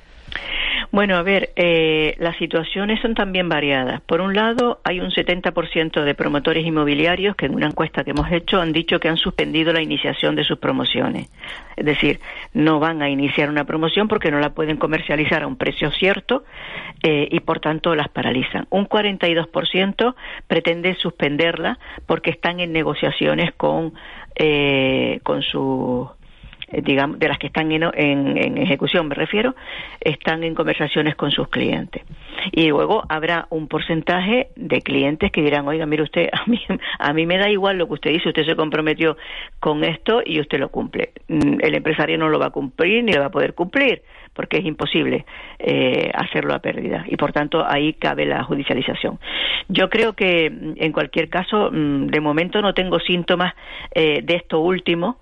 Bueno, 0.93 1.15
a 1.15 1.23
ver, 1.23 1.53
eh, 1.55 2.13
las 2.19 2.37
situaciones 2.37 3.01
son 3.01 3.15
también 3.15 3.49
variadas. 3.49 3.99
Por 4.01 4.21
un 4.21 4.35
lado, 4.35 4.79
hay 4.83 4.99
un 4.99 5.09
70% 5.09 6.03
de 6.03 6.13
promotores 6.13 6.67
inmobiliarios 6.67 7.35
que 7.35 7.47
en 7.47 7.55
una 7.55 7.65
encuesta 7.65 8.03
que 8.03 8.11
hemos 8.11 8.31
hecho 8.31 8.61
han 8.61 8.73
dicho 8.73 8.99
que 8.99 9.09
han 9.09 9.17
suspendido 9.17 9.73
la 9.73 9.81
iniciación 9.81 10.35
de 10.35 10.43
sus 10.43 10.59
promociones. 10.59 11.31
Es 11.77 11.85
decir, 11.85 12.19
no 12.53 12.79
van 12.79 13.01
a 13.01 13.09
iniciar 13.09 13.49
una 13.49 13.63
promoción 13.63 14.07
porque 14.07 14.29
no 14.29 14.39
la 14.39 14.51
pueden 14.51 14.77
comercializar 14.77 15.41
a 15.41 15.47
un 15.47 15.57
precio 15.57 15.89
cierto 15.89 16.43
eh, 17.01 17.27
y 17.31 17.39
por 17.39 17.59
tanto 17.59 17.95
las 17.95 18.09
paralizan. 18.09 18.67
Un 18.69 18.87
42% 18.87 20.13
pretende 20.45 20.93
suspenderla 20.93 21.79
porque 22.05 22.29
están 22.29 22.59
en 22.59 22.71
negociaciones 22.71 23.51
con, 23.57 23.95
eh, 24.35 25.21
con 25.23 25.41
sus 25.41 26.09
digamos, 26.81 27.19
de 27.19 27.27
las 27.27 27.37
que 27.37 27.47
están 27.47 27.71
en, 27.71 27.83
en, 27.93 28.37
en, 28.37 28.57
ejecución, 28.57 29.07
me 29.07 29.15
refiero, 29.15 29.55
están 30.01 30.43
en 30.43 30.55
conversaciones 30.55 31.15
con 31.15 31.31
sus 31.31 31.47
clientes. 31.49 32.03
Y 32.51 32.69
luego 32.69 33.03
habrá 33.09 33.47
un 33.49 33.67
porcentaje 33.67 34.47
de 34.55 34.81
clientes 34.81 35.31
que 35.31 35.41
dirán, 35.41 35.67
oiga, 35.67 35.85
mire 35.85 36.03
usted, 36.03 36.29
a 36.33 36.43
mí, 36.47 36.59
a 36.99 37.13
mí 37.13 37.25
me 37.25 37.37
da 37.37 37.49
igual 37.49 37.77
lo 37.77 37.87
que 37.87 37.93
usted 37.93 38.11
dice, 38.11 38.29
usted 38.29 38.45
se 38.45 38.55
comprometió 38.55 39.17
con 39.59 39.83
esto 39.83 40.21
y 40.25 40.39
usted 40.39 40.59
lo 40.59 40.69
cumple. 40.69 41.11
Mm, 41.27 41.59
el 41.61 41.75
empresario 41.75 42.17
no 42.17 42.29
lo 42.29 42.39
va 42.39 42.47
a 42.47 42.51
cumplir 42.51 43.03
ni 43.03 43.13
lo 43.13 43.21
va 43.21 43.27
a 43.27 43.31
poder 43.31 43.53
cumplir 43.53 44.01
porque 44.33 44.57
es 44.57 44.65
imposible 44.65 45.25
eh, 45.59 46.11
hacerlo 46.13 46.53
a 46.53 46.59
pérdida 46.59 47.05
y 47.07 47.15
por 47.17 47.31
tanto 47.31 47.63
ahí 47.65 47.93
cabe 47.93 48.25
la 48.25 48.43
judicialización. 48.43 49.19
Yo 49.69 49.89
creo 49.89 50.13
que 50.13 50.45
en 50.45 50.91
cualquier 50.91 51.29
caso, 51.29 51.69
mm, 51.71 52.07
de 52.07 52.19
momento 52.19 52.61
no 52.61 52.73
tengo 52.73 52.99
síntomas 52.99 53.53
eh, 53.93 54.21
de 54.23 54.35
esto 54.35 54.59
último, 54.59 55.17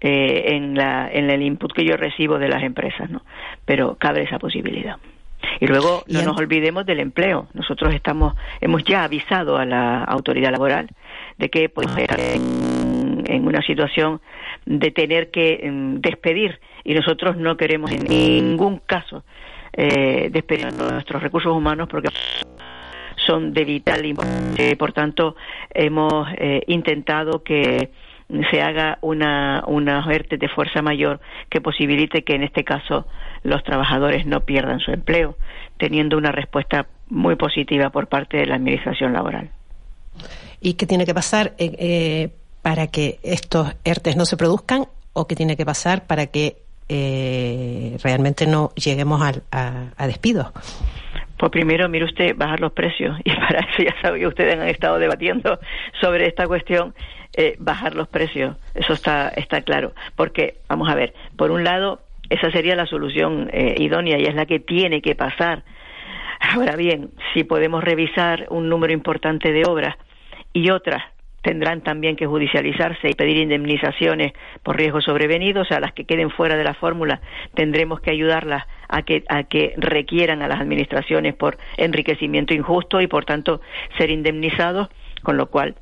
eh, 0.00 0.54
en, 0.54 0.74
la, 0.74 1.10
en 1.12 1.30
el 1.30 1.42
input 1.42 1.72
que 1.72 1.84
yo 1.84 1.96
recibo 1.96 2.38
de 2.38 2.48
las 2.48 2.62
empresas, 2.62 3.10
¿no? 3.10 3.22
Pero 3.64 3.96
cabe 3.96 4.22
esa 4.22 4.38
posibilidad. 4.38 4.96
Y 5.58 5.66
luego 5.66 6.04
no 6.08 6.22
nos 6.22 6.38
olvidemos 6.38 6.86
del 6.86 7.00
empleo. 7.00 7.48
Nosotros 7.54 7.94
estamos, 7.94 8.34
hemos 8.60 8.84
ya 8.84 9.04
avisado 9.04 9.56
a 9.56 9.64
la 9.64 10.04
autoridad 10.04 10.50
laboral 10.52 10.88
de 11.38 11.48
que 11.48 11.68
pues, 11.68 11.86
estar 11.96 12.20
en, 12.20 13.24
en, 13.26 13.46
una 13.46 13.62
situación 13.62 14.20
de 14.66 14.90
tener 14.90 15.30
que 15.30 15.60
um, 15.64 16.00
despedir 16.00 16.60
y 16.84 16.94
nosotros 16.94 17.36
no 17.36 17.56
queremos 17.56 17.90
en 17.90 18.04
ningún 18.04 18.78
caso 18.78 19.24
eh, 19.72 20.28
despedir 20.30 20.66
a 20.66 20.70
nuestros 20.70 21.22
recursos 21.22 21.54
humanos 21.54 21.88
porque 21.90 22.08
son 23.16 23.52
de 23.52 23.64
vital 23.64 24.04
importancia. 24.04 24.76
Por 24.76 24.92
tanto, 24.92 25.36
hemos 25.72 26.28
eh, 26.36 26.62
intentado 26.66 27.42
que 27.42 27.90
se 28.50 28.62
haga 28.62 28.98
una, 29.00 29.64
una 29.66 29.98
oferta 30.00 30.36
de 30.36 30.48
fuerza 30.48 30.82
mayor 30.82 31.20
que 31.48 31.60
posibilite 31.60 32.22
que 32.22 32.34
en 32.34 32.44
este 32.44 32.64
caso 32.64 33.06
los 33.42 33.62
trabajadores 33.64 34.26
no 34.26 34.40
pierdan 34.40 34.80
su 34.80 34.90
empleo, 34.92 35.36
teniendo 35.78 36.16
una 36.16 36.32
respuesta 36.32 36.86
muy 37.08 37.36
positiva 37.36 37.90
por 37.90 38.06
parte 38.06 38.36
de 38.36 38.46
la 38.46 38.56
Administración 38.56 39.12
laboral. 39.12 39.50
¿Y 40.60 40.74
qué 40.74 40.86
tiene 40.86 41.06
que 41.06 41.14
pasar 41.14 41.54
eh, 41.58 41.72
eh, 41.78 42.30
para 42.62 42.88
que 42.88 43.18
estos 43.22 43.74
ERTES 43.84 44.16
no 44.16 44.24
se 44.24 44.36
produzcan 44.36 44.84
o 45.12 45.26
qué 45.26 45.34
tiene 45.34 45.56
que 45.56 45.64
pasar 45.64 46.06
para 46.06 46.26
que 46.26 46.56
eh, 46.88 47.96
realmente 48.02 48.46
no 48.46 48.70
lleguemos 48.74 49.22
a, 49.22 49.32
a, 49.50 49.86
a 49.96 50.06
despidos? 50.06 50.48
Pues 51.38 51.50
primero, 51.50 51.88
mire 51.88 52.04
usted, 52.04 52.36
bajar 52.36 52.60
los 52.60 52.72
precios. 52.72 53.16
Y 53.24 53.30
para 53.30 53.60
eso 53.60 53.82
ya 53.82 53.94
sabe 54.02 54.20
que 54.20 54.26
ustedes 54.26 54.54
han 54.56 54.68
estado 54.68 54.98
debatiendo 54.98 55.58
sobre 56.00 56.26
esta 56.26 56.46
cuestión 56.46 56.94
eh, 57.34 57.56
bajar 57.58 57.94
los 57.94 58.08
precios. 58.08 58.56
Eso 58.74 58.92
está, 58.92 59.28
está 59.28 59.62
claro. 59.62 59.92
Porque, 60.16 60.56
vamos 60.68 60.88
a 60.88 60.94
ver, 60.94 61.14
por 61.36 61.50
un 61.50 61.64
lado, 61.64 62.00
esa 62.28 62.50
sería 62.50 62.76
la 62.76 62.86
solución 62.86 63.50
eh, 63.52 63.74
idónea 63.78 64.18
y 64.18 64.24
es 64.24 64.34
la 64.34 64.46
que 64.46 64.60
tiene 64.60 65.02
que 65.02 65.14
pasar. 65.14 65.62
Ahora 66.40 66.76
bien, 66.76 67.10
si 67.34 67.44
podemos 67.44 67.84
revisar 67.84 68.46
un 68.50 68.68
número 68.68 68.92
importante 68.92 69.52
de 69.52 69.64
obras 69.64 69.96
y 70.52 70.70
otras 70.70 71.02
tendrán 71.42 71.80
también 71.80 72.16
que 72.16 72.26
judicializarse 72.26 73.08
y 73.08 73.14
pedir 73.14 73.38
indemnizaciones 73.38 74.32
por 74.62 74.76
riesgos 74.76 75.04
sobrevenidos, 75.04 75.68
sea, 75.68 75.80
las 75.80 75.92
que 75.92 76.04
queden 76.04 76.30
fuera 76.30 76.56
de 76.56 76.64
la 76.64 76.74
fórmula, 76.74 77.20
tendremos 77.54 78.00
que 78.00 78.10
ayudarlas 78.10 78.64
a 78.88 79.02
que, 79.02 79.24
a 79.28 79.44
que 79.44 79.74
requieran 79.76 80.42
a 80.42 80.48
las 80.48 80.60
administraciones 80.60 81.34
por 81.34 81.56
enriquecimiento 81.76 82.54
injusto 82.54 83.00
y, 83.00 83.06
por 83.06 83.24
tanto, 83.24 83.60
ser 83.96 84.10
indemnizados, 84.10 84.88
con 85.22 85.36
lo 85.36 85.46
cual 85.46 85.76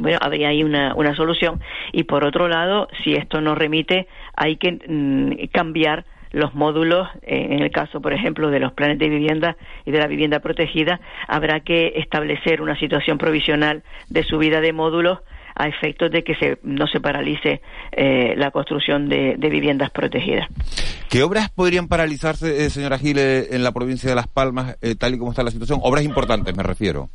bueno, 0.00 0.18
habría 0.20 0.48
ahí 0.48 0.62
una, 0.62 0.94
una 0.94 1.14
solución. 1.14 1.60
Y 1.92 2.04
por 2.04 2.24
otro 2.24 2.48
lado, 2.48 2.88
si 3.02 3.14
esto 3.14 3.40
no 3.40 3.54
remite, 3.54 4.06
hay 4.36 4.56
que 4.56 4.72
mm, 4.72 5.48
cambiar 5.52 6.04
los 6.32 6.54
módulos, 6.54 7.08
eh, 7.22 7.48
en 7.50 7.60
el 7.60 7.70
caso, 7.70 8.00
por 8.00 8.12
ejemplo, 8.12 8.50
de 8.50 8.60
los 8.60 8.72
planes 8.72 8.98
de 8.98 9.08
vivienda 9.08 9.56
y 9.84 9.90
de 9.90 9.98
la 9.98 10.06
vivienda 10.06 10.40
protegida, 10.40 11.00
habrá 11.28 11.60
que 11.60 11.94
establecer 11.96 12.60
una 12.60 12.78
situación 12.78 13.16
provisional 13.16 13.82
de 14.08 14.22
subida 14.22 14.60
de 14.60 14.72
módulos 14.72 15.20
a 15.56 15.68
efectos 15.68 16.10
de 16.10 16.22
que 16.22 16.34
se, 16.34 16.58
no 16.62 16.86
se 16.86 17.00
paralice 17.00 17.62
eh, 17.92 18.34
la 18.36 18.50
construcción 18.50 19.08
de, 19.08 19.36
viviendas 19.38 19.90
protegidas. 19.90 20.46
¿Qué 21.08 21.22
obras 21.22 21.48
podrían 21.50 21.88
paralizarse, 21.88 22.66
eh, 22.66 22.70
señora 22.70 22.98
Gile, 22.98 23.54
en 23.54 23.64
la 23.64 23.72
provincia 23.72 24.08
de 24.08 24.14
Las 24.14 24.28
Palmas, 24.28 24.76
eh, 24.82 24.94
tal 24.96 25.14
y 25.14 25.18
como 25.18 25.30
está 25.30 25.42
la 25.42 25.50
situación? 25.50 25.80
Obras 25.82 26.04
importantes, 26.04 26.54
me 26.54 26.62
refiero. 26.62 27.08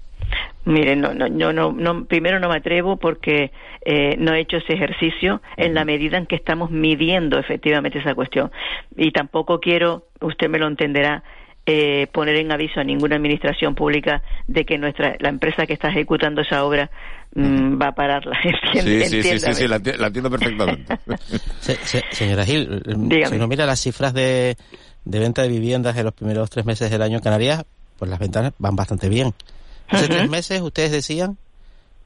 Mire, 0.66 0.96
no, 0.96 1.14
no, 1.14 1.28
no, 1.28 1.52
no, 1.52 1.72
no, 1.72 2.06
primero 2.06 2.40
no 2.40 2.50
me 2.50 2.58
atrevo 2.58 2.98
porque 2.98 3.52
eh, 3.84 4.16
no 4.18 4.34
he 4.34 4.42
hecho 4.42 4.58
ese 4.58 4.74
ejercicio 4.74 5.42
en 5.58 5.74
la 5.74 5.86
medida 5.86 6.18
en 6.18 6.28
que 6.28 6.36
estamos 6.36 6.70
midiendo 6.70 7.40
efectivamente 7.40 8.00
esa 8.00 8.14
cuestión. 8.14 8.52
Y 8.96 9.12
tampoco 9.12 9.60
quiero, 9.60 10.06
usted 10.20 10.50
me 10.50 10.60
lo 10.60 10.68
entenderá, 10.68 11.24
eh, 11.66 12.08
poner 12.12 12.36
en 12.38 12.52
aviso 12.52 12.80
a 12.80 12.84
ninguna 12.84 13.16
administración 13.16 13.76
pública 13.76 14.24
de 14.48 14.66
que 14.66 14.78
nuestra 14.78 15.16
la 15.20 15.30
empresa 15.30 15.68
que 15.68 15.74
está 15.74 15.90
ejecutando 15.90 16.42
esa 16.42 16.66
obra 16.66 16.90
mmm, 17.36 17.80
va 17.80 17.90
a 17.90 17.96
pararla. 17.96 18.38
sí, 18.74 19.04
sí, 19.04 19.24
sí, 19.24 19.40
sí, 19.40 19.54
sí, 19.54 19.68
la, 19.68 19.80
la 19.80 20.08
entiendo 20.08 20.30
perfectamente. 20.30 20.98
se, 21.60 21.76
se, 21.76 22.04
señora 22.12 22.46
Gil, 22.46 22.82
Dígame. 22.86 23.28
si 23.28 23.36
uno 23.36 23.48
mira 23.48 23.66
las 23.66 23.80
cifras 23.80 24.14
de, 24.14 24.58
de 25.06 25.20
venta 25.20 25.44
de 25.44 25.50
viviendas 25.50 25.96
en 25.98 26.06
los 26.06 26.14
primeros 26.14 26.50
tres 26.50 26.66
meses 26.66 26.90
del 26.90 27.02
año 27.02 27.18
en 27.18 27.24
Canarias, 27.24 27.64
pues 27.98 28.10
las 28.10 28.20
ventas 28.20 28.54
van 28.58 28.76
bastante 28.76 29.08
bien. 29.10 29.34
Hace 29.92 30.06
uh 30.06 30.08
-huh. 30.08 30.18
tres 30.18 30.30
meses 30.30 30.62
ustedes 30.62 30.92
decían 30.92 31.38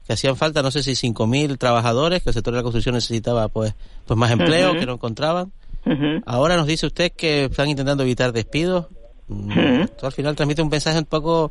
que 0.06 0.12
hacían 0.12 0.36
falta, 0.36 0.62
no 0.62 0.70
sé 0.70 0.82
si 0.82 0.92
5.000 0.92 1.58
trabajadores, 1.58 2.22
que 2.22 2.30
el 2.30 2.34
sector 2.34 2.52
de 2.52 2.58
la 2.58 2.62
construcción 2.62 2.94
necesitaba 2.94 3.48
pues, 3.48 3.74
pues 4.06 4.16
más 4.18 4.30
empleo, 4.30 4.70
uh 4.70 4.74
-huh. 4.74 4.78
que 4.78 4.86
no 4.86 4.92
encontraban. 4.94 5.52
Uh 5.84 5.90
-huh. 5.90 6.22
Ahora 6.26 6.56
nos 6.56 6.66
dice 6.66 6.86
usted 6.86 7.12
que 7.12 7.44
están 7.46 7.68
intentando 7.68 8.02
evitar 8.02 8.32
despidos. 8.32 8.86
Esto 9.82 10.06
al 10.06 10.12
final 10.12 10.36
transmite 10.36 10.62
un 10.62 10.68
mensaje 10.68 10.98
un 10.98 11.04
poco 11.06 11.50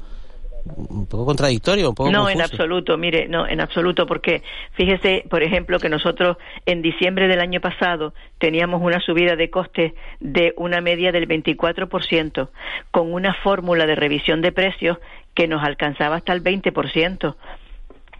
un 0.65 1.05
poco 1.05 1.25
contradictorio, 1.25 1.89
un 1.89 1.95
poco 1.95 2.11
No, 2.11 2.23
confuso. 2.23 2.37
en 2.37 2.41
absoluto, 2.41 2.97
mire, 2.97 3.27
no, 3.27 3.47
en 3.47 3.61
absoluto, 3.61 4.07
porque 4.07 4.41
fíjese, 4.73 5.23
por 5.29 5.43
ejemplo, 5.43 5.77
que 5.79 5.89
nosotros 5.89 6.37
en 6.65 6.81
diciembre 6.81 7.27
del 7.27 7.39
año 7.39 7.61
pasado 7.61 8.13
teníamos 8.39 8.81
una 8.81 8.99
subida 8.99 9.35
de 9.35 9.49
costes 9.51 9.93
de 10.19 10.53
una 10.57 10.81
media 10.81 11.11
del 11.11 11.27
24%, 11.27 12.49
con 12.91 13.13
una 13.13 13.35
fórmula 13.43 13.85
de 13.85 13.95
revisión 13.95 14.41
de 14.41 14.51
precios 14.51 14.97
que 15.35 15.47
nos 15.47 15.63
alcanzaba 15.63 16.15
hasta 16.15 16.33
el 16.33 16.43
20%. 16.43 17.35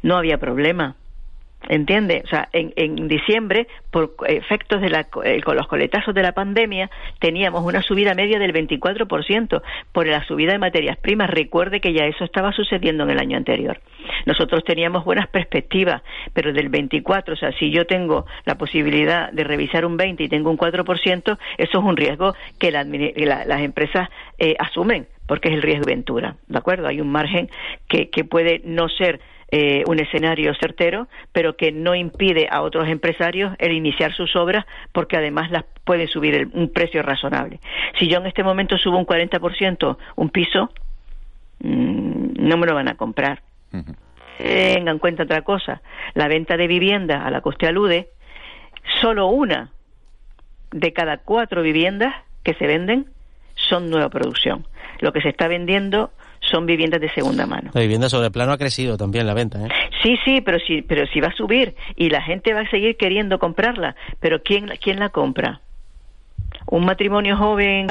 No 0.03 0.17
había 0.17 0.37
problema. 0.37 0.95
¿Entiende? 1.67 2.21
O 2.23 2.27
sea, 2.27 2.47
en, 2.53 2.73
en, 2.75 3.07
diciembre, 3.07 3.67
por 3.89 4.13
efectos 4.27 4.81
de 4.81 4.89
la, 4.89 5.07
eh, 5.23 5.41
con 5.41 5.55
los 5.55 5.67
coletazos 5.67 6.13
de 6.13 6.21
la 6.21 6.33
pandemia, 6.33 6.91
teníamos 7.19 7.63
una 7.63 7.81
subida 7.81 8.13
media 8.13 8.37
del 8.37 8.53
24% 8.53 9.61
por 9.91 10.05
la 10.05 10.23
subida 10.25 10.51
de 10.51 10.59
materias 10.59 10.97
primas. 10.97 11.29
Recuerde 11.29 11.81
que 11.81 11.93
ya 11.93 12.05
eso 12.05 12.23
estaba 12.23 12.51
sucediendo 12.51 13.03
en 13.03 13.09
el 13.09 13.19
año 13.19 13.37
anterior. 13.37 13.79
Nosotros 14.27 14.63
teníamos 14.63 15.05
buenas 15.05 15.27
perspectivas, 15.27 16.03
pero 16.33 16.53
del 16.53 16.69
24, 16.69 17.33
o 17.33 17.37
sea, 17.37 17.51
si 17.53 17.71
yo 17.71 17.87
tengo 17.87 18.27
la 18.45 18.55
posibilidad 18.55 19.31
de 19.31 19.43
revisar 19.43 19.85
un 19.85 19.97
20 19.97 20.23
y 20.23 20.29
tengo 20.29 20.51
un 20.51 20.57
4%, 20.57 21.37
eso 21.57 21.79
es 21.79 21.83
un 21.83 21.97
riesgo 21.97 22.35
que 22.59 22.69
la, 22.69 22.83
las 22.83 23.61
empresas 23.61 24.09
eh, 24.37 24.55
asumen, 24.59 25.07
porque 25.27 25.49
es 25.49 25.55
el 25.55 25.61
riesgo 25.61 25.85
de 25.85 25.95
ventura. 25.95 26.35
¿De 26.47 26.57
acuerdo? 26.57 26.87
Hay 26.87 27.01
un 27.01 27.11
margen 27.11 27.49
que, 27.87 28.09
que 28.09 28.23
puede 28.23 28.61
no 28.63 28.89
ser 28.89 29.19
eh, 29.51 29.83
un 29.85 29.99
escenario 29.99 30.53
certero, 30.55 31.07
pero 31.31 31.55
que 31.55 31.71
no 31.71 31.93
impide 31.93 32.47
a 32.49 32.61
otros 32.63 32.89
empresarios 32.89 33.53
el 33.59 33.73
iniciar 33.73 34.11
sus 34.13 34.35
obras 34.35 34.65
porque 34.91 35.17
además 35.17 35.51
las 35.51 35.65
puede 35.83 36.07
subir 36.07 36.49
un 36.53 36.73
precio 36.73 37.03
razonable. 37.03 37.59
Si 37.99 38.07
yo 38.07 38.17
en 38.17 38.25
este 38.25 38.43
momento 38.43 38.77
subo 38.77 38.97
un 38.97 39.05
40% 39.05 39.97
un 40.15 40.29
piso, 40.29 40.71
mm, 41.59 42.33
no 42.39 42.57
me 42.57 42.65
lo 42.65 42.73
van 42.73 42.87
a 42.87 42.95
comprar. 42.95 43.43
Tengan 44.37 44.95
en 44.95 44.99
cuenta 44.99 45.23
otra 45.23 45.43
cosa, 45.43 45.81
la 46.15 46.27
venta 46.27 46.57
de 46.57 46.67
vivienda 46.67 47.25
a 47.25 47.29
la 47.29 47.41
que 47.41 47.49
usted 47.49 47.67
alude, 47.67 48.09
solo 48.99 49.27
una 49.27 49.69
de 50.71 50.91
cada 50.91 51.19
cuatro 51.19 51.61
viviendas 51.61 52.15
que 52.43 52.55
se 52.55 52.67
venden 52.67 53.05
son 53.67 53.89
nueva 53.89 54.09
producción. 54.09 54.65
Lo 54.99 55.11
que 55.11 55.21
se 55.21 55.29
está 55.29 55.47
vendiendo 55.47 56.11
son 56.39 56.65
viviendas 56.65 57.01
de 57.01 57.09
segunda 57.09 57.45
mano. 57.45 57.71
La 57.73 57.81
vivienda 57.81 58.09
sobre 58.09 58.31
plano 58.31 58.51
ha 58.51 58.57
crecido 58.57 58.97
también 58.97 59.25
la 59.25 59.33
venta, 59.33 59.65
¿eh? 59.65 59.69
Sí, 60.03 60.17
sí, 60.23 60.41
pero 60.41 60.59
si, 60.59 60.81
pero 60.81 61.07
si 61.07 61.19
va 61.19 61.29
a 61.29 61.35
subir 61.35 61.75
y 61.95 62.09
la 62.09 62.21
gente 62.21 62.53
va 62.53 62.61
a 62.61 62.69
seguir 62.69 62.97
queriendo 62.97 63.39
comprarla, 63.39 63.95
pero 64.19 64.41
¿quién, 64.43 64.69
quién 64.81 64.99
la 64.99 65.09
compra? 65.09 65.61
¿Un 66.67 66.85
matrimonio 66.85 67.37
joven 67.37 67.87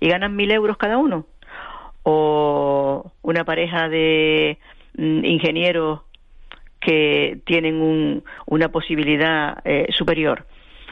y 0.00 0.08
ganan 0.08 0.36
mil 0.36 0.50
euros 0.50 0.76
cada 0.76 0.98
uno? 0.98 1.26
¿O 2.02 3.12
una 3.22 3.44
pareja 3.44 3.88
de 3.88 4.58
mm, 4.96 5.24
ingenieros 5.24 6.00
que 6.80 7.38
tienen 7.44 7.80
un, 7.80 8.24
una 8.46 8.68
posibilidad 8.68 9.58
eh, 9.64 9.88
superior? 9.90 10.46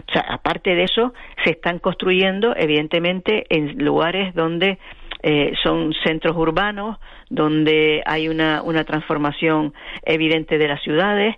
O 0.09 0.13
sea, 0.13 0.23
aparte 0.23 0.75
de 0.75 0.85
eso, 0.85 1.15
se 1.45 1.51
están 1.51 1.79
construyendo, 1.79 2.55
evidentemente, 2.57 3.47
en 3.49 3.79
lugares 3.85 4.35
donde 4.35 4.79
eh, 5.23 5.53
son 5.63 5.95
centros 6.05 6.37
urbanos 6.37 6.99
donde 7.31 8.03
hay 8.05 8.29
una, 8.29 8.63
una 8.63 8.85
transformación 8.85 9.73
evidente 10.03 10.59
de 10.59 10.69
las 10.69 10.83
ciudades 10.83 11.37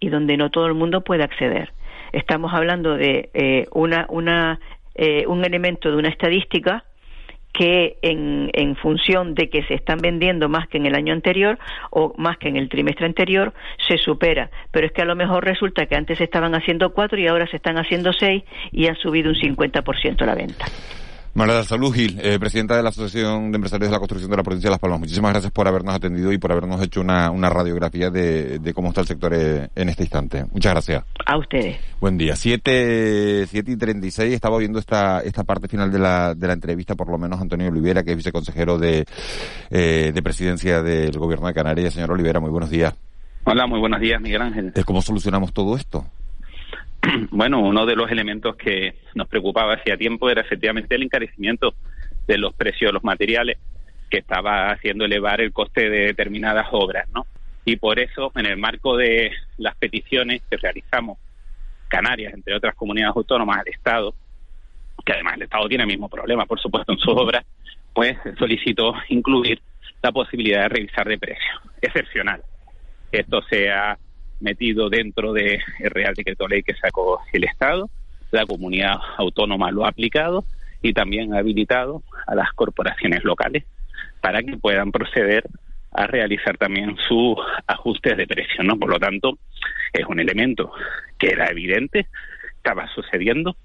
y 0.00 0.08
donde 0.08 0.36
no 0.36 0.50
todo 0.50 0.66
el 0.66 0.74
mundo 0.74 1.02
puede 1.02 1.22
acceder. 1.22 1.72
Estamos 2.12 2.52
hablando 2.52 2.96
de 2.96 3.30
eh, 3.34 3.66
una, 3.72 4.06
una, 4.08 4.58
eh, 4.94 5.24
un 5.26 5.44
elemento 5.44 5.90
de 5.90 5.96
una 5.96 6.08
estadística 6.08 6.84
que 7.58 7.98
en, 8.02 8.50
en, 8.52 8.76
función 8.76 9.34
de 9.34 9.50
que 9.50 9.64
se 9.64 9.74
están 9.74 9.98
vendiendo 9.98 10.48
más 10.48 10.68
que 10.68 10.78
en 10.78 10.86
el 10.86 10.94
año 10.94 11.12
anterior 11.12 11.58
o 11.90 12.14
más 12.16 12.38
que 12.38 12.48
en 12.48 12.56
el 12.56 12.68
trimestre 12.68 13.04
anterior, 13.04 13.52
se 13.88 13.98
supera. 13.98 14.48
Pero 14.70 14.86
es 14.86 14.92
que 14.92 15.02
a 15.02 15.04
lo 15.04 15.16
mejor 15.16 15.44
resulta 15.44 15.86
que 15.86 15.96
antes 15.96 16.18
se 16.18 16.24
estaban 16.24 16.54
haciendo 16.54 16.94
cuatro 16.94 17.18
y 17.18 17.26
ahora 17.26 17.48
se 17.48 17.56
están 17.56 17.76
haciendo 17.76 18.12
seis 18.12 18.44
y 18.70 18.86
ha 18.86 18.94
subido 18.94 19.30
un 19.30 19.34
50% 19.34 20.24
la 20.24 20.36
venta. 20.36 20.66
María 21.34 21.62
Salud 21.62 21.92
Gil, 21.92 22.18
eh, 22.20 22.38
presidenta 22.38 22.76
de 22.76 22.82
la 22.82 22.88
Asociación 22.88 23.52
de 23.52 23.56
Empresarios 23.56 23.88
de 23.88 23.92
la 23.92 23.98
Construcción 23.98 24.30
de 24.30 24.36
la 24.36 24.42
Provincia 24.42 24.68
de 24.68 24.72
Las 24.72 24.80
Palmas. 24.80 25.00
Muchísimas 25.00 25.32
gracias 25.32 25.52
por 25.52 25.68
habernos 25.68 25.94
atendido 25.94 26.32
y 26.32 26.38
por 26.38 26.50
habernos 26.50 26.82
hecho 26.82 27.00
una, 27.00 27.30
radiografía 27.50 28.10
de, 28.10 28.72
cómo 28.74 28.88
está 28.88 29.02
el 29.02 29.06
sector 29.06 29.32
eh, 29.34 29.68
en 29.74 29.88
este 29.88 30.02
instante. 30.02 30.44
Muchas 30.52 30.72
gracias. 30.72 31.04
A 31.24 31.36
ustedes. 31.36 31.78
Buen 32.00 32.18
día. 32.18 32.34
Siete, 32.34 33.46
siete 33.46 33.72
y 33.72 33.76
treinta 33.76 34.06
y 34.06 34.10
seis. 34.10 34.34
Estaba 34.34 34.58
viendo 34.58 34.78
esta, 34.78 35.20
esta 35.20 35.44
parte 35.44 35.68
final 35.68 35.92
de 35.92 35.98
la, 35.98 36.34
de 36.34 36.46
la 36.46 36.54
entrevista, 36.54 36.94
por 36.94 37.08
lo 37.08 37.18
menos 37.18 37.40
Antonio 37.40 37.68
Olivera, 37.68 38.02
que 38.02 38.10
es 38.12 38.16
viceconsejero 38.16 38.78
de, 38.78 39.04
eh, 39.70 40.12
de 40.12 40.22
presidencia 40.22 40.82
del 40.82 41.16
Gobierno 41.18 41.46
de 41.46 41.54
Canarias. 41.54 41.94
Señor 41.94 42.10
Olivera, 42.10 42.40
muy 42.40 42.50
buenos 42.50 42.70
días. 42.70 42.94
Hola, 43.44 43.66
muy 43.66 43.78
buenos 43.78 44.00
días, 44.00 44.20
Miguel 44.20 44.42
Ángel. 44.42 44.72
¿Cómo 44.84 45.02
solucionamos 45.02 45.52
todo 45.52 45.76
esto? 45.76 46.04
Bueno, 47.30 47.60
uno 47.60 47.86
de 47.86 47.96
los 47.96 48.10
elementos 48.10 48.56
que 48.56 48.96
nos 49.14 49.28
preocupaba 49.28 49.74
hacía 49.74 49.96
tiempo 49.96 50.30
era 50.30 50.42
efectivamente 50.42 50.94
el 50.94 51.02
encarecimiento 51.02 51.74
de 52.26 52.38
los 52.38 52.54
precios 52.54 52.88
de 52.88 52.92
los 52.92 53.04
materiales 53.04 53.58
que 54.10 54.18
estaba 54.18 54.70
haciendo 54.70 55.04
elevar 55.04 55.40
el 55.40 55.52
coste 55.52 55.88
de 55.88 56.06
determinadas 56.06 56.66
obras, 56.72 57.08
¿no? 57.14 57.26
Y 57.64 57.76
por 57.76 57.98
eso, 57.98 58.32
en 58.34 58.46
el 58.46 58.56
marco 58.56 58.96
de 58.96 59.30
las 59.58 59.76
peticiones 59.76 60.42
que 60.50 60.56
realizamos 60.56 61.18
Canarias, 61.88 62.34
entre 62.34 62.54
otras 62.54 62.74
comunidades 62.74 63.16
autónomas, 63.16 63.58
al 63.60 63.68
Estado, 63.68 64.14
que 65.04 65.12
además 65.12 65.34
el 65.36 65.42
Estado 65.42 65.68
tiene 65.68 65.84
el 65.84 65.88
mismo 65.88 66.08
problema, 66.08 66.46
por 66.46 66.60
supuesto, 66.60 66.92
en 66.92 66.98
sus 66.98 67.14
obras, 67.14 67.44
pues 67.94 68.16
solicitó 68.38 68.94
incluir 69.08 69.60
la 70.02 70.12
posibilidad 70.12 70.62
de 70.62 70.68
revisar 70.68 71.08
de 71.08 71.18
precio 71.18 71.60
excepcional. 71.80 72.42
Esto 73.10 73.42
sea 73.42 73.98
metido 74.40 74.88
dentro 74.88 75.32
del 75.32 75.58
Real 75.80 76.14
Decreto 76.14 76.46
Ley 76.48 76.62
que 76.62 76.74
sacó 76.74 77.20
el 77.32 77.44
Estado, 77.44 77.90
la 78.30 78.46
comunidad 78.46 78.96
autónoma 79.16 79.70
lo 79.70 79.84
ha 79.84 79.88
aplicado 79.88 80.44
y 80.82 80.92
también 80.92 81.34
ha 81.34 81.38
habilitado 81.38 82.02
a 82.26 82.34
las 82.34 82.52
corporaciones 82.52 83.24
locales 83.24 83.64
para 84.20 84.42
que 84.42 84.56
puedan 84.56 84.92
proceder 84.92 85.44
a 85.92 86.06
realizar 86.06 86.58
también 86.58 86.96
sus 87.08 87.36
ajustes 87.66 88.16
de 88.16 88.26
precio, 88.26 88.62
¿no? 88.62 88.78
Por 88.78 88.90
lo 88.90 88.98
tanto, 88.98 89.38
es 89.92 90.04
un 90.06 90.20
elemento 90.20 90.70
que 91.18 91.28
era 91.28 91.50
evidente, 91.50 92.06
estaba 92.56 92.86
sucediendo, 92.94 93.56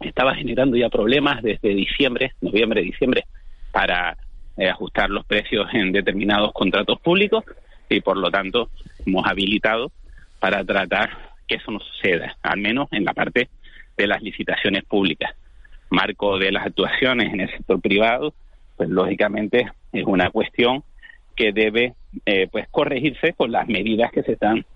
estaba 0.00 0.34
generando 0.34 0.76
ya 0.76 0.88
problemas 0.88 1.42
desde 1.42 1.68
diciembre, 1.68 2.32
noviembre, 2.40 2.82
diciembre, 2.82 3.24
para 3.70 4.16
eh, 4.56 4.68
ajustar 4.68 5.08
los 5.10 5.24
precios 5.24 5.66
en 5.72 5.92
determinados 5.92 6.52
contratos 6.52 7.00
públicos 7.00 7.44
y 7.88 8.00
por 8.00 8.16
lo 8.16 8.30
tanto 8.30 8.68
hemos 9.06 9.26
habilitado 9.26 9.92
para 10.42 10.64
tratar 10.64 11.08
que 11.46 11.54
eso 11.54 11.70
no 11.70 11.78
suceda, 11.78 12.36
al 12.42 12.58
menos 12.58 12.88
en 12.90 13.04
la 13.04 13.14
parte 13.14 13.48
de 13.96 14.06
las 14.08 14.20
licitaciones 14.20 14.82
públicas. 14.82 15.36
Marco 15.88 16.36
de 16.36 16.50
las 16.50 16.66
actuaciones 16.66 17.32
en 17.32 17.42
el 17.42 17.50
sector 17.52 17.80
privado, 17.80 18.34
pues 18.76 18.88
lógicamente 18.88 19.70
es 19.92 20.04
una 20.04 20.30
cuestión 20.30 20.82
que 21.36 21.52
debe 21.52 21.94
eh, 22.26 22.48
pues 22.50 22.66
corregirse 22.72 23.34
con 23.34 23.52
las 23.52 23.68
medidas 23.68 24.10
que 24.10 24.24
se 24.24 24.32
están 24.32 24.66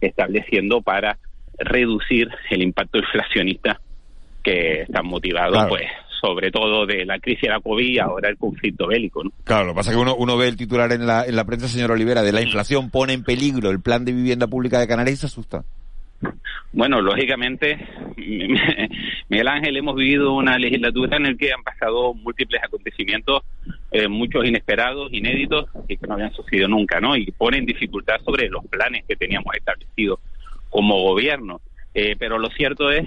estableciendo 0.00 0.82
para 0.82 1.18
reducir 1.56 2.28
el 2.50 2.62
impacto 2.62 2.98
inflacionista 2.98 3.80
que 4.42 4.82
están 4.82 5.06
motivados 5.06 5.66
pues 5.68 5.86
sobre 6.22 6.52
todo 6.52 6.86
de 6.86 7.04
la 7.04 7.18
crisis 7.18 7.42
de 7.42 7.48
la 7.48 7.60
COVID 7.60 7.84
y 7.84 7.98
ahora 7.98 8.28
el 8.28 8.36
conflicto 8.36 8.86
bélico. 8.86 9.24
¿no? 9.24 9.32
Claro, 9.42 9.66
lo 9.66 9.72
que 9.72 9.76
pasa 9.76 9.90
es 9.90 9.96
que 9.96 10.02
uno, 10.02 10.14
uno 10.14 10.36
ve 10.36 10.46
el 10.46 10.56
titular 10.56 10.92
en 10.92 11.04
la, 11.04 11.26
en 11.26 11.34
la 11.34 11.44
prensa, 11.44 11.66
señor 11.66 11.90
Olivera, 11.90 12.22
de 12.22 12.30
la 12.30 12.40
inflación 12.40 12.90
pone 12.90 13.12
en 13.12 13.24
peligro 13.24 13.70
el 13.70 13.80
plan 13.80 14.04
de 14.04 14.12
vivienda 14.12 14.46
pública 14.46 14.78
de 14.78 14.86
Canarias 14.86 15.18
y 15.18 15.20
se 15.20 15.26
asusta. 15.26 15.64
Bueno, 16.72 17.00
lógicamente, 17.00 17.76
Miguel 19.28 19.48
Ángel, 19.48 19.76
hemos 19.76 19.96
vivido 19.96 20.32
una 20.32 20.56
legislatura 20.58 21.16
en 21.16 21.24
la 21.24 21.34
que 21.34 21.52
han 21.52 21.64
pasado 21.64 22.14
múltiples 22.14 22.62
acontecimientos, 22.62 23.42
eh, 23.90 24.06
muchos 24.06 24.44
inesperados, 24.44 25.12
inéditos, 25.12 25.68
y 25.88 25.96
que 25.96 26.06
no 26.06 26.14
habían 26.14 26.32
sucedido 26.32 26.68
nunca, 26.68 27.00
¿no? 27.00 27.16
Y 27.16 27.26
ponen 27.32 27.66
dificultad 27.66 28.20
sobre 28.24 28.48
los 28.48 28.64
planes 28.66 29.04
que 29.08 29.16
teníamos 29.16 29.54
establecidos 29.56 30.20
como 30.70 31.02
gobierno. 31.02 31.60
Eh, 31.94 32.14
pero 32.16 32.38
lo 32.38 32.48
cierto 32.50 32.90
es, 32.92 33.04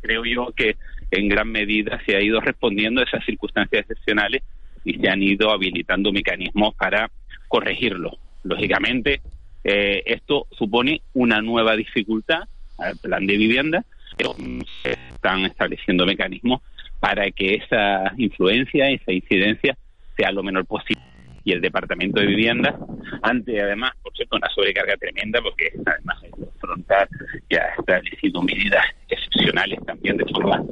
creo 0.00 0.24
yo, 0.24 0.52
que 0.56 0.76
en 1.10 1.28
gran 1.28 1.50
medida 1.50 2.00
se 2.04 2.16
ha 2.16 2.20
ido 2.20 2.40
respondiendo 2.40 3.00
a 3.00 3.04
esas 3.04 3.24
circunstancias 3.24 3.82
excepcionales 3.82 4.42
y 4.84 4.94
se 4.94 5.08
han 5.08 5.22
ido 5.22 5.50
habilitando 5.50 6.12
mecanismos 6.12 6.74
para 6.74 7.10
corregirlo. 7.48 8.18
Lógicamente, 8.44 9.20
eh, 9.64 10.02
esto 10.06 10.46
supone 10.52 11.02
una 11.14 11.40
nueva 11.40 11.74
dificultad 11.76 12.42
al 12.78 12.96
plan 12.98 13.26
de 13.26 13.36
vivienda, 13.36 13.84
pero 14.16 14.34
se 14.82 14.92
están 14.92 15.44
estableciendo 15.44 16.06
mecanismos 16.06 16.62
para 17.00 17.30
que 17.30 17.54
esa 17.54 18.12
influencia, 18.16 18.88
esa 18.88 19.12
incidencia 19.12 19.76
sea 20.16 20.30
lo 20.32 20.42
menor 20.42 20.66
posible. 20.66 21.02
Y 21.44 21.52
el 21.52 21.60
Departamento 21.60 22.20
de 22.20 22.26
Vivienda, 22.26 22.76
ante 23.22 23.60
además, 23.60 23.92
por 24.02 24.12
cierto, 24.14 24.36
una 24.36 24.48
sobrecarga 24.50 24.96
tremenda, 24.96 25.40
porque 25.40 25.70
además 25.86 26.22
el 26.24 26.48
frontal 26.58 27.08
ya 27.48 27.62
ha 27.62 27.80
establecido 27.80 28.42
medidas 28.42 28.84
excepcionales 29.08 29.78
también 29.86 30.16
de 30.16 30.24
forma 30.24 30.64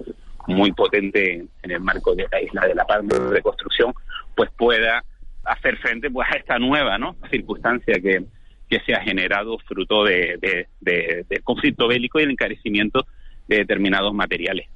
muy 0.47 0.73
potente 0.73 1.47
en 1.63 1.71
el 1.71 1.81
marco 1.81 2.15
de 2.15 2.27
la 2.31 2.41
isla 2.41 2.67
de 2.67 2.75
la 2.75 2.85
Paz 2.85 3.07
de 3.07 3.19
reconstrucción, 3.19 3.93
pues 4.37 4.51
pueda 4.57 5.05
hacer 5.45 5.77
frente 5.79 6.11
pues 6.11 6.29
a 6.31 6.37
esta 6.37 6.59
nueva 6.59 6.99
¿no? 6.99 7.17
circunstancia 7.31 8.01
que, 8.01 8.25
que 8.69 8.81
se 8.81 8.95
ha 8.95 9.01
generado 9.01 9.59
fruto 9.59 10.05
de, 10.05 10.67
del 10.81 11.43
conflicto 11.43 11.89
bélico 11.89 12.21
y 12.21 12.25
el 12.25 12.31
encarecimiento 12.31 13.07
de 13.49 13.59
determinados 13.59 14.15
materiales. 14.15 14.69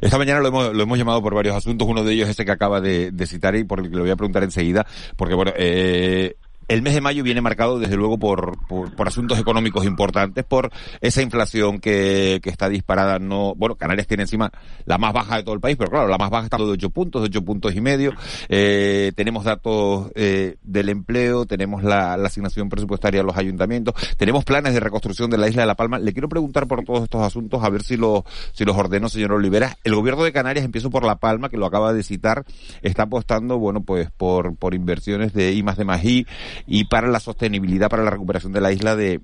Esta 0.00 0.18
mañana 0.18 0.40
lo 0.40 0.48
hemos, 0.48 0.74
lo 0.74 0.82
hemos 0.82 0.98
llamado 0.98 1.22
por 1.22 1.34
varios 1.34 1.56
asuntos, 1.56 1.86
uno 1.86 2.04
de 2.04 2.12
ellos 2.12 2.28
es 2.28 2.32
ese 2.32 2.44
que 2.44 2.52
acaba 2.52 2.80
de, 2.80 3.12
citar 3.26 3.54
y 3.56 3.64
por 3.64 3.80
el 3.80 3.90
que 3.90 3.96
le 3.96 4.02
voy 4.02 4.10
a 4.10 4.16
preguntar 4.16 4.42
enseguida, 4.42 4.86
porque 5.16 5.34
bueno, 5.34 5.52
eh, 5.56 6.36
el 6.68 6.82
mes 6.82 6.94
de 6.94 7.00
mayo 7.00 7.22
viene 7.22 7.40
marcado 7.40 7.78
desde 7.78 7.96
luego 7.96 8.18
por, 8.18 8.56
por, 8.66 9.08
asuntos 9.08 9.38
económicos 9.38 9.84
importantes, 9.84 10.44
por 10.44 10.70
esa 11.00 11.22
inflación 11.22 11.78
que, 11.78 12.40
que, 12.42 12.50
está 12.50 12.68
disparada. 12.68 13.18
No, 13.18 13.54
bueno, 13.54 13.76
Canarias 13.76 14.06
tiene 14.06 14.22
encima 14.22 14.50
la 14.84 14.98
más 14.98 15.12
baja 15.12 15.36
de 15.36 15.42
todo 15.42 15.54
el 15.54 15.60
país, 15.60 15.76
pero 15.76 15.90
claro, 15.90 16.08
la 16.08 16.18
más 16.18 16.30
baja 16.30 16.44
está 16.44 16.56
de 16.56 16.64
8 16.64 16.90
puntos, 16.90 17.22
de 17.22 17.26
8 17.26 17.44
puntos 17.44 17.74
y 17.74 17.80
medio. 17.80 18.12
Eh, 18.48 19.12
tenemos 19.14 19.44
datos 19.44 20.10
eh, 20.14 20.56
del 20.62 20.88
empleo, 20.88 21.46
tenemos 21.46 21.82
la, 21.82 22.16
la, 22.16 22.28
asignación 22.28 22.68
presupuestaria 22.68 23.20
a 23.20 23.24
los 23.24 23.36
ayuntamientos, 23.36 23.94
tenemos 24.16 24.44
planes 24.44 24.74
de 24.74 24.80
reconstrucción 24.80 25.30
de 25.30 25.38
la 25.38 25.48
isla 25.48 25.62
de 25.62 25.66
La 25.66 25.74
Palma. 25.74 25.98
Le 25.98 26.12
quiero 26.12 26.28
preguntar 26.28 26.66
por 26.66 26.84
todos 26.84 27.04
estos 27.04 27.22
asuntos, 27.22 27.62
a 27.62 27.70
ver 27.70 27.82
si 27.82 27.96
los, 27.96 28.22
si 28.52 28.64
los 28.64 28.76
ordeno, 28.76 29.08
señor 29.08 29.32
Olivera. 29.32 29.76
El 29.84 29.94
gobierno 29.94 30.24
de 30.24 30.32
Canarias, 30.32 30.64
empiezo 30.64 30.90
por 30.90 31.04
La 31.04 31.16
Palma, 31.16 31.48
que 31.48 31.56
lo 31.56 31.66
acaba 31.66 31.92
de 31.92 32.02
citar, 32.02 32.44
está 32.82 33.04
apostando, 33.04 33.58
bueno, 33.58 33.82
pues 33.82 34.10
por, 34.10 34.56
por 34.56 34.74
inversiones 34.74 35.32
de 35.32 35.52
I 35.52 35.62
más 35.62 35.76
de 35.76 35.84
I 35.84 36.26
y 36.66 36.84
para 36.84 37.08
la 37.08 37.20
sostenibilidad, 37.20 37.88
para 37.88 38.02
la 38.02 38.10
recuperación 38.10 38.52
de 38.52 38.60
la 38.60 38.72
isla 38.72 38.96
de, 38.96 39.20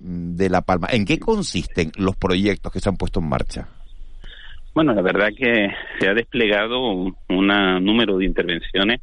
La 0.49 0.63
Palma. 0.63 0.89
¿En 0.91 1.05
qué 1.05 1.19
consisten 1.19 1.93
los 1.97 2.17
proyectos 2.17 2.73
que 2.73 2.81
se 2.81 2.89
han 2.89 2.97
puesto 2.97 3.21
en 3.21 3.29
marcha? 3.29 3.69
Bueno, 4.75 4.95
la 4.95 5.03
verdad 5.03 5.29
que 5.37 5.69
se 5.99 6.09
ha 6.09 6.15
desplegado 6.15 6.81
un 6.81 7.15
número 7.85 8.19
de 8.19 8.25
intervenciones, 8.25 9.01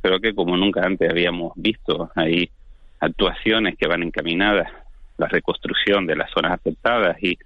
creo 0.00 0.20
que 0.20 0.34
como 0.34 0.56
nunca 0.56 0.82
antes 0.84 1.10
habíamos 1.10 1.52
visto. 1.56 2.10
Hay 2.14 2.50
actuaciones 3.00 3.76
que 3.76 3.88
van 3.88 4.02
encaminadas 4.02 4.70
la 5.18 5.26
reconstrucción 5.28 6.06
de 6.06 6.16
las 6.16 6.30
zonas 6.30 6.52
afectadas 6.52 7.16
y 7.22 7.38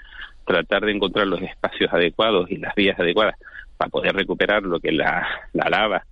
tratar 0.44 0.84
de 0.84 0.92
encontrar 0.92 1.26
los 1.26 1.40
espacios 1.42 1.92
adecuados 1.92 2.50
y 2.50 2.56
las 2.56 2.74
vías 2.74 2.98
adecuadas 2.98 3.36
para 3.76 3.90
poder 3.90 4.14
recuperar 4.14 4.62
lo 4.62 4.80
que 4.80 4.92
la, 4.92 5.26
lava 5.52 6.04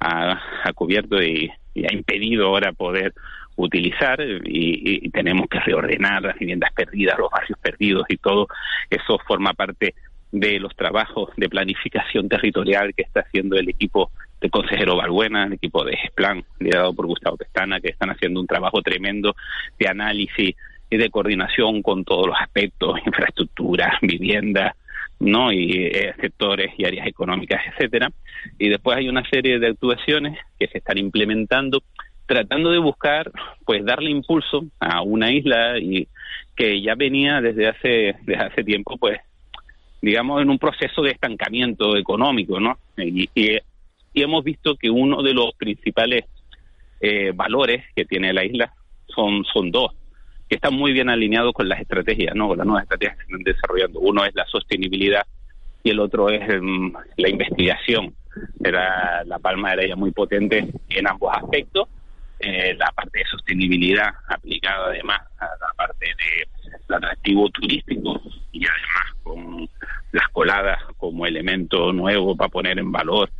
ha, 0.00 0.72
cubierto 0.74 1.22
y, 1.22 1.50
ha 1.76 1.92
impedido 1.92 2.48
ahora 2.48 2.72
poder 2.72 3.12
utilizar 3.56 4.18
y, 4.44 5.10
tenemos 5.10 5.46
que 5.48 5.60
reordenar 5.60 6.22
las 6.22 6.38
viviendas 6.38 6.72
perdidas, 6.72 7.18
los 7.18 7.30
barrios 7.30 7.58
perdidos 7.58 8.06
y 8.08 8.16
todo 8.16 8.48
eso 8.88 9.18
forma 9.26 9.52
parte 9.52 9.94
de 10.30 10.58
los 10.58 10.74
trabajos 10.74 11.30
de 11.36 11.48
planificación 11.48 12.28
territorial 12.28 12.94
que 12.94 13.02
está 13.02 13.20
haciendo 13.20 13.56
el 13.56 13.68
equipo 13.68 14.10
del 14.40 14.50
consejero 14.50 14.96
Balbuena, 14.96 15.44
el 15.44 15.52
equipo 15.52 15.84
de 15.84 15.98
Plan, 16.14 16.42
liderado 16.58 16.94
por 16.94 17.06
Gustavo 17.06 17.36
Pestana, 17.36 17.80
que 17.80 17.90
están 17.90 18.10
haciendo 18.10 18.40
un 18.40 18.46
trabajo 18.46 18.80
tremendo 18.80 19.36
de 19.78 19.88
análisis 19.88 20.56
y 20.90 20.96
de 20.96 21.10
coordinación 21.10 21.82
con 21.82 22.04
todos 22.04 22.26
los 22.26 22.36
aspectos, 22.40 22.98
infraestructura, 23.06 23.98
vivienda, 24.02 24.74
¿no? 25.20 25.52
y 25.52 25.72
eh, 25.72 26.14
sectores 26.20 26.72
y 26.76 26.84
áreas 26.84 27.06
económicas, 27.06 27.60
etcétera. 27.72 28.10
Y 28.58 28.68
después 28.68 28.96
hay 28.96 29.08
una 29.08 29.28
serie 29.28 29.58
de 29.58 29.68
actuaciones 29.68 30.38
que 30.58 30.66
se 30.68 30.78
están 30.78 30.98
implementando 30.98 31.82
tratando 32.26 32.70
de 32.70 32.78
buscar 32.78 33.30
pues 33.64 33.84
darle 33.84 34.10
impulso 34.10 34.64
a 34.80 35.02
una 35.02 35.30
isla 35.30 35.78
y 35.78 36.08
que 36.56 36.80
ya 36.82 36.94
venía 36.94 37.40
desde 37.40 37.68
hace 37.68 38.16
desde 38.22 38.42
hace 38.42 38.64
tiempo 38.64 38.96
pues 38.96 39.20
digamos 40.00 40.42
en 40.42 40.50
un 40.50 40.58
proceso 40.58 41.02
de 41.02 41.10
estancamiento 41.10 41.96
económico 41.96 42.60
no 42.60 42.78
y, 42.96 43.28
y, 43.34 43.58
hemos 44.14 44.44
visto 44.44 44.76
que 44.76 44.90
uno 44.90 45.22
de 45.22 45.34
los 45.34 45.54
principales 45.54 46.26
eh, 47.00 47.32
valores 47.34 47.84
que 47.96 48.04
tiene 48.04 48.32
la 48.32 48.44
isla 48.44 48.72
son 49.06 49.44
son 49.44 49.70
dos 49.70 49.92
que 50.48 50.56
están 50.56 50.74
muy 50.74 50.92
bien 50.92 51.08
alineados 51.08 51.54
con 51.54 51.68
las 51.68 51.80
estrategias 51.80 52.34
no 52.34 52.48
con 52.48 52.58
las 52.58 52.66
nuevas 52.66 52.84
estrategias 52.84 53.16
que 53.16 53.22
están 53.22 53.42
desarrollando. 53.42 54.00
Uno 54.00 54.22
es 54.26 54.34
la 54.34 54.44
sostenibilidad 54.44 55.22
y 55.82 55.88
el 55.88 55.98
otro 55.98 56.28
es 56.28 56.42
mm, 56.60 56.92
la 57.16 57.28
investigación. 57.30 58.14
Era 58.62 59.24
la 59.24 59.38
palma 59.38 59.72
era 59.72 59.86
ya 59.86 59.96
muy 59.96 60.10
potente 60.10 60.68
en 60.90 61.08
ambos 61.08 61.34
aspectos 61.34 61.88
eh, 62.42 62.74
la 62.76 62.90
parte 62.90 63.20
de 63.20 63.24
sostenibilidad 63.26 64.08
aplicada 64.26 64.86
además 64.86 65.20
a 65.38 65.44
la 65.44 65.72
parte 65.76 66.06
de 66.06 66.94
atractivo 66.94 67.48
turístico 67.50 68.20
y 68.50 68.66
además 68.66 69.14
con 69.22 69.68
las 70.10 70.28
coladas 70.30 70.78
como 70.96 71.24
elemento 71.24 71.92
nuevo 71.92 72.36
para 72.36 72.48
poner 72.48 72.80
en 72.80 72.90
valor 72.90 73.30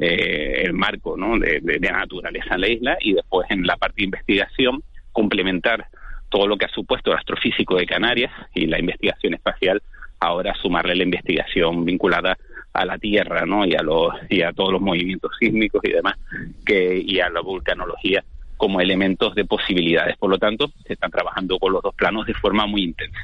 eh, 0.00 0.62
el 0.64 0.72
marco 0.72 1.16
¿no? 1.16 1.38
de, 1.38 1.60
de, 1.62 1.78
naturaleza 1.78 2.56
en 2.56 2.60
la 2.60 2.68
isla 2.68 2.96
y 3.00 3.14
después 3.14 3.48
en 3.50 3.64
la 3.64 3.76
parte 3.76 3.98
de 3.98 4.04
investigación 4.06 4.82
complementar 5.12 5.86
todo 6.28 6.48
lo 6.48 6.56
que 6.56 6.64
ha 6.64 6.70
supuesto 6.70 7.12
el 7.12 7.18
astrofísico 7.18 7.76
de 7.76 7.86
Canarias 7.86 8.32
y 8.54 8.66
la 8.66 8.80
investigación 8.80 9.34
espacial, 9.34 9.80
ahora 10.18 10.52
sumarle 10.60 10.96
la 10.96 11.04
investigación 11.04 11.84
vinculada 11.84 12.36
a 12.72 12.84
la 12.84 12.98
Tierra 12.98 13.46
¿no? 13.46 13.64
y, 13.64 13.74
a 13.74 13.82
los, 13.82 14.12
y 14.28 14.42
a 14.42 14.52
todos 14.52 14.72
los 14.72 14.82
movimientos 14.82 15.30
sísmicos 15.38 15.80
y 15.84 15.92
demás, 15.92 16.16
que, 16.66 17.00
y 17.04 17.20
a 17.20 17.30
la 17.30 17.40
vulcanología 17.40 18.24
como 18.58 18.80
elementos 18.80 19.34
de 19.34 19.46
posibilidades. 19.46 20.18
Por 20.18 20.28
lo 20.28 20.36
tanto, 20.36 20.66
se 20.86 20.92
están 20.92 21.10
trabajando 21.10 21.58
con 21.58 21.72
los 21.72 21.82
dos 21.82 21.94
planos 21.94 22.26
de 22.26 22.34
forma 22.34 22.66
muy 22.66 22.82
intensa. 22.82 23.18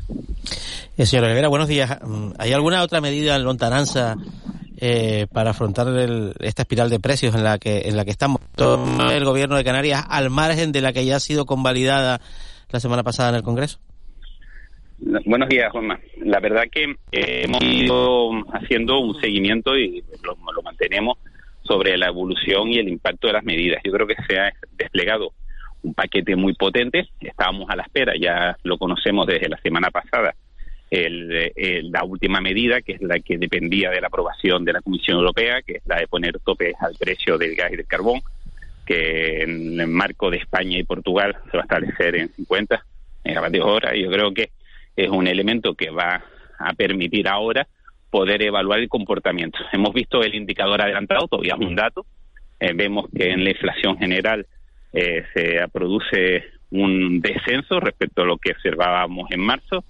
Eh, 0.97 1.05
señora 1.05 1.28
Rivera, 1.28 1.49
buenos 1.49 1.68
días. 1.68 1.99
¿Hay 2.39 2.53
alguna 2.53 2.82
otra 2.82 3.03
medida 3.03 3.37
en 3.37 3.45
lontananza 3.45 4.16
eh, 4.78 5.26
para 5.32 5.51
afrontar 5.51 5.89
esta 6.41 6.62
espiral 6.62 6.89
de 6.89 7.01
precios 7.01 7.35
en 7.35 7.45
la 7.45 7.59
que 7.59 7.82
en 7.87 7.97
la 7.97 8.05
que 8.05 8.11
estamos 8.12 8.41
el 8.59 9.24
gobierno 9.24 9.57
de 9.57 9.64
Canarias 9.64 10.05
al 10.09 10.30
margen 10.30 10.72
de 10.72 10.80
la 10.80 10.93
que 10.93 11.05
ya 11.05 11.16
ha 11.16 11.20
sido 11.20 11.47
convalidada 11.47 12.20
la 12.70 12.80
semana 12.80 13.03
pasada 13.03 13.30
en 13.30 13.35
el 13.37 13.43
Congreso? 13.43 13.78
Buenos 15.26 15.49
días, 15.49 15.70
Juanma. 15.70 15.99
La 16.24 16.41
verdad 16.41 16.62
que 16.70 16.85
eh, 17.12 17.43
hemos 17.45 17.62
ido 17.62 18.30
haciendo 18.53 19.01
un 19.01 19.20
seguimiento 19.20 19.76
y 19.76 20.03
lo, 20.22 20.37
lo 20.53 20.62
mantenemos 20.62 21.18
sobre 21.64 21.96
la 21.96 22.06
evolución 22.06 22.68
y 22.68 22.78
el 22.78 22.88
impacto 22.88 23.26
de 23.26 23.32
las 23.32 23.44
medidas. 23.44 23.82
Yo 23.84 23.92
creo 23.92 24.06
que 24.06 24.16
se 24.28 24.38
ha 24.38 24.52
desplegado 24.72 25.32
un 25.82 25.94
paquete 25.94 26.36
muy 26.36 26.54
potente, 26.54 27.08
estábamos 27.20 27.68
a 27.70 27.76
la 27.76 27.82
espera, 27.82 28.14
ya 28.18 28.56
lo 28.62 28.78
conocemos 28.78 29.26
desde 29.26 29.48
la 29.48 29.58
semana 29.58 29.90
pasada, 29.90 30.34
el, 30.90 31.52
la 31.90 32.04
última 32.04 32.40
medida, 32.40 32.80
que 32.80 32.92
es 32.92 33.02
la 33.02 33.18
que 33.18 33.36
dependía 33.36 33.90
de 33.90 34.00
la 34.00 34.06
aprobación 34.06 34.64
de 34.64 34.72
la 34.72 34.80
Comisión 34.80 35.18
Europea, 35.18 35.62
que 35.62 35.76
es 35.76 35.86
la 35.86 35.98
de 35.98 36.06
poner 36.06 36.38
topes 36.40 36.74
al 36.80 36.94
precio 36.94 37.36
del 37.36 37.54
gas 37.54 37.72
y 37.72 37.76
del 37.76 37.86
carbón, 37.86 38.20
que 38.86 39.42
en 39.42 39.80
el 39.80 39.88
marco 39.88 40.30
de 40.30 40.38
España 40.38 40.78
y 40.78 40.84
Portugal 40.84 41.36
se 41.50 41.56
va 41.56 41.62
a 41.62 41.64
establecer 41.64 42.16
en 42.16 42.28
50 42.34 42.84
megavatios 43.24 43.66
hora. 43.66 43.96
Yo 43.96 44.10
creo 44.10 44.32
que 44.32 44.50
es 44.96 45.08
un 45.08 45.26
elemento 45.26 45.74
que 45.74 45.90
va 45.90 46.22
a 46.58 46.72
permitir 46.74 47.28
ahora 47.28 47.66
poder 48.14 48.42
evaluar 48.42 48.78
el 48.78 48.88
comportamiento. 48.88 49.58
Hemos 49.72 49.92
visto 49.92 50.22
el 50.22 50.36
indicador 50.36 50.80
adelantado, 50.80 51.26
todavía 51.26 51.56
es 51.58 51.66
un 51.66 51.74
dato. 51.74 52.06
Eh, 52.60 52.72
vemos 52.72 53.06
que 53.10 53.30
en 53.30 53.42
la 53.42 53.50
inflación 53.50 53.98
general 53.98 54.46
eh, 54.92 55.24
se 55.34 55.66
produce 55.72 56.44
un 56.70 57.20
descenso 57.20 57.80
respecto 57.80 58.22
a 58.22 58.24
lo 58.24 58.38
que 58.38 58.52
observábamos 58.52 59.28
en 59.32 59.40
marzo, 59.40 59.82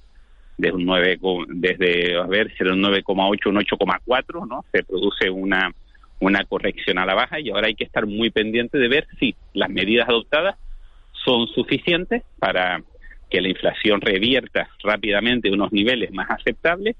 de 0.56 0.72
un 0.72 0.86
9, 0.86 1.18
desde, 1.48 2.16
a 2.16 2.22
ver, 2.22 2.50
un 2.60 2.82
9,8 2.82 3.46
un 3.46 3.56
8,4, 3.56 4.48
¿no? 4.48 4.64
Se 4.72 4.82
produce 4.84 5.28
una, 5.28 5.70
una 6.18 6.44
corrección 6.46 6.96
a 6.96 7.04
la 7.04 7.12
baja 7.12 7.38
y 7.40 7.50
ahora 7.50 7.66
hay 7.66 7.74
que 7.74 7.84
estar 7.84 8.06
muy 8.06 8.30
pendiente 8.30 8.78
de 8.78 8.88
ver 8.88 9.06
si 9.20 9.34
las 9.52 9.68
medidas 9.68 10.08
adoptadas 10.08 10.56
son 11.12 11.46
suficientes 11.48 12.22
para 12.38 12.82
que 13.28 13.42
la 13.42 13.50
inflación 13.50 14.00
revierta 14.00 14.70
rápidamente 14.82 15.50
a 15.50 15.52
unos 15.52 15.72
niveles 15.72 16.10
más 16.10 16.30
aceptables 16.30 16.96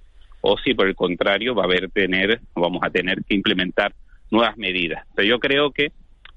o 0.46 0.58
si 0.58 0.74
por 0.74 0.86
el 0.86 0.94
contrario 0.94 1.54
va 1.54 1.62
a 1.62 1.64
haber 1.64 1.90
tener 1.90 2.40
vamos 2.54 2.82
a 2.82 2.90
tener 2.90 3.24
que 3.24 3.34
implementar 3.34 3.94
nuevas 4.30 4.58
medidas. 4.58 5.06
Pero 5.14 5.26
yo 5.26 5.38
creo 5.38 5.70
que 5.70 5.92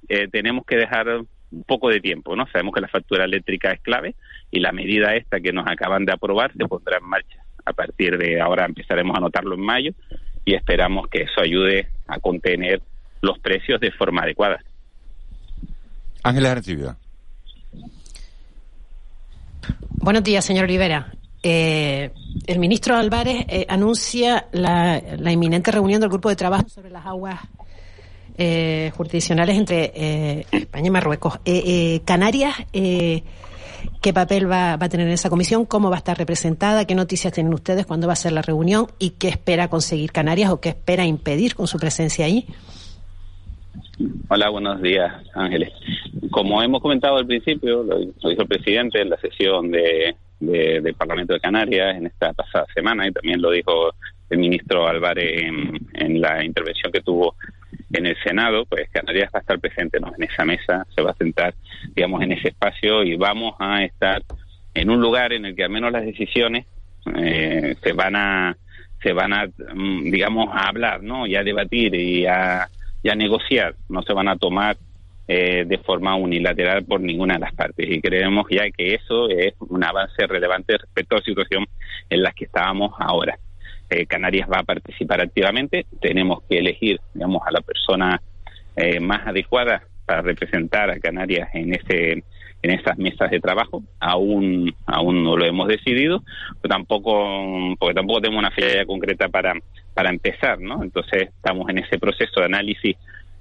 eh, 0.08 0.30
tenemos 0.32 0.66
que 0.66 0.78
dejar 0.78 1.10
un 1.10 1.64
poco 1.64 1.90
de 1.90 2.00
tiempo, 2.00 2.34
¿no? 2.34 2.48
Sabemos 2.48 2.74
que 2.74 2.80
la 2.80 2.88
factura 2.88 3.26
eléctrica 3.26 3.74
es 3.74 3.82
clave 3.82 4.16
y 4.50 4.62
la 4.62 4.72
medida 4.72 5.16
esta 5.16 5.42
que 5.42 5.52
nos 5.52 5.68
acaban 5.68 6.06
de 6.06 6.14
aprobar 6.14 6.54
se 6.54 6.66
pondrá 6.66 7.00
en 7.00 7.04
marcha. 7.04 7.44
A 7.66 7.74
partir 7.74 8.18
de 8.18 8.40
ahora 8.40 8.66
empezaremos 8.66 9.18
a 9.18 9.20
notarlo 9.20 9.56
en 9.56 9.62
mayo 9.62 9.92
y 10.46 10.56
esperamos 10.56 11.10
que 11.10 11.24
eso 11.24 11.42
ayude 11.42 11.90
a 12.08 12.18
contener 12.20 12.82
los 13.22 13.38
precios 13.40 13.82
de 13.82 13.92
forma 13.92 14.22
adecuada. 14.22 14.64
Ángeles 16.24 16.50
Arcibia. 16.50 16.96
Buenos 20.00 20.24
días, 20.24 20.46
señor 20.46 20.68
Rivera. 20.68 21.12
Eh, 21.50 22.12
el 22.46 22.60
ministro 22.60 22.98
Álvarez 22.98 23.46
eh, 23.48 23.66
anuncia 23.70 24.48
la, 24.52 25.02
inminente 25.32 25.72
reunión 25.72 26.02
del 26.02 26.10
grupo 26.10 26.28
de 26.28 26.36
trabajo 26.36 26.68
sobre 26.68 26.90
las 26.90 27.06
aguas 27.06 27.40
eh, 28.38 28.92
jurisdiccionales 28.98 29.56
entre 29.56 30.46
España 30.52 30.88
y 30.88 30.90
Marruecos. 30.90 31.40
Canarias, 32.04 32.54
¿qué 32.74 34.14
papel 34.14 34.52
va, 34.52 34.74
a 34.74 34.90
tener 34.90 35.08
en 35.08 35.14
esa 35.14 35.30
comisión? 35.30 35.64
¿Cómo 35.64 35.90
va 35.90 35.96
a 35.96 36.00
estar 36.00 36.18
representada? 36.18 36.84
¿Qué 36.84 36.96
noticias 36.96 37.32
tienen 37.32 37.54
ustedes? 37.54 37.86
¿Cuándo 37.86 38.08
va 38.08 38.14
a 38.14 38.18
ser 38.18 38.34
la 38.34 38.42
reunión? 38.42 38.88
¿Y 39.00 39.12
qué 39.12 39.30
espera 39.30 39.70
conseguir 39.70 40.12
Canarias 40.12 40.52
o 40.52 40.60
qué 40.60 40.70
espera 40.70 41.06
impedir 41.06 41.56
con 41.56 41.66
su 41.68 41.80
presencia 41.80 42.26
ahí? 42.26 42.46
Hola, 44.28 44.50
buenos 44.50 44.82
días, 44.82 45.14
Ángeles. 45.34 45.72
Como 46.30 46.62
hemos 46.62 46.82
comentado 46.82 47.16
al 47.16 47.26
principio, 47.26 47.84
lo 47.84 48.00
dijo 48.00 48.42
el 48.42 48.48
presidente 48.50 49.02
en 49.02 49.12
la 49.12 49.18
sesión 49.22 49.72
de 49.72 50.14
del 50.40 50.94
Parlamento 50.94 51.34
de 51.34 51.40
Canarias 51.40 51.98
en 51.98 52.06
esta 52.08 52.34
pasada 52.34 52.66
semana 52.74 53.08
y 53.08 53.12
también 53.12 53.42
lo 53.42 53.52
dijo 53.52 53.94
el 54.30 54.38
ministro 54.38 54.88
Álvarez 54.88 55.44
en, 55.44 56.22
la 56.22 56.44
intervención 56.44 56.92
que 56.92 57.02
tuvo 57.02 57.36
en 57.92 58.06
el 58.06 58.18
Senado, 58.24 58.66
pues 58.66 58.90
Canarias 58.90 59.30
va 59.34 59.40
a 59.40 59.42
estar 59.42 59.60
presente 59.60 60.00
¿no? 60.00 60.12
en 60.18 60.24
esa 60.24 60.46
mesa, 60.46 60.86
se 60.96 61.02
va 61.02 61.12
a 61.12 61.16
sentar, 61.16 61.54
digamos, 61.96 62.22
en 62.22 62.34
ese 62.34 62.50
espacio 62.50 63.04
y 63.04 63.16
vamos 63.16 63.56
a 63.60 63.84
estar 63.84 64.24
en 64.74 64.90
un 64.90 65.00
lugar 65.00 65.34
en 65.34 65.46
el 65.46 65.56
que 65.56 65.64
al 65.64 65.70
menos 65.70 65.92
las 65.92 66.06
decisiones 66.06 66.66
eh, 67.16 67.76
se 67.82 67.94
van 67.94 68.16
a 68.16 68.58
se 69.02 69.14
van 69.14 69.32
a 69.32 69.46
mm, 69.46 70.12
digamos 70.12 70.50
a 70.52 70.68
hablar 70.68 71.04
no 71.04 71.28
y 71.28 71.36
a 71.36 71.44
debatir 71.44 71.96
y 71.96 72.26
a, 72.26 72.68
y 73.04 73.10
a 73.10 73.16
negociar 73.16 73.76
no 73.90 74.02
se 74.02 74.14
van 74.14 74.28
a 74.28 74.38
tomar 74.38 74.78
eh, 75.28 75.66
de 75.68 75.78
forma 75.80 76.16
unilateral 76.16 76.86
por 76.86 77.02
ninguna 77.02 77.36
de 77.36 77.42
las 77.42 77.54
partes 77.54 77.86
y 77.90 78.02
creemos 78.02 78.46
ya 78.50 78.70
que 78.72 78.94
eso 78.94 79.30
es 79.30 79.54
un 79.60 79.84
avance 79.84 80.26
relevante 80.26 80.78
respecto 80.78 81.16
a 81.16 81.20
la 81.20 81.26
situación 81.26 81.66
en 82.10 82.24
la 82.24 82.32
que 82.32 82.46
estábamos 82.46 82.94
ahora 83.00 83.38
eh, 83.90 84.06
Canarias 84.06 84.48
va 84.50 84.60
a 84.60 84.64
participar 84.64 85.22
activamente 85.22 85.86
tenemos 86.02 86.44
que 86.50 86.60
elegir 86.60 87.00
digamos 87.14 87.42
a 87.46 87.52
la 87.52 87.62
persona 87.62 88.22
eh, 88.76 89.00
más 89.00 89.28
adecuada 89.28 89.84
para 90.06 90.22
representar 90.22 90.90
a 90.90 91.00
Canarias 91.00 91.50
en 91.54 91.74
ese 91.74 92.24
en 92.62 92.72
esas 92.72 92.98
mesas 92.98 93.30
de 93.30 93.40
trabajo. 93.40 93.84
Aún, 94.00 94.74
aún 94.86 95.24
no 95.24 95.38
lo 95.38 95.46
hemos 95.46 95.68
decidido, 95.68 96.24
pero 96.62 96.74
tampoco, 96.74 97.76
porque 97.80 97.94
tampoco 97.94 98.22
tenemos 98.22 98.40
una 98.40 98.52
fecha 98.52 98.86
concreta 98.86 99.30
para, 99.30 99.54
para 99.94 100.10
empezar, 100.10 100.60
¿no? 100.60 100.84
Entonces 100.84 101.30
estamos 101.30 101.70
en 101.70 101.80
ese 101.80 101.98
proceso 102.00 102.40
de 102.40 102.46
análisis 102.46 102.96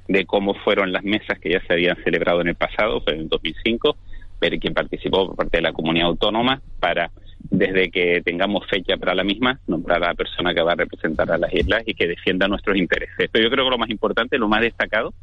de 0.09 0.24
cómo 0.24 0.54
fueron 0.54 0.92
las 0.92 1.04
mesas 1.04 1.38
que 1.38 1.50
ya 1.50 1.61
se 1.66 1.72
habían 1.72 1.96
celebrado 2.04 2.40
en 2.40 2.48
el 2.48 2.54
pasado, 2.54 3.00
fue 3.00 3.14
en 3.14 3.20
el 3.20 3.28
2005, 3.28 3.96
ver 4.40 4.59
quién 4.59 4.74
participó 4.74 5.26
por 5.28 5.36
parte 5.36 5.59
de 5.59 5.62
la 5.62 5.72
comunidad 5.72 6.09
autónoma 6.09 6.61
para 6.80 7.11
desde 7.50 7.90
que 7.90 8.22
tengamos 8.24 8.66
fecha 8.68 8.96
para 8.96 9.14
la 9.14 9.24
misma, 9.24 9.61
nombrar 9.66 10.02
a 10.02 10.09
la 10.09 10.14
persona 10.14 10.52
que 10.52 10.62
va 10.62 10.72
a 10.72 10.76
representar 10.76 11.30
a 11.30 11.38
las 11.38 11.52
islas 11.54 11.82
y 11.86 11.94
que 11.94 12.09
defienda 12.09 12.48
nuestros 12.48 12.76
intereses. 12.76 13.28
Pero 13.30 13.44
yo 13.44 13.50
creo 13.50 13.64
que 13.64 13.70
lo 13.70 13.78
más 13.78 13.90
importante, 13.90 14.38
lo 14.38 14.48
más 14.48 14.61
destacado, 14.61 15.14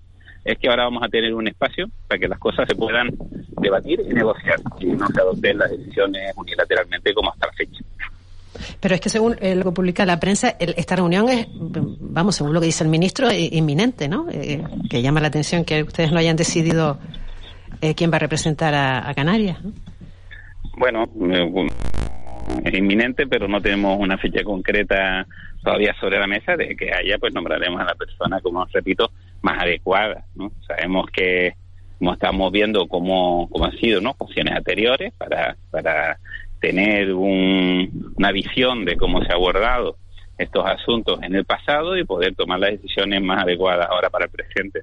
es 0.45 0.57
que 0.57 0.69
ahora 0.69 0.85
vamos 0.85 1.03
a 1.03 1.09
tener 1.09 1.33
un 1.33 1.47
espacio 1.47 1.89
para 2.07 2.19
que 2.19 2.27
las 2.27 2.39
cosas 2.39 2.67
se 2.67 2.75
puedan 2.75 3.09
debatir 3.61 4.01
y 4.01 4.13
negociar 4.13 4.59
y 4.79 4.87
no 4.87 5.07
se 5.07 5.21
adopten 5.21 5.57
las 5.57 5.71
decisiones 5.71 6.33
unilateralmente 6.35 7.13
como 7.13 7.31
hasta 7.31 7.47
la 7.47 7.53
fecha. 7.53 7.83
Pero 8.83 8.95
es 8.95 8.99
que 8.99 9.07
según 9.07 9.37
eh, 9.39 9.55
lo 9.55 9.63
que 9.63 9.71
publica 9.71 10.05
la 10.05 10.19
prensa, 10.19 10.57
esta 10.59 10.97
reunión 10.97 11.29
es, 11.29 11.47
vamos, 11.53 12.35
según 12.35 12.53
lo 12.53 12.59
que 12.59 12.65
dice 12.65 12.83
el 12.83 12.89
ministro, 12.89 13.29
inminente, 13.31 14.09
¿no? 14.09 14.27
Eh, 14.29 14.61
que 14.89 15.01
llama 15.01 15.21
la 15.21 15.27
atención 15.27 15.63
que 15.63 15.83
ustedes 15.83 16.11
no 16.11 16.19
hayan 16.19 16.35
decidido 16.35 16.99
eh, 17.79 17.95
quién 17.95 18.11
va 18.11 18.17
a 18.17 18.19
representar 18.19 18.75
a, 18.75 19.13
Canarias. 19.13 19.57
Bueno, 20.75 21.05
es 22.65 22.73
inminente, 22.73 23.25
pero 23.25 23.47
no 23.47 23.61
tenemos 23.61 23.97
una 23.97 24.17
fecha 24.17 24.43
concreta 24.43 25.25
todavía 25.63 25.95
sobre 26.01 26.19
la 26.19 26.27
mesa. 26.27 26.57
De 26.57 26.75
que 26.75 26.93
haya, 26.93 27.17
pues 27.19 27.33
nombraremos 27.33 27.79
a 27.79 27.85
la 27.85 27.95
persona, 27.95 28.41
como 28.41 28.65
repito, 28.65 29.11
más 29.43 29.61
adecuada. 29.61 30.25
¿no? 30.35 30.51
Sabemos 30.67 31.05
que 31.09 31.53
como 31.99 32.15
estamos 32.15 32.51
viendo 32.51 32.85
cómo, 32.89 33.47
cómo 33.49 33.63
han 33.63 33.77
sido 33.77 34.01
¿no? 34.01 34.13
opciones 34.17 34.53
anteriores 34.57 35.13
para, 35.13 35.55
para 35.71 36.19
tener 36.63 37.13
una 37.13 38.31
visión 38.31 38.85
de 38.85 38.95
cómo 38.95 39.21
se 39.21 39.33
ha 39.33 39.35
abordado 39.35 39.97
estos 40.37 40.65
asuntos 40.65 41.21
en 41.21 41.35
el 41.35 41.43
pasado 41.43 41.97
y 41.97 42.05
poder 42.05 42.35
tomar 42.35 42.57
las 42.57 42.71
decisiones 42.71 43.21
más 43.21 43.43
adecuadas 43.43 43.89
ahora 43.89 44.09
para 44.09 44.25
el 44.25 44.31
presente. 44.31 44.79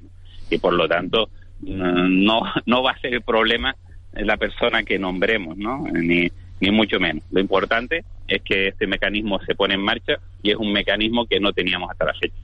Y 0.50 0.58
por 0.58 0.74
lo 0.74 0.86
tanto, 0.86 1.30
no, 1.62 2.42
no 2.66 2.82
va 2.82 2.90
a 2.90 2.98
ser 2.98 3.14
el 3.14 3.22
problema 3.22 3.74
la 4.12 4.36
persona 4.36 4.82
que 4.82 4.98
nombremos, 4.98 5.56
¿no? 5.56 5.82
Ni, 5.90 6.30
ni 6.60 6.70
mucho 6.70 7.00
menos. 7.00 7.24
Lo 7.30 7.40
importante 7.40 8.04
es 8.30 8.42
que 8.42 8.68
este 8.68 8.86
mecanismo 8.86 9.40
se 9.44 9.54
pone 9.54 9.74
en 9.74 9.82
marcha 9.82 10.14
y 10.42 10.50
es 10.52 10.56
un 10.56 10.72
mecanismo 10.72 11.26
que 11.26 11.40
no 11.40 11.52
teníamos 11.52 11.90
hasta 11.90 12.06
la 12.06 12.14
fecha. 12.14 12.34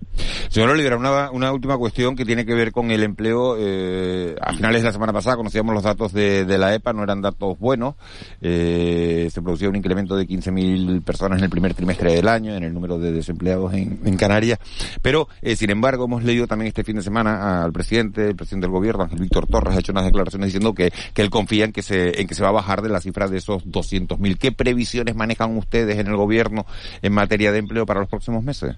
Señor 0.48 0.70
Olivera, 0.70 0.96
una, 0.96 1.52
última 1.52 1.76
cuestión 1.76 2.16
que 2.16 2.24
tiene 2.24 2.44
que 2.44 2.54
ver 2.54 2.72
con 2.72 2.90
el 2.90 3.02
empleo. 3.02 3.56
Eh, 3.58 4.34
a 4.40 4.52
finales 4.52 4.82
de 4.82 4.88
la 4.88 4.92
semana 4.92 5.12
pasada 5.12 5.36
conocíamos 5.36 5.74
los 5.74 5.82
datos 5.82 6.12
de, 6.12 6.46
la 6.58 6.74
EPA, 6.74 6.92
no 6.92 7.02
eran 7.02 7.22
datos 7.22 7.58
buenos. 7.58 7.94
Eh, 8.40 9.28
se 9.30 9.42
producía 9.42 9.68
un 9.68 9.76
incremento 9.76 10.16
de 10.16 10.26
15.000 10.26 11.02
personas 11.04 11.38
en 11.38 11.44
el 11.44 11.50
primer 11.50 11.74
trimestre 11.74 12.14
del 12.14 12.28
año 12.28 12.54
en 12.54 12.64
el 12.64 12.72
número 12.72 12.98
de 12.98 13.12
desempleados 13.12 13.74
en, 13.74 14.16
Canarias. 14.16 14.58
Pero, 15.02 15.28
eh, 15.42 15.56
sin 15.56 15.68
embargo, 15.68 16.06
hemos 16.06 16.24
leído 16.24 16.46
también 16.46 16.68
este 16.68 16.84
fin 16.84 16.96
de 16.96 17.02
semana 17.02 17.62
al 17.62 17.72
presidente, 17.72 18.28
el 18.28 18.36
presidente 18.36 18.66
del 18.66 18.72
gobierno, 18.72 19.04
Ángel 19.04 19.20
Víctor 19.20 19.46
Torres, 19.46 19.76
ha 19.76 19.80
hecho 19.80 19.92
unas 19.92 20.06
declaraciones 20.06 20.46
diciendo 20.46 20.72
que, 20.72 20.90
que 21.12 21.20
él 21.20 21.28
confía 21.28 21.66
en 21.66 21.72
que 21.72 21.82
se, 21.82 22.18
en 22.20 22.26
que 22.26 22.34
se 22.34 22.42
va 22.42 22.48
a 22.48 22.52
bajar 22.52 22.80
de 22.80 22.88
la 22.88 23.00
cifra 23.00 23.28
de 23.28 23.36
esos 23.36 23.66
200.000. 23.66 24.38
¿Qué 24.38 24.52
previsiones 24.52 25.14
manejan 25.14 25.54
ustedes 25.56 25.75
en 25.82 26.06
el 26.06 26.16
gobierno 26.16 26.66
en 27.02 27.12
materia 27.12 27.52
de 27.52 27.58
empleo 27.58 27.86
para 27.86 28.00
los 28.00 28.08
próximos 28.08 28.42
meses? 28.42 28.76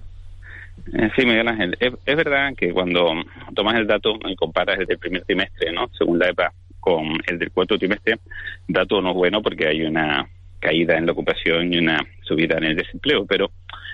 Eh, 0.93 1.09
sí, 1.15 1.25
Miguel 1.25 1.47
Ángel, 1.47 1.77
es, 1.79 2.15
verdad 2.15 2.53
que 2.55 2.71
cuando 2.71 3.13
tomas 3.53 3.75
el 3.75 3.87
dato 3.87 4.17
y 4.27 4.35
comparas 4.35 4.79
desde 4.79 4.93
el 4.93 4.99
primer 4.99 5.23
trimestre, 5.23 5.71
¿no? 5.71 5.89
Según 5.97 6.19
la 6.19 6.29
EPA, 6.29 6.53
con 6.79 7.05
el 7.27 7.37
del 7.39 7.51
cuarto 7.51 7.77
trimestre, 7.77 8.17
dato 8.67 9.01
no 9.01 9.09
es 9.09 9.15
bueno 9.15 9.41
porque 9.41 9.67
hay 9.67 9.83
una 9.83 10.27
caída 10.59 10.97
en 10.97 11.05
la 11.05 11.11
ocupación 11.11 11.73
y 11.73 11.77
una 11.77 11.99
subida 12.21 12.57
en 12.57 12.65
el 12.65 12.75
desempleo, 12.75 13.25
pero 13.25 13.51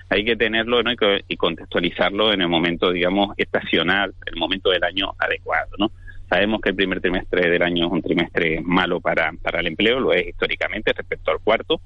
hay 0.10 0.24
que 0.24 0.36
tenerlo 0.36 0.84
¿no? 0.84 0.92
y 1.28 1.38
contextualizarlo 1.38 2.34
en 2.34 2.42
el 2.42 2.48
momento, 2.48 2.92
digamos, 2.92 3.34
estacional, 3.38 4.14
el 4.26 4.36
momento 4.36 4.70
del 4.70 4.84
año 4.84 5.14
adecuado, 5.18 5.72
¿no? 5.78 5.92
Sabemos 6.30 6.60
que 6.62 6.70
el 6.70 6.76
primer 6.76 7.02
trimestre 7.02 7.50
del 7.50 7.62
año 7.62 7.86
es 7.86 7.92
un 7.92 8.02
trimestre 8.02 8.60
malo 8.62 9.00
para, 9.00 9.32
para 9.42 9.60
el 9.60 9.68
empleo, 9.68 10.00
lo 10.00 10.14
es 10.14 10.28
históricamente 10.28 10.92
respecto 10.92 11.32
al 11.32 11.40
cuarto, 11.40 11.82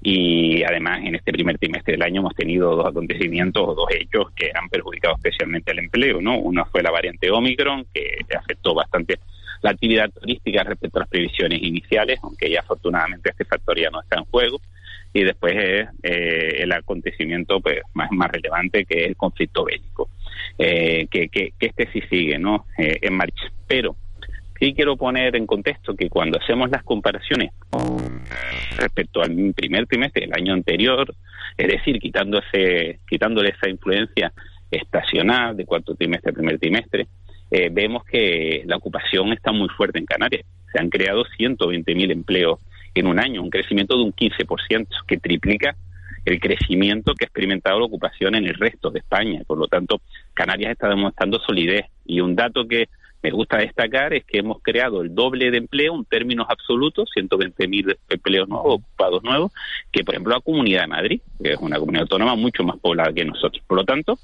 y 0.00 0.62
además 0.62 1.00
en 1.04 1.16
este 1.16 1.32
primer 1.32 1.58
trimestre 1.58 1.92
del 1.92 2.02
año 2.02 2.20
hemos 2.20 2.34
tenido 2.34 2.76
dos 2.76 2.86
acontecimientos 2.86 3.62
o 3.66 3.74
dos 3.74 3.88
hechos 3.90 4.30
que 4.32 4.50
han 4.54 4.68
perjudicado 4.68 5.16
especialmente 5.16 5.72
el 5.72 5.80
empleo, 5.80 6.20
¿no? 6.20 6.38
Uno 6.38 6.64
fue 6.70 6.82
la 6.82 6.90
variante 6.90 7.30
Omicron, 7.30 7.86
que 7.92 8.18
afectó 8.38 8.74
bastante 8.74 9.18
la 9.62 9.70
actividad 9.70 10.10
turística 10.10 10.62
respecto 10.62 10.98
a 10.98 11.00
las 11.00 11.08
previsiones 11.08 11.60
iniciales, 11.62 12.18
aunque 12.22 12.50
ya 12.50 12.60
afortunadamente 12.60 13.30
este 13.30 13.44
factor 13.44 13.78
ya 13.78 13.90
no 13.90 14.00
está 14.00 14.18
en 14.18 14.24
juego, 14.26 14.60
y 15.12 15.24
después 15.24 15.54
es 15.56 15.88
eh, 16.02 16.62
el 16.62 16.72
acontecimiento 16.72 17.60
pues, 17.60 17.80
más, 17.94 18.10
más 18.12 18.30
relevante 18.30 18.84
que 18.84 19.02
es 19.02 19.08
el 19.08 19.16
conflicto 19.16 19.64
bélico. 19.64 20.08
Eh, 20.58 21.06
que, 21.10 21.28
que, 21.28 21.52
este 21.58 21.88
sí 21.92 22.02
sigue 22.10 22.38
¿no? 22.38 22.66
Eh, 22.78 22.98
en 23.02 23.14
marcha. 23.14 23.50
Pero 23.66 23.96
sí 24.58 24.74
quiero 24.74 24.96
poner 24.96 25.36
en 25.36 25.46
contexto 25.46 25.94
que 25.94 26.08
cuando 26.08 26.38
hacemos 26.38 26.70
las 26.70 26.82
comparaciones 26.82 27.50
respecto 28.76 29.22
al 29.22 29.52
primer 29.54 29.86
trimestre 29.86 30.26
del 30.26 30.34
año 30.34 30.52
anterior, 30.52 31.14
es 31.56 31.66
decir, 31.66 31.98
quitándose, 31.98 33.00
quitándole 33.08 33.50
esa 33.50 33.68
influencia 33.68 34.32
estacional 34.70 35.56
de 35.56 35.64
cuarto 35.64 35.94
trimestre 35.94 36.30
a 36.30 36.34
primer 36.34 36.58
trimestre, 36.58 37.08
eh, 37.50 37.68
vemos 37.72 38.04
que 38.04 38.62
la 38.66 38.76
ocupación 38.76 39.32
está 39.32 39.50
muy 39.52 39.68
fuerte 39.70 39.98
en 39.98 40.06
Canarias. 40.06 40.44
Se 40.72 40.78
han 40.78 40.88
creado 40.88 41.24
120.000 41.38 42.12
empleos 42.12 42.60
en 42.94 43.06
un 43.06 43.18
año, 43.18 43.42
un 43.42 43.50
crecimiento 43.50 43.96
de 43.96 44.04
un 44.04 44.12
15%, 44.12 44.86
que 45.06 45.16
triplica 45.16 45.76
el 46.24 46.40
crecimiento 46.40 47.14
que 47.14 47.24
ha 47.24 47.26
experimentado 47.26 47.78
la 47.78 47.86
ocupación 47.86 48.34
en 48.34 48.46
el 48.46 48.54
resto 48.54 48.90
de 48.90 49.00
España. 49.00 49.42
Por 49.46 49.58
lo 49.58 49.68
tanto, 49.68 50.00
Canarias 50.34 50.72
está 50.72 50.88
demostrando 50.88 51.38
solidez. 51.40 51.86
Y 52.04 52.20
un 52.20 52.36
dato 52.36 52.66
que 52.66 52.88
me 53.22 53.30
gusta 53.30 53.58
destacar 53.58 54.14
es 54.14 54.24
que 54.24 54.38
hemos 54.38 54.62
creado 54.62 55.02
el 55.02 55.14
doble 55.14 55.50
de 55.50 55.58
empleo 55.58 55.94
en 55.94 56.04
términos 56.04 56.46
absolutos, 56.48 57.10
120.000 57.14 57.96
empleos 58.08 58.48
nuevos, 58.48 58.76
ocupados 58.76 59.22
nuevos, 59.22 59.52
que 59.92 60.04
por 60.04 60.14
ejemplo 60.14 60.34
la 60.34 60.40
Comunidad 60.40 60.82
de 60.82 60.86
Madrid, 60.86 61.20
que 61.42 61.52
es 61.52 61.58
una 61.58 61.78
comunidad 61.78 62.02
autónoma 62.02 62.34
mucho 62.34 62.64
más 62.64 62.78
poblada 62.78 63.12
que 63.12 63.24
nosotros. 63.24 63.62
Por 63.66 63.76
lo 63.76 63.84
tanto, 63.84 64.18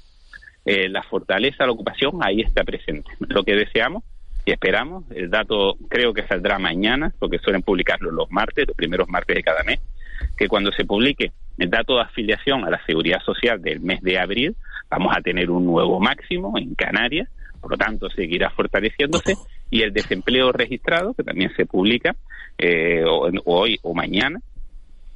eh, 0.65 0.89
la 0.89 1.03
fortaleza 1.03 1.63
de 1.63 1.67
la 1.67 1.73
ocupación 1.73 2.19
ahí 2.21 2.41
está 2.41 2.63
presente. 2.63 3.11
Lo 3.19 3.43
que 3.43 3.55
deseamos 3.55 4.03
y 4.47 4.51
esperamos, 4.51 5.03
el 5.11 5.29
dato 5.29 5.75
creo 5.89 6.13
que 6.13 6.25
saldrá 6.25 6.57
mañana, 6.57 7.13
porque 7.19 7.37
suelen 7.37 7.63
publicarlo 7.63 8.11
los 8.11 8.31
martes, 8.31 8.65
los 8.65 8.77
primeros 8.77 9.09
martes 9.09 9.35
de 9.35 9.43
cada 9.43 9.61
mes, 9.65 9.81
que 10.37 10.47
cuando 10.47 10.71
se 10.71 10.85
publique 10.85 11.33
el 11.57 11.69
dato 11.69 11.95
de 11.95 12.03
afiliación 12.03 12.63
a 12.63 12.69
la 12.69 12.81
seguridad 12.85 13.19
social 13.25 13.61
del 13.61 13.81
mes 13.81 14.01
de 14.01 14.17
abril, 14.17 14.55
vamos 14.89 15.13
a 15.13 15.19
tener 15.19 15.51
un 15.51 15.65
nuevo 15.65 15.99
máximo 15.99 16.57
en 16.57 16.75
Canarias, 16.75 17.27
por 17.59 17.71
lo 17.71 17.77
tanto 17.77 18.09
seguirá 18.09 18.49
fortaleciéndose, 18.51 19.35
y 19.69 19.81
el 19.81 19.91
desempleo 19.91 20.53
registrado, 20.53 21.13
que 21.13 21.23
también 21.23 21.51
se 21.57 21.65
publica 21.65 22.15
eh, 22.57 23.03
hoy 23.43 23.77
o 23.81 23.93
mañana, 23.93 24.39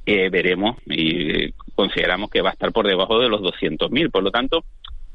eh, 0.04 0.28
veremos 0.28 0.76
y 0.84 1.52
consideramos 1.74 2.28
que 2.28 2.42
va 2.42 2.50
a 2.50 2.52
estar 2.52 2.70
por 2.70 2.86
debajo 2.86 3.18
de 3.18 3.30
los 3.30 3.40
200.000. 3.40 4.10
Por 4.10 4.24
lo 4.24 4.30
tanto, 4.30 4.62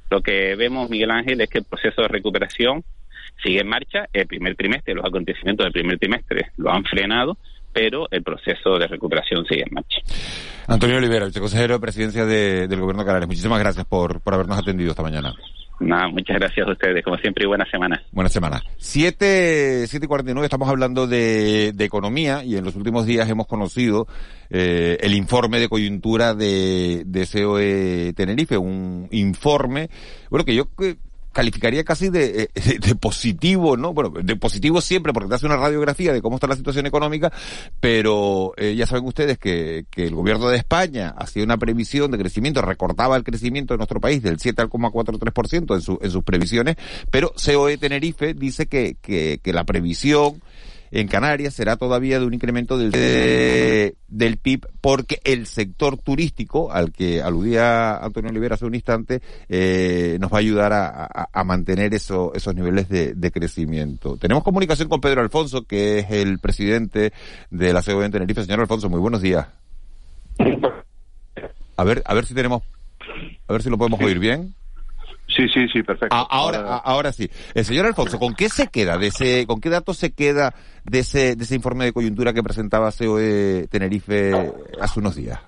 lo 0.09 0.21
que 0.21 0.55
vemos, 0.55 0.89
Miguel 0.89 1.11
Ángel, 1.11 1.39
es 1.39 1.49
que 1.49 1.59
el 1.59 1.65
proceso 1.65 2.01
de 2.01 2.07
recuperación 2.07 2.83
sigue 3.43 3.61
en 3.61 3.67
marcha. 3.67 4.07
El 4.13 4.27
primer 4.27 4.55
trimestre, 4.55 4.93
los 4.93 5.05
acontecimientos 5.05 5.65
del 5.65 5.73
primer 5.73 5.99
trimestre 5.99 6.51
lo 6.57 6.71
han 6.71 6.83
frenado, 6.83 7.37
pero 7.73 8.07
el 8.11 8.23
proceso 8.23 8.77
de 8.77 8.87
recuperación 8.87 9.45
sigue 9.45 9.63
en 9.67 9.73
marcha. 9.73 9.97
Antonio 10.67 10.97
Olivera, 10.97 11.25
viceconsejero 11.25 11.75
de 11.75 11.79
presidencia 11.79 12.25
del 12.25 12.79
Gobierno 12.79 13.03
de 13.03 13.07
Canarias, 13.07 13.27
muchísimas 13.27 13.59
gracias 13.59 13.85
por, 13.85 14.21
por 14.21 14.33
habernos 14.33 14.57
atendido 14.57 14.91
esta 14.91 15.03
mañana. 15.03 15.33
Nada, 15.79 16.07
muchas 16.07 16.37
gracias 16.39 16.67
a 16.67 16.71
ustedes, 16.71 17.03
como 17.03 17.17
siempre, 17.17 17.43
y 17.43 17.47
buena 17.47 17.65
semana. 17.69 18.01
Buena 18.11 18.29
semana. 18.29 18.63
Siete, 18.77 19.85
siete 19.85 20.05
y 20.05 20.07
cuarenta 20.07 20.31
y 20.31 20.33
nueve, 20.33 20.47
estamos 20.47 20.67
hablando 20.69 21.05
de, 21.05 21.71
de, 21.71 21.85
economía 21.85 22.43
y 22.43 22.57
en 22.57 22.65
los 22.65 22.75
últimos 22.75 23.05
días 23.05 23.29
hemos 23.29 23.45
conocido 23.45 24.07
eh, 24.49 24.97
el 25.01 25.13
informe 25.13 25.59
de 25.59 25.69
coyuntura 25.69 26.33
de, 26.33 27.03
de 27.05 27.27
COE 27.27 28.13
Tenerife, 28.15 28.57
un 28.57 29.07
informe, 29.11 29.89
bueno, 30.31 30.45
que 30.45 30.55
yo 30.55 30.65
calificaría 31.37 31.83
casi 31.83 32.09
de, 32.09 32.49
eh, 32.55 32.79
de, 32.79 32.95
positivo, 32.95 33.77
¿no? 33.77 33.93
Bueno, 33.93 34.09
de 34.09 34.35
positivo 34.37 34.81
siempre 34.81 35.13
porque 35.13 35.29
te 35.29 35.35
hace 35.35 35.45
una 35.45 35.55
radiografía 35.55 36.11
de 36.11 36.19
cómo 36.19 36.37
está 36.37 36.47
la 36.47 36.55
situación 36.55 36.87
económica, 36.87 37.31
pero 37.79 38.53
eh, 38.57 38.73
ya 38.75 38.87
saben 38.87 39.05
ustedes 39.05 39.37
que, 39.37 39.85
que 39.91 40.07
el 40.07 40.15
gobierno 40.15 40.49
de 40.49 40.57
España 40.57 41.13
hacía 41.15 41.43
una 41.43 41.57
previsión 41.57 42.09
de 42.09 42.17
crecimiento, 42.17 42.63
recortaba 42.63 43.15
el 43.15 43.23
crecimiento 43.23 43.75
de 43.75 43.77
nuestro 43.77 44.01
país 44.01 44.23
del 44.23 44.39
7,43% 44.39 45.75
en, 45.75 45.81
su, 45.81 45.99
en 46.01 46.09
sus 46.09 46.23
previsiones, 46.23 46.75
pero 47.11 47.31
COE 47.33 47.77
Tenerife 47.77 48.33
dice 48.33 48.65
que, 48.65 48.97
que, 48.99 49.39
que 49.43 49.53
la 49.53 49.63
previsión 49.63 50.41
en 50.91 51.07
Canarias 51.07 51.53
será 51.53 51.75
todavía 51.75 52.19
de 52.19 52.25
un 52.25 52.33
incremento 52.33 52.77
del, 52.77 52.91
del 54.07 54.37
PIB 54.37 54.67
porque 54.81 55.19
el 55.23 55.45
sector 55.45 55.97
turístico 55.97 56.71
al 56.71 56.91
que 56.91 57.21
aludía 57.21 57.97
Antonio 57.97 58.29
Olivera 58.29 58.55
hace 58.55 58.65
un 58.65 58.75
instante 58.75 59.21
eh, 59.49 60.17
nos 60.19 60.31
va 60.31 60.37
a 60.37 60.39
ayudar 60.39 60.73
a, 60.73 61.27
a, 61.31 61.43
mantener 61.43 61.93
eso, 61.93 62.33
esos 62.33 62.55
niveles 62.55 62.89
de, 62.89 63.13
de, 63.13 63.31
crecimiento. 63.31 64.17
Tenemos 64.17 64.43
comunicación 64.43 64.89
con 64.89 65.01
Pedro 65.01 65.21
Alfonso, 65.21 65.63
que 65.63 65.99
es 65.99 66.11
el 66.11 66.39
presidente 66.39 67.13
de 67.49 67.73
la 67.73 67.81
COE 67.81 68.05
en 68.05 68.11
Tenerife. 68.11 68.43
Señor 68.43 68.61
Alfonso, 68.61 68.89
muy 68.89 68.99
buenos 68.99 69.21
días. 69.21 69.47
A 71.75 71.83
ver, 71.83 72.01
a 72.05 72.13
ver 72.13 72.25
si 72.25 72.33
tenemos, 72.33 72.63
a 73.47 73.53
ver 73.53 73.61
si 73.61 73.69
lo 73.69 73.77
podemos 73.77 74.01
oír 74.01 74.19
bien. 74.19 74.55
Sí, 75.27 75.47
sí, 75.53 75.67
sí, 75.67 75.83
perfecto. 75.83 76.15
ahora, 76.15 76.77
ahora 76.77 77.11
sí. 77.11 77.29
El 77.53 77.65
señor 77.65 77.85
Alfonso, 77.85 78.17
¿con 78.17 78.33
qué 78.33 78.49
se 78.49 78.67
queda 78.67 78.97
de 78.97 79.07
ese, 79.07 79.45
con 79.45 79.59
qué 79.59 79.69
datos 79.69 79.97
se 79.97 80.13
queda 80.13 80.53
de 80.85 80.99
ese, 80.99 81.35
de 81.35 81.43
ese 81.43 81.55
informe 81.55 81.85
de 81.85 81.93
coyuntura 81.93 82.33
que 82.33 82.41
presentaba 82.41 82.91
COE 82.91 83.67
Tenerife 83.69 84.31
hace 84.79 84.99
unos 84.99 85.15
días? 85.15 85.39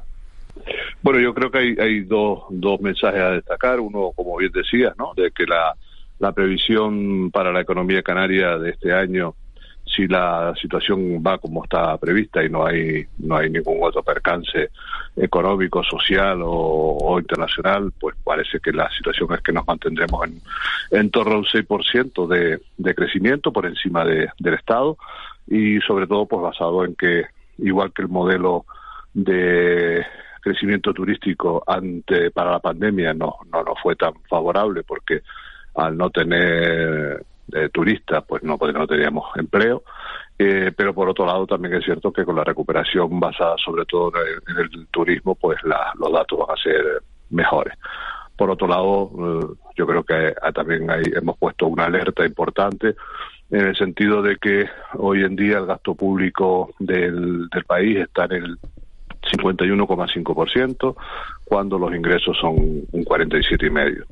Bueno, 1.01 1.19
yo 1.21 1.33
creo 1.33 1.49
que 1.49 1.59
hay, 1.59 1.75
hay 1.79 2.01
dos, 2.01 2.43
dos 2.49 2.81
mensajes 2.81 3.21
a 3.21 3.31
destacar. 3.31 3.79
Uno, 3.79 4.11
como 4.15 4.35
bien 4.37 4.51
decías, 4.51 4.93
¿no? 4.97 5.13
De 5.15 5.31
que 5.31 5.45
la, 5.45 5.73
la 6.19 6.33
previsión 6.33 7.31
para 7.31 7.51
la 7.51 7.61
economía 7.61 8.03
canaria 8.03 8.57
de 8.57 8.71
este 8.71 8.93
año 8.93 9.33
si 9.95 10.07
la 10.07 10.53
situación 10.61 11.23
va 11.25 11.37
como 11.37 11.63
está 11.63 11.97
prevista 11.97 12.43
y 12.43 12.49
no 12.49 12.65
hay 12.65 13.05
no 13.19 13.37
hay 13.37 13.49
ningún 13.49 13.79
otro 13.81 14.03
percance 14.03 14.69
económico, 15.15 15.83
social 15.83 16.39
o, 16.43 17.17
internacional, 17.19 17.91
pues 17.99 18.15
parece 18.23 18.59
que 18.59 18.71
la 18.71 18.89
situación 18.91 19.33
es 19.33 19.41
que 19.41 19.51
nos 19.51 19.67
mantendremos 19.67 20.27
en, 20.27 20.41
en 20.91 21.09
torno 21.09 21.35
a 21.35 21.37
un 21.39 21.45
6% 21.45 22.27
de, 22.27 22.61
de 22.77 22.95
crecimiento 22.95 23.51
por 23.51 23.65
encima 23.65 24.05
de, 24.05 24.29
del 24.37 24.53
Estado 24.53 24.97
y 25.47 25.79
sobre 25.81 26.07
todo 26.07 26.25
pues 26.27 26.41
basado 26.41 26.85
en 26.85 26.95
que 26.95 27.25
igual 27.57 27.91
que 27.91 28.03
el 28.03 28.07
modelo 28.07 28.65
de 29.13 30.05
crecimiento 30.41 30.93
turístico 30.93 31.63
ante 31.67 32.31
para 32.31 32.51
la 32.51 32.59
pandemia 32.59 33.13
no 33.13 33.37
no 33.51 33.63
no 33.63 33.73
fue 33.81 33.95
tan 33.95 34.13
favorable 34.29 34.83
porque 34.83 35.21
al 35.75 35.97
no 35.97 36.09
tener 36.09 37.25
de 37.49 37.69
turistas, 37.69 38.23
pues 38.27 38.43
no, 38.43 38.57
teníamos 38.57 39.25
empleo. 39.35 39.83
Eh, 40.37 40.71
pero 40.75 40.93
por 40.93 41.09
otro 41.09 41.25
lado 41.25 41.45
también 41.45 41.73
es 41.75 41.83
cierto 41.83 42.13
que 42.13 42.23
con 42.23 42.35
la 42.35 42.45
recuperación 42.45 43.19
basada 43.19 43.55
sobre 43.57 43.85
todo 43.85 44.13
en 44.47 44.57
el, 44.57 44.87
turismo, 44.87 45.35
pues 45.35 45.57
los 45.63 46.11
datos 46.11 46.39
van 46.39 46.57
a 46.57 46.61
ser 46.61 47.03
mejores. 47.29 47.73
Por 48.37 48.49
otro 48.49 48.67
lado, 48.67 49.11
eh, 49.19 49.47
yo 49.75 49.85
creo 49.85 50.03
que 50.03 50.33
también 50.53 50.89
hay, 50.89 51.03
hemos 51.13 51.37
puesto 51.37 51.67
una 51.67 51.85
alerta 51.85 52.25
importante 52.25 52.95
en 53.51 53.67
el 53.67 53.75
sentido 53.75 54.21
de 54.21 54.37
que 54.37 54.69
hoy 54.93 55.23
en 55.23 55.35
día 55.35 55.57
el 55.57 55.65
gasto 55.65 55.93
público 55.95 56.73
del, 56.79 57.49
del 57.49 57.65
país 57.65 57.97
está 57.97 58.25
en 58.25 58.43
el 58.43 58.57
51,5%, 59.21 60.95
cuando 61.43 61.77
los 61.79 61.93
ingresos 61.93 62.37
son 62.37 62.55
un 62.55 63.05
47,5% 63.05 64.05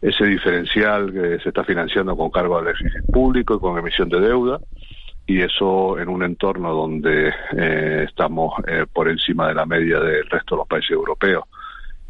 ese 0.00 0.24
diferencial 0.24 1.12
que 1.12 1.38
se 1.40 1.48
está 1.50 1.64
financiando 1.64 2.16
con 2.16 2.30
cargo 2.30 2.58
al 2.58 2.64
déficit 2.64 3.04
público 3.12 3.54
y 3.54 3.60
con 3.60 3.78
emisión 3.78 4.08
de 4.08 4.20
deuda 4.20 4.58
y 5.26 5.42
eso 5.42 5.98
en 5.98 6.08
un 6.08 6.22
entorno 6.22 6.72
donde 6.72 7.32
eh, 7.56 8.06
estamos 8.08 8.54
eh, 8.66 8.86
por 8.92 9.08
encima 9.08 9.46
de 9.48 9.54
la 9.54 9.66
media 9.66 10.00
del 10.00 10.28
resto 10.28 10.54
de 10.54 10.60
los 10.60 10.68
países 10.68 10.90
europeos 10.90 11.44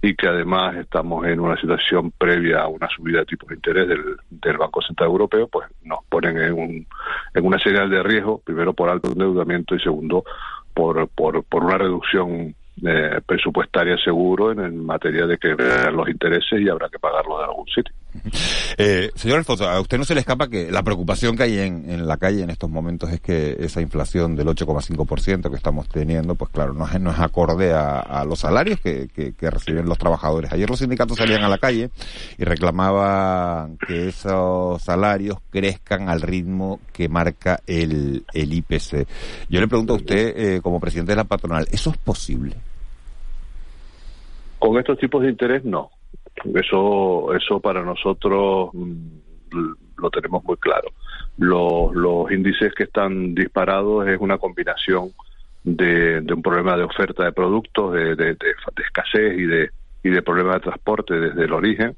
y 0.03 0.15
que 0.15 0.29
además 0.29 0.77
estamos 0.77 1.27
en 1.27 1.41
una 1.41 1.61
situación 1.61 2.13
previa 2.13 2.63
a 2.63 2.69
una 2.69 2.89
subida 2.89 3.19
de 3.19 3.27
tipos 3.27 3.49
de 3.49 3.57
interés 3.57 3.89
del, 3.89 4.17
del 4.31 4.57
Banco 4.57 4.81
Central 4.81 5.11
Europeo, 5.11 5.49
pues 5.49 5.69
nos 5.83 5.99
ponen 6.09 6.39
en, 6.39 6.53
un, 6.55 6.87
en 7.35 7.45
una 7.45 7.59
señal 7.59 7.91
de 7.91 8.03
riesgo, 8.03 8.39
primero 8.39 8.73
por 8.73 8.89
alto 8.89 9.13
endeudamiento 9.13 9.75
y 9.75 9.81
segundo 9.81 10.25
por, 10.73 11.07
por, 11.09 11.45
por 11.45 11.65
una 11.65 11.77
reducción 11.77 12.55
eh, 12.87 13.21
presupuestaria 13.27 13.97
seguro 13.99 14.53
en, 14.53 14.85
materia 14.85 15.27
de 15.27 15.39
que 15.39 15.55
los 15.93 16.09
intereses 16.09 16.61
y 16.61 16.69
habrá 16.69 16.89
que 16.89 16.99
pagarlo 16.99 17.39
de 17.39 17.45
algún 17.45 17.67
sitio. 17.67 17.95
Eh, 18.79 19.11
señor 19.15 19.39
Alfonso, 19.39 19.69
a 19.69 19.81
usted 19.81 19.99
no 19.99 20.05
se 20.05 20.15
le 20.15 20.21
escapa 20.21 20.49
que 20.49 20.71
la 20.71 20.83
preocupación 20.83 21.37
que 21.37 21.43
hay 21.43 21.59
en, 21.59 22.07
la 22.07 22.17
calle 22.17 22.43
en 22.43 22.51
estos 22.51 22.71
momentos 22.71 23.11
es 23.11 23.21
que 23.21 23.57
esa 23.61 23.81
inflación 23.81 24.37
del 24.37 24.49
8,5% 24.49 25.51
que 25.51 25.57
estamos 25.57 25.89
teniendo, 25.89 26.35
pues 26.35 26.51
claro, 26.51 26.73
no 26.73 26.87
es, 26.87 27.01
no 27.01 27.11
acorde 27.11 27.73
a, 27.73 27.99
a 28.01 28.25
los 28.25 28.41
salarios 28.41 28.81
que, 28.81 29.09
que, 29.09 29.35
que, 29.35 29.51
reciben 29.51 29.87
los 29.87 29.99
trabajadores. 29.99 30.53
Ayer 30.53 30.69
los 30.69 30.79
sindicatos 30.79 31.19
salían 31.19 31.43
a 31.43 31.49
la 31.49 31.59
calle 31.59 31.91
y 32.39 32.45
reclamaban 32.45 33.77
que 33.87 34.09
esos 34.09 34.81
salarios 34.83 35.39
crezcan 35.51 36.09
al 36.09 36.23
ritmo 36.23 36.81
que 36.93 37.09
marca 37.09 37.61
el, 37.67 38.25
el 38.33 38.53
IPC. 38.53 39.07
Yo 39.49 39.61
le 39.61 39.69
pregunto 39.69 39.93
a 39.93 39.97
usted, 39.97 40.35
eh, 40.37 40.61
como 40.63 40.81
presidente 40.81 41.13
de 41.13 41.17
la 41.17 41.25
patronal, 41.25 41.67
¿eso 41.71 41.91
es 41.91 41.99
posible? 41.99 42.57
Con 44.59 44.79
estos 44.79 44.99
tipos 44.99 45.23
de 45.23 45.31
interés, 45.31 45.65
no. 45.65 45.91
Eso, 46.55 47.35
eso 47.35 47.61
para 47.61 47.83
nosotros 47.83 48.71
mm, 48.73 49.99
lo 49.99 50.11
tenemos 50.11 50.45
muy 50.45 50.57
claro. 50.57 50.89
Los, 51.39 51.95
los 51.95 52.31
índices 52.31 52.73
que 52.75 52.85
están 52.85 53.35
disparados 53.35 54.09
es 54.09 54.19
una 54.21 54.39
combinación 54.39 55.11
de, 55.63 56.21
de 56.21 56.35
un 56.35 56.43
problema 56.43 56.77
de 56.77 56.85
oferta 56.85 57.25
de 57.25 57.33
productos, 57.33 57.93
de, 57.93 58.15
de, 58.17 58.37
escasez 58.85 59.39
y 59.39 59.45
de, 59.45 59.71
y 60.03 60.11
de 60.11 60.23
problema 60.23 60.55
de 60.55 60.61
transporte 60.61 61.15
desde 61.15 61.45
el 61.45 61.53
origen, 61.53 61.97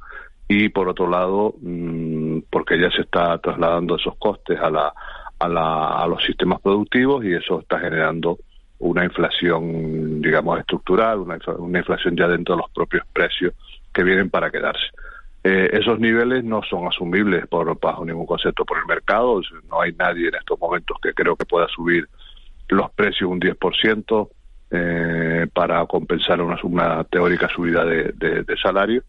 y 0.48 0.68
por 0.68 0.88
otro 0.88 1.08
lado, 1.08 1.54
mmm, 1.60 2.40
porque 2.50 2.78
ya 2.78 2.90
se 2.90 3.02
está 3.02 3.38
trasladando 3.38 3.96
esos 3.96 4.16
costes 4.16 4.58
a, 4.60 4.70
la, 4.70 4.92
a, 5.38 5.48
la, 5.48 5.88
a 6.02 6.06
los 6.06 6.22
sistemas 6.24 6.60
productivos 6.60 7.24
y 7.24 7.32
eso 7.32 7.60
está 7.60 7.78
generando 7.78 8.38
una 8.80 9.04
inflación, 9.04 10.20
digamos, 10.20 10.58
estructural, 10.58 11.20
una, 11.20 11.38
una 11.58 11.78
inflación 11.78 12.16
ya 12.16 12.26
dentro 12.26 12.56
de 12.56 12.62
los 12.62 12.70
propios 12.72 13.04
precios 13.12 13.54
que 13.92 14.02
vienen 14.02 14.30
para 14.30 14.50
quedarse. 14.50 14.86
Eh, 15.44 15.70
esos 15.72 15.98
niveles 15.98 16.44
no 16.44 16.62
son 16.62 16.86
asumibles 16.86 17.46
por, 17.48 17.78
bajo 17.80 18.04
ningún 18.04 18.26
concepto 18.26 18.64
por 18.64 18.78
el 18.78 18.86
mercado. 18.86 19.40
No 19.68 19.80
hay 19.80 19.92
nadie 19.92 20.28
en 20.28 20.36
estos 20.36 20.58
momentos 20.58 20.96
que 21.02 21.12
creo 21.12 21.36
que 21.36 21.44
pueda 21.44 21.66
subir 21.68 22.08
los 22.68 22.90
precios 22.92 23.30
un 23.30 23.40
10% 23.40 24.28
eh, 24.70 25.46
para 25.52 25.84
compensar 25.86 26.40
una, 26.40 27.04
teórica 27.04 27.48
subida 27.48 27.84
de, 27.84 28.12
de, 28.14 28.44
de 28.44 28.56
salario. 28.56 29.02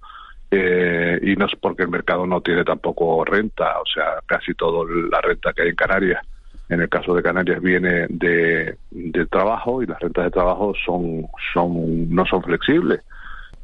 Eh, 0.50 1.20
y 1.24 1.36
no 1.36 1.46
es 1.46 1.56
porque 1.60 1.84
el 1.84 1.90
mercado 1.90 2.28
no 2.28 2.42
tiene 2.42 2.64
tampoco 2.64 3.26
renta, 3.26 3.80
o 3.80 3.86
sea, 3.86 4.20
casi 4.26 4.54
toda 4.54 4.86
la 5.10 5.20
renta 5.22 5.52
que 5.54 5.64
hay 5.64 5.70
en 5.70 5.76
Canarias 5.76 6.22
en 6.70 6.82
el 6.82 6.90
caso 6.90 7.14
de 7.14 7.22
Canarias 7.22 7.62
viene 7.62 8.08
de, 8.10 8.78
de 8.92 9.26
trabajo 9.28 9.82
y 9.82 9.86
las 9.86 10.00
rentas 10.00 10.26
de 10.26 10.32
trabajo 10.32 10.74
son, 10.86 11.28
son, 11.54 12.10
no 12.10 12.26
son 12.26 12.42
flexibles. 12.42 13.02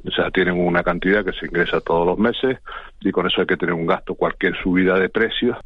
O 0.05 0.11
sea, 0.11 0.31
tienen 0.31 0.59
una 0.59 0.83
cantidad 0.83 1.25
que 1.25 1.33
se 1.33 1.45
ingresa 1.45 1.81
todos 1.81 2.05
los 2.05 2.17
meses 2.17 2.59
y 3.01 3.11
con 3.11 3.27
eso 3.27 3.41
hay 3.41 3.47
que 3.47 3.57
tener 3.57 3.73
un 3.73 3.85
gasto. 3.85 4.15
Cualquier 4.15 4.55
subida 4.61 4.97
de 4.97 5.09
precios 5.09 5.57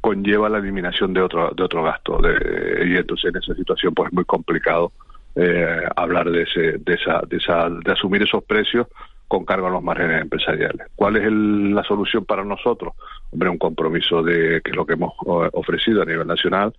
conlleva 0.00 0.48
la 0.48 0.58
eliminación 0.58 1.12
de 1.12 1.22
otro, 1.22 1.50
de 1.56 1.62
otro 1.62 1.82
gasto. 1.82 2.20
De, 2.20 2.86
y 2.86 2.96
entonces 2.96 3.30
en 3.34 3.42
esa 3.42 3.54
situación 3.54 3.94
pues 3.94 4.08
es 4.08 4.12
muy 4.12 4.24
complicado 4.24 4.92
eh, 5.34 5.82
hablar 5.96 6.30
de, 6.30 6.42
ese, 6.42 6.78
de, 6.78 6.94
esa, 6.94 7.22
de, 7.26 7.38
esa, 7.38 7.68
de 7.68 7.92
asumir 7.92 8.22
esos 8.22 8.44
precios 8.44 8.86
con 9.26 9.44
cargo 9.44 9.66
a 9.66 9.70
los 9.70 9.82
márgenes 9.82 10.22
empresariales. 10.22 10.86
¿Cuál 10.94 11.16
es 11.16 11.24
el, 11.24 11.74
la 11.74 11.82
solución 11.82 12.24
para 12.24 12.44
nosotros? 12.44 12.94
Hombre, 13.32 13.48
un 13.48 13.58
compromiso 13.58 14.22
de 14.22 14.60
que 14.62 14.72
lo 14.72 14.86
que 14.86 14.92
hemos 14.92 15.12
eh, 15.14 15.50
ofrecido 15.54 16.02
a 16.02 16.04
nivel 16.04 16.26
nacional, 16.26 16.72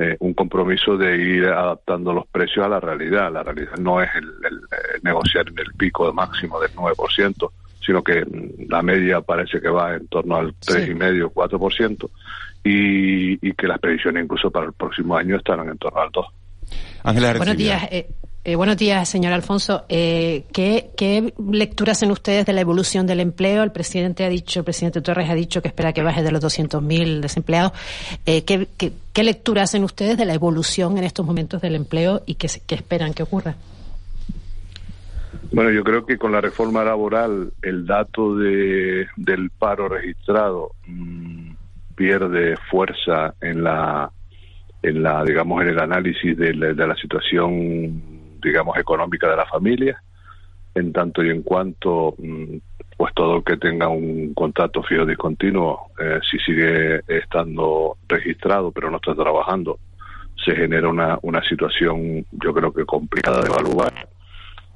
eh, 0.00 0.16
un 0.20 0.34
compromiso 0.34 0.96
de 0.96 1.16
ir 1.16 1.46
adaptando 1.46 2.12
los 2.12 2.26
precios 2.26 2.64
a 2.64 2.68
la 2.68 2.80
realidad. 2.80 3.32
La 3.32 3.42
realidad 3.42 3.76
no 3.78 4.02
es 4.02 4.08
el, 4.14 4.24
el, 4.24 4.60
el 4.94 5.02
negociar 5.02 5.48
en 5.48 5.58
el 5.58 5.72
pico 5.74 6.12
máximo 6.12 6.60
del 6.60 6.72
9%, 6.72 7.50
sino 7.84 8.02
que 8.02 8.24
la 8.68 8.82
media 8.82 9.20
parece 9.20 9.60
que 9.60 9.68
va 9.68 9.94
en 9.94 10.06
torno 10.08 10.36
al 10.36 10.54
3,5, 10.54 11.32
4%, 11.32 12.10
y, 12.64 13.48
y 13.48 13.52
que 13.54 13.66
las 13.66 13.78
previsiones 13.78 14.24
incluso 14.24 14.50
para 14.50 14.66
el 14.66 14.72
próximo 14.72 15.16
año 15.16 15.36
estarán 15.36 15.68
en 15.68 15.78
torno 15.78 16.00
al 16.00 16.10
2%. 16.10 16.26
Ángela 17.02 17.34
Buenos 17.34 17.56
días. 17.56 17.88
Eh, 17.90 18.08
eh, 18.48 18.56
buenos 18.56 18.78
días, 18.78 19.06
señor 19.06 19.34
Alfonso. 19.34 19.84
Eh, 19.90 20.44
¿qué, 20.54 20.88
¿qué, 20.96 21.34
lectura 21.52 21.92
hacen 21.92 22.10
ustedes 22.10 22.46
de 22.46 22.54
la 22.54 22.62
evolución 22.62 23.06
del 23.06 23.20
empleo? 23.20 23.62
El 23.62 23.72
presidente 23.72 24.24
ha 24.24 24.30
dicho, 24.30 24.60
el 24.60 24.64
presidente 24.64 25.02
Torres 25.02 25.28
ha 25.28 25.34
dicho 25.34 25.60
que 25.60 25.68
espera 25.68 25.92
que 25.92 26.02
baje 26.02 26.22
de 26.22 26.32
los 26.32 26.42
200.000 26.42 27.20
desempleados. 27.20 27.72
Eh, 28.24 28.46
¿qué, 28.46 28.66
qué, 28.78 29.22
lectura 29.22 29.64
hacen 29.64 29.84
ustedes 29.84 30.16
de 30.16 30.24
la 30.24 30.32
evolución 30.32 30.96
en 30.96 31.04
estos 31.04 31.26
momentos 31.26 31.60
del 31.60 31.74
empleo 31.74 32.22
y 32.24 32.36
qué, 32.36 32.46
esperan 32.46 33.12
que 33.12 33.22
ocurra? 33.22 33.54
Bueno, 35.52 35.70
yo 35.70 35.84
creo 35.84 36.06
que 36.06 36.16
con 36.16 36.32
la 36.32 36.40
reforma 36.40 36.82
laboral 36.82 37.52
el 37.60 37.84
dato 37.84 38.34
de, 38.34 39.08
del 39.16 39.50
paro 39.50 39.90
registrado 39.90 40.70
mmm, 40.86 41.50
pierde 41.94 42.56
fuerza 42.70 43.34
en 43.42 43.62
la, 43.62 44.10
en 44.82 45.02
la, 45.02 45.22
digamos, 45.22 45.60
en 45.60 45.68
el 45.68 45.80
análisis 45.80 46.34
de 46.34 46.54
la 46.54 46.96
situación, 46.96 48.17
digamos, 48.42 48.76
económica 48.78 49.28
de 49.28 49.36
la 49.36 49.46
familia, 49.46 50.02
en 50.74 50.92
tanto 50.92 51.22
y 51.22 51.30
en 51.30 51.42
cuanto, 51.42 52.14
mmm, 52.18 52.56
pues 52.96 53.14
todo 53.14 53.42
que 53.42 53.56
tenga 53.56 53.88
un 53.88 54.34
contrato 54.34 54.82
fijo 54.82 55.06
discontinuo, 55.06 55.90
eh, 56.00 56.18
si 56.28 56.38
sigue 56.38 57.00
estando 57.06 57.96
registrado 58.08 58.72
pero 58.72 58.90
no 58.90 58.96
está 58.96 59.14
trabajando, 59.14 59.78
se 60.44 60.54
genera 60.54 60.88
una, 60.88 61.18
una 61.22 61.42
situación, 61.42 62.24
yo 62.32 62.52
creo 62.54 62.72
que 62.72 62.84
complicada 62.84 63.42
de 63.42 63.48
evaluar. 63.48 63.92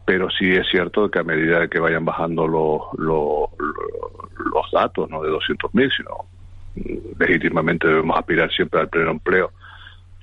Pero 0.04 0.28
sí 0.30 0.50
es 0.50 0.66
cierto 0.68 1.08
que 1.10 1.20
a 1.20 1.24
medida 1.24 1.68
que 1.68 1.78
vayan 1.78 2.04
bajando 2.04 2.48
los, 2.48 2.82
los, 2.98 3.48
los 4.52 4.70
datos, 4.72 5.08
no 5.08 5.22
de 5.22 5.30
200.000, 5.30 5.96
sino 5.96 6.24
mm, 6.74 7.20
legítimamente 7.20 7.86
debemos 7.86 8.18
aspirar 8.18 8.50
siempre 8.52 8.80
al 8.80 8.88
pleno 8.88 9.12
empleo, 9.12 9.52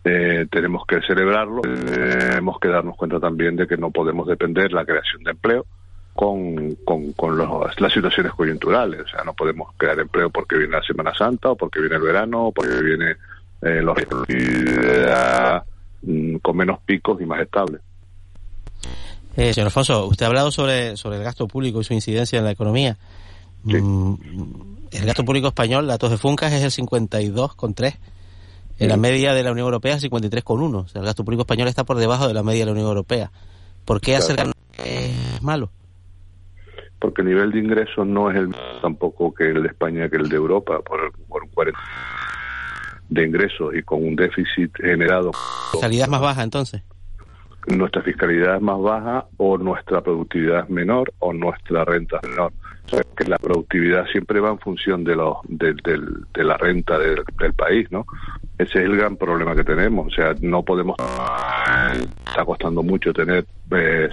eh, 0.03 0.45
tenemos 0.49 0.85
que 0.85 1.01
celebrarlo, 1.01 1.61
tenemos 1.61 2.59
que 2.59 2.69
darnos 2.69 2.95
cuenta 2.95 3.19
también 3.19 3.55
de 3.55 3.67
que 3.67 3.77
no 3.77 3.91
podemos 3.91 4.27
depender 4.27 4.71
la 4.71 4.85
creación 4.85 5.23
de 5.23 5.31
empleo 5.31 5.65
con, 6.13 6.75
con, 6.85 7.13
con 7.13 7.37
los, 7.37 7.79
las 7.79 7.93
situaciones 7.93 8.33
coyunturales, 8.33 9.01
o 9.01 9.07
sea, 9.07 9.23
no 9.23 9.33
podemos 9.33 9.69
crear 9.77 9.99
empleo 9.99 10.29
porque 10.29 10.57
viene 10.57 10.73
la 10.73 10.83
Semana 10.83 11.13
Santa 11.13 11.51
o 11.51 11.55
porque 11.55 11.79
viene 11.79 11.95
el 11.95 12.01
verano 12.01 12.47
o 12.47 12.51
porque 12.51 12.81
viene 12.81 13.15
eh, 13.61 13.81
los 13.81 13.97
mm, 16.01 16.35
con 16.37 16.57
menos 16.57 16.79
picos 16.85 17.21
y 17.21 17.25
más 17.25 17.41
estables. 17.41 17.81
Eh, 19.35 19.53
señor 19.53 19.67
Alfonso, 19.67 20.07
usted 20.07 20.25
ha 20.25 20.27
hablado 20.27 20.51
sobre, 20.51 20.97
sobre 20.97 21.17
el 21.17 21.23
gasto 21.23 21.47
público 21.47 21.79
y 21.79 21.83
su 21.83 21.93
incidencia 21.93 22.39
en 22.39 22.45
la 22.45 22.51
economía. 22.51 22.97
Sí. 23.65 23.81
Mm, 23.81 24.17
el 24.91 25.05
gasto 25.05 25.23
público 25.23 25.47
español, 25.47 25.87
datos 25.87 26.11
de 26.11 26.17
Funcas, 26.17 26.51
es 26.51 26.63
el 26.63 26.85
52,3. 26.85 27.95
En 28.79 28.89
la 28.89 28.97
media 28.97 29.33
de 29.33 29.43
la 29.43 29.51
Unión 29.51 29.65
Europea 29.65 29.95
es 29.95 30.03
53,1. 30.03 30.75
O 30.75 30.87
sea, 30.87 30.99
el 31.01 31.05
gasto 31.05 31.23
público 31.23 31.41
español 31.41 31.67
está 31.67 31.83
por 31.83 31.97
debajo 31.97 32.27
de 32.27 32.33
la 32.33 32.43
media 32.43 32.61
de 32.61 32.65
la 32.67 32.71
Unión 32.71 32.87
Europea. 32.87 33.31
¿Por 33.85 33.99
qué 33.99 34.17
claro. 34.17 34.51
es 34.83 35.41
malo? 35.41 35.71
Porque 36.99 37.21
el 37.21 37.29
nivel 37.29 37.51
de 37.51 37.59
ingresos 37.59 38.05
no 38.07 38.29
es 38.31 38.37
el 38.37 38.55
tampoco 38.81 39.33
que 39.33 39.49
el 39.49 39.63
de 39.63 39.69
España 39.69 40.09
que 40.09 40.17
el 40.17 40.29
de 40.29 40.35
Europa, 40.35 40.79
por, 40.81 41.11
por 41.27 41.43
un 41.43 41.49
40 41.49 41.79
de 43.09 43.25
ingresos 43.25 43.73
y 43.75 43.83
con 43.83 44.05
un 44.05 44.15
déficit 44.15 44.75
generado. 44.77 45.31
¿Calidad 45.79 46.07
más 46.07 46.21
baja 46.21 46.43
entonces? 46.43 46.83
nuestra 47.67 48.01
fiscalidad 48.01 48.55
es 48.55 48.61
más 48.61 48.79
baja 48.79 49.27
o 49.37 49.57
nuestra 49.57 50.01
productividad 50.01 50.63
es 50.63 50.69
menor 50.69 51.13
o 51.19 51.33
nuestra 51.33 51.85
renta 51.85 52.19
es 52.21 52.29
menor. 52.29 52.53
Que 53.15 53.25
la 53.25 53.37
productividad 53.37 54.05
siempre 54.07 54.39
va 54.39 54.49
en 54.49 54.59
función 54.59 55.03
de, 55.03 55.15
lo, 55.15 55.41
de, 55.47 55.73
de, 55.73 55.99
de 56.33 56.43
la 56.43 56.57
renta 56.57 56.97
del, 56.97 57.23
del, 57.37 57.53
país, 57.53 57.91
¿no? 57.91 58.05
Ese 58.57 58.79
es 58.79 58.85
el 58.85 58.97
gran 58.97 59.17
problema 59.17 59.55
que 59.55 59.63
tenemos. 59.63 60.07
O 60.07 60.09
sea, 60.09 60.33
no 60.41 60.63
podemos... 60.63 60.95
Está 62.25 62.45
costando 62.45 62.83
mucho 62.83 63.13
tener 63.13 63.45
eh, 63.71 64.09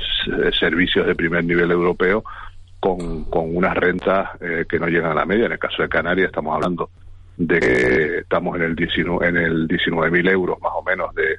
servicios 0.58 1.06
de 1.06 1.14
primer 1.14 1.44
nivel 1.44 1.70
europeo 1.70 2.24
con, 2.80 3.24
con 3.24 3.56
unas 3.56 3.74
rentas 3.76 4.30
eh, 4.40 4.64
que 4.68 4.78
no 4.78 4.86
llegan 4.88 5.12
a 5.12 5.14
la 5.14 5.26
media. 5.26 5.46
En 5.46 5.52
el 5.52 5.58
caso 5.58 5.82
de 5.82 5.88
Canarias 5.88 6.28
estamos 6.28 6.54
hablando 6.54 6.90
de 7.36 7.60
que 7.60 8.18
estamos 8.18 8.56
en 8.56 8.62
el 8.62 8.76
19 8.76 9.28
en 9.28 9.36
el 9.36 9.68
19.000 9.68 10.30
euros 10.30 10.58
más 10.60 10.72
o 10.74 10.82
menos 10.82 11.14
de 11.14 11.36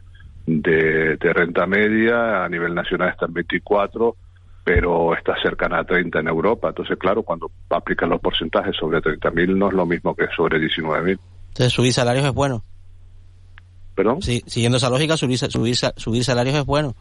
de, 0.47 1.17
de, 1.17 1.33
renta 1.33 1.67
media, 1.67 2.45
a 2.45 2.49
nivel 2.49 2.73
nacional 2.73 3.09
está 3.09 3.25
en 3.25 3.33
24, 3.33 4.15
pero 4.68 5.15
está 5.15 5.34
cercana 5.41 5.80
a 5.80 5.86
30 5.86 6.20
en 6.20 6.28
Europa. 6.28 6.68
Entonces, 6.68 6.97
claro, 6.99 7.24
cuando 7.24 7.49
aplican 7.70 8.09
los 8.09 8.20
porcentajes 8.20 8.76
sobre 8.76 8.99
30.000 8.99 9.55
no 9.55 9.70
es 9.70 9.74
lo 9.74 9.86
mismo 9.86 10.13
que 10.13 10.26
sobre 10.36 10.59
19.000. 10.59 11.18
Entonces, 11.47 11.72
subir 11.72 11.93
salarios 11.93 12.26
es 12.26 12.34
bueno. 12.34 12.65
¿Perdón? 13.95 14.22
Sí, 14.22 14.43
siguiendo 14.45 14.78
esa 14.78 14.89
lógica, 14.89 15.15
subir, 15.15 15.38
subir, 15.38 15.74
subir 15.95 16.26
salarios 16.26 16.57
es 16.57 16.65
bueno. 16.65 16.95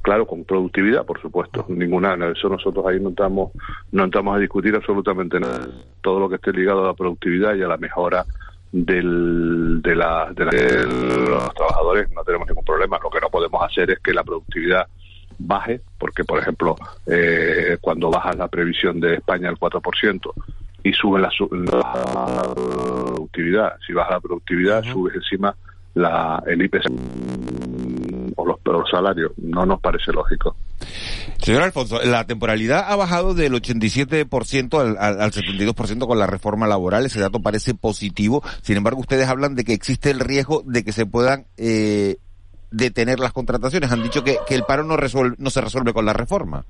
Claro, 0.00 0.26
con 0.26 0.44
productividad, 0.44 1.04
por 1.04 1.20
supuesto. 1.20 1.66
Ninguna, 1.68 2.14
eso 2.34 2.48
nosotros 2.48 2.86
ahí 2.86 2.98
no 2.98 3.10
estamos, 3.10 3.52
no 3.92 4.04
entramos 4.04 4.36
a 4.36 4.38
discutir 4.38 4.74
absolutamente 4.74 5.38
nada. 5.38 5.60
Todo 6.00 6.18
lo 6.18 6.30
que 6.30 6.36
esté 6.36 6.52
ligado 6.52 6.84
a 6.84 6.86
la 6.86 6.94
productividad 6.94 7.54
y 7.54 7.62
a 7.62 7.68
la 7.68 7.76
mejora 7.76 8.24
del, 8.72 9.82
de, 9.82 9.94
la, 9.94 10.32
de, 10.34 10.44
la, 10.46 10.50
de, 10.50 10.86
los 10.86 11.54
trabajadores 11.54 12.10
no 12.12 12.24
tenemos 12.24 12.48
ningún 12.48 12.64
problema. 12.64 12.98
Lo 13.02 13.10
que 13.10 13.20
no 13.20 13.28
podemos 13.28 13.62
hacer 13.62 13.90
es 13.90 13.98
que 13.98 14.14
la 14.14 14.24
productividad 14.24 14.86
baje, 15.38 15.80
porque, 15.98 16.24
por 16.24 16.38
ejemplo, 16.38 16.76
eh, 17.06 17.78
cuando 17.80 18.10
baja 18.10 18.32
la 18.34 18.48
previsión 18.48 19.00
de 19.00 19.14
España 19.14 19.48
al 19.48 19.56
4% 19.56 20.32
y 20.82 20.92
sube 20.92 21.20
la, 21.20 21.30
la, 21.50 22.54
productividad, 22.54 23.74
si 23.86 23.92
baja 23.92 24.12
la 24.12 24.20
productividad, 24.20 24.82
uh 24.82 24.86
-huh. 24.86 24.92
subes 24.92 25.14
encima 25.16 25.54
la, 25.94 26.42
el 26.46 26.62
IPC 26.62 26.84
o 28.36 28.46
los, 28.46 28.58
los 28.64 28.90
salarios. 28.90 29.32
No 29.38 29.64
nos 29.64 29.80
parece 29.80 30.12
lógico. 30.12 30.56
Señor 31.38 31.62
Alfonso, 31.62 32.02
la 32.02 32.26
temporalidad 32.26 32.84
ha 32.88 32.96
bajado 32.96 33.34
del 33.34 33.52
87% 33.52 34.80
al, 34.80 34.96
al, 34.98 35.20
al 35.20 35.30
72% 35.32 36.06
con 36.06 36.18
la 36.18 36.26
reforma 36.26 36.66
laboral. 36.66 37.06
Ese 37.06 37.20
dato 37.20 37.40
parece 37.40 37.74
positivo. 37.74 38.42
Sin 38.62 38.76
embargo, 38.76 39.00
ustedes 39.00 39.28
hablan 39.28 39.54
de 39.54 39.64
que 39.64 39.72
existe 39.72 40.10
el 40.10 40.20
riesgo 40.20 40.62
de 40.66 40.84
que 40.84 40.92
se 40.92 41.06
puedan 41.06 41.46
eh, 41.56 42.16
detener 42.74 43.18
las 43.20 43.32
contrataciones. 43.32 43.90
Han 43.92 44.02
dicho 44.02 44.22
que, 44.22 44.38
que 44.46 44.54
el 44.54 44.64
paro 44.64 44.84
no, 44.84 44.96
resuelve, 44.96 45.36
no 45.38 45.50
se 45.50 45.60
resuelve 45.60 45.92
con 45.92 46.04
la 46.04 46.12
reforma. 46.12 46.64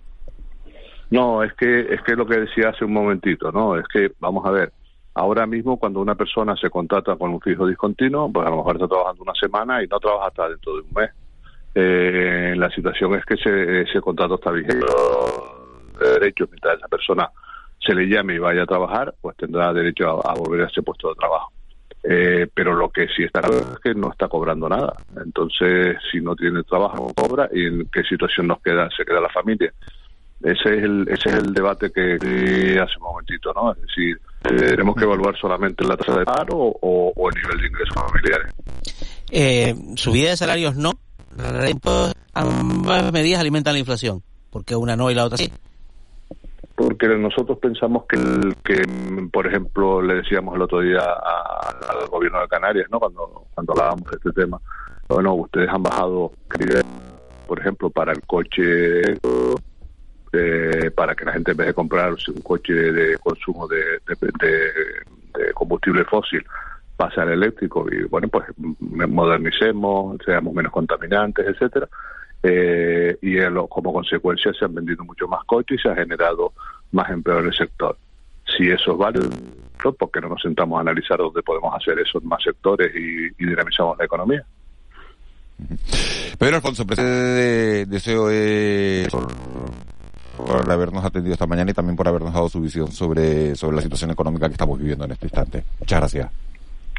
No, 1.10 1.42
es 1.42 1.52
que 1.54 1.80
es 1.80 2.02
que 2.02 2.16
lo 2.16 2.26
que 2.26 2.40
decía 2.40 2.70
hace 2.70 2.84
un 2.84 2.92
momentito, 2.92 3.52
¿no? 3.52 3.76
Es 3.76 3.84
que, 3.92 4.12
vamos 4.18 4.44
a 4.46 4.50
ver, 4.50 4.72
ahora 5.14 5.46
mismo 5.46 5.76
cuando 5.78 6.00
una 6.00 6.14
persona 6.14 6.56
se 6.56 6.70
contrata 6.70 7.16
con 7.16 7.30
un 7.30 7.40
fijo 7.40 7.66
discontinuo, 7.66 8.32
pues 8.32 8.46
a 8.46 8.50
lo 8.50 8.56
mejor 8.56 8.76
está 8.76 8.88
trabajando 8.88 9.22
una 9.22 9.34
semana 9.34 9.82
y 9.82 9.86
no 9.86 10.00
trabaja 10.00 10.28
hasta 10.28 10.48
dentro 10.48 10.74
de 10.74 10.80
un 10.80 10.92
mes 10.94 11.10
eh, 11.74 12.54
la 12.56 12.70
situación 12.70 13.14
es 13.14 13.24
que 13.24 13.34
ese, 13.34 14.00
contrato 14.00 14.36
está 14.36 14.50
vigente. 14.50 14.86
De 15.98 16.10
derechos, 16.10 16.48
mientras 16.50 16.76
esa 16.76 16.88
persona 16.88 17.30
se 17.78 17.94
le 17.94 18.08
llame 18.08 18.34
y 18.34 18.38
vaya 18.38 18.62
a 18.62 18.66
trabajar, 18.66 19.14
pues 19.20 19.36
tendrá 19.36 19.72
derecho 19.72 20.26
a 20.26 20.34
volver 20.34 20.62
a 20.62 20.66
ese 20.66 20.82
puesto 20.82 21.08
de 21.08 21.14
trabajo. 21.14 21.52
Eh, 22.06 22.46
pero 22.52 22.74
lo 22.74 22.90
que 22.90 23.06
sí 23.16 23.22
está 23.22 23.40
claro 23.40 23.58
es 23.72 23.78
que 23.80 23.94
no 23.94 24.12
está 24.12 24.28
cobrando 24.28 24.68
nada. 24.68 24.94
Entonces, 25.24 25.96
si 26.12 26.20
no 26.20 26.36
tiene 26.36 26.62
trabajo, 26.62 27.08
no 27.08 27.14
cobra. 27.14 27.48
¿Y 27.52 27.66
en 27.66 27.88
qué 27.90 28.02
situación 28.02 28.48
nos 28.48 28.60
queda? 28.60 28.88
Se 28.94 29.04
queda 29.04 29.20
la 29.20 29.30
familia. 29.30 29.72
Ese 30.42 30.76
es 30.76 30.84
el, 30.84 31.08
ese 31.08 31.30
es 31.30 31.34
el 31.36 31.54
debate 31.54 31.90
que, 31.90 32.16
hace 32.78 32.96
un 32.98 33.02
momentito, 33.02 33.52
¿no? 33.54 33.72
Es 33.72 33.80
decir, 33.80 34.20
eh, 34.44 34.70
tenemos 34.70 34.94
que 34.94 35.04
evaluar 35.04 35.34
solamente 35.38 35.84
la 35.86 35.96
tasa 35.96 36.18
de 36.18 36.24
paro 36.26 36.56
o, 36.58 37.12
o 37.16 37.30
el 37.30 37.42
nivel 37.42 37.60
de 37.60 37.66
ingresos 37.68 37.94
familiares. 37.94 38.52
Eh, 39.30 39.74
subida 39.96 40.30
de 40.30 40.36
salarios 40.36 40.76
no, 40.76 40.92
ambas 42.34 43.12
medidas 43.12 43.40
alimentan 43.40 43.72
la 43.72 43.78
inflación. 43.78 44.22
¿Por 44.50 44.64
qué 44.64 44.76
una 44.76 44.96
no 44.96 45.10
y 45.10 45.14
la 45.14 45.24
otra 45.24 45.38
sí? 45.38 45.50
Porque 46.76 47.06
nosotros 47.08 47.58
pensamos 47.58 48.04
que, 48.06 48.16
el, 48.16 48.56
que 48.64 48.82
por 49.32 49.46
ejemplo, 49.46 50.02
le 50.02 50.16
decíamos 50.16 50.56
el 50.56 50.62
otro 50.62 50.80
día 50.80 51.00
al 51.00 52.08
gobierno 52.08 52.40
de 52.40 52.48
Canarias, 52.48 52.88
¿no? 52.90 52.98
Cuando, 52.98 53.46
hablábamos 53.56 54.10
de 54.10 54.16
este 54.16 54.32
tema, 54.32 54.60
bueno, 55.08 55.34
ustedes 55.34 55.68
han 55.68 55.82
bajado, 55.82 56.32
por 57.46 57.60
ejemplo, 57.60 57.90
para 57.90 58.12
el 58.12 58.22
coche, 58.22 59.02
eh, 60.32 60.90
para 60.94 61.14
que 61.14 61.24
la 61.24 61.32
gente 61.32 61.52
en 61.52 61.56
vez 61.56 61.68
de 61.68 61.74
comprar 61.74 62.12
un 62.12 62.42
coche 62.42 62.72
de 62.72 63.18
consumo 63.18 63.68
de, 63.68 64.00
de, 64.08 64.32
de, 64.40 65.52
combustible 65.54 66.04
fósil, 66.04 66.44
pasa 66.96 67.22
al 67.22 67.30
eléctrico 67.30 67.86
y 67.90 68.04
bueno 68.04 68.28
pues 68.28 68.44
modernicemos 68.58 70.16
seamos 70.24 70.54
menos 70.54 70.70
contaminantes 70.70 71.44
etcétera 71.46 71.88
eh, 72.46 73.16
y 73.22 73.36
lo, 73.40 73.66
como 73.66 73.92
consecuencia 73.92 74.52
se 74.52 74.66
han 74.66 74.74
vendido 74.74 75.02
mucho 75.02 75.26
más 75.26 75.42
coches 75.44 75.78
y 75.78 75.82
se 75.82 75.88
ha 75.88 75.94
generado 75.94 76.52
más 76.92 77.10
empleo 77.10 77.40
en 77.40 77.46
el 77.46 77.54
sector 77.54 77.96
si 78.56 78.70
eso 78.70 78.92
es 78.92 78.98
válido 78.98 79.30
¿por 79.98 80.10
qué 80.10 80.20
no 80.20 80.28
nos 80.28 80.42
sentamos 80.42 80.78
a 80.78 80.82
analizar 80.82 81.18
dónde 81.18 81.42
podemos 81.42 81.74
hacer 81.74 81.98
eso 81.98 82.18
en 82.18 82.28
más 82.28 82.42
sectores 82.42 82.94
y, 82.94 83.30
dinamizamos 83.42 83.96
la 83.98 84.04
economía 84.04 84.44
Pedro 86.38 86.56
Alfonso, 86.56 86.84
presidente 86.84 87.16
de, 87.16 87.86
de 87.86 88.00
COE, 88.00 89.08
por 90.36 90.70
habernos 90.70 91.04
atendido 91.04 91.34
esta 91.34 91.46
mañana 91.46 91.70
y 91.70 91.74
también 91.74 91.96
por 91.96 92.08
habernos 92.08 92.34
dado 92.34 92.48
su 92.48 92.60
visión 92.60 92.90
sobre, 92.90 93.54
sobre 93.54 93.76
la 93.76 93.82
situación 93.82 94.10
económica 94.10 94.48
que 94.48 94.54
estamos 94.54 94.78
viviendo 94.78 95.04
en 95.04 95.12
este 95.12 95.26
instante. 95.26 95.64
Muchas 95.78 96.00
gracias. 96.00 96.30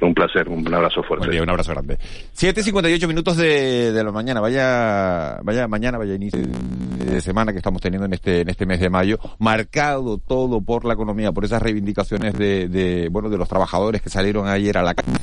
Un 0.02 0.14
placer, 0.14 0.50
un 0.50 0.74
abrazo 0.74 1.02
fuerte. 1.04 1.30
Día, 1.30 1.42
un 1.42 1.50
abrazo 1.50 1.72
grande. 1.72 1.98
7.58 2.36 3.08
minutos 3.08 3.38
de, 3.38 3.94
de 3.94 4.04
la 4.04 4.12
mañana. 4.12 4.42
Vaya, 4.42 5.40
vaya 5.42 5.68
mañana, 5.68 5.98
vaya 5.98 6.16
inicio 6.16 6.42
de 6.42 7.22
semana 7.22 7.52
que 7.54 7.60
estamos 7.60 7.82
teniendo 7.82 8.06
en 8.06 8.14
este, 8.14 8.42
en 8.42 8.50
este 8.50 8.66
mes 8.66 8.80
de 8.80 8.90
mayo, 8.90 9.20
marcado 9.40 10.18
todo 10.18 10.60
por 10.62 10.84
la 10.84 10.96
economía, 10.96 11.32
por 11.32 11.46
esas 11.46 11.62
reivindicaciones 11.62 12.34
de, 12.34 12.68
de 12.68 13.08
bueno, 13.10 13.30
de 13.30 13.38
los 13.38 13.48
trabajadores 13.48 14.02
que 14.02 14.10
salieron 14.10 14.48
ayer 14.48 14.78
a 14.78 14.84
la 14.84 14.94
calle. 14.94 15.18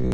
Eh, 0.00 0.10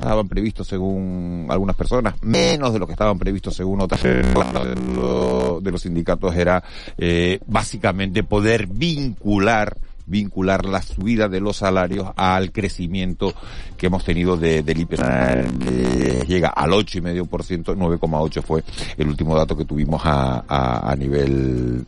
estaban 0.00 0.28
previstos 0.28 0.66
según 0.66 1.46
algunas 1.50 1.76
personas, 1.76 2.14
menos 2.22 2.72
de 2.72 2.78
lo 2.78 2.86
que 2.86 2.92
estaban 2.92 3.18
previstos 3.18 3.54
según 3.54 3.80
otras. 3.80 4.02
De 4.02 5.70
los 5.70 5.82
sindicatos 5.82 6.34
era 6.34 6.62
eh, 6.96 7.38
básicamente 7.46 8.22
poder 8.22 8.66
vincular 8.66 9.76
vincular 10.10 10.66
la 10.66 10.82
subida 10.82 11.28
de 11.28 11.40
los 11.40 11.58
salarios 11.58 12.08
al 12.16 12.52
crecimiento 12.52 13.32
que 13.76 13.86
hemos 13.86 14.04
tenido 14.04 14.36
de, 14.36 14.62
del 14.62 14.80
IPC. 14.80 15.00
Eh, 15.00 16.24
llega 16.26 16.48
al 16.48 16.70
8,5%, 16.70 17.76
9,8 17.76 18.42
fue 18.42 18.64
el 18.98 19.08
último 19.08 19.36
dato 19.36 19.56
que 19.56 19.64
tuvimos 19.64 20.02
a, 20.04 20.44
a, 20.46 20.90
a 20.90 20.96
nivel 20.96 21.86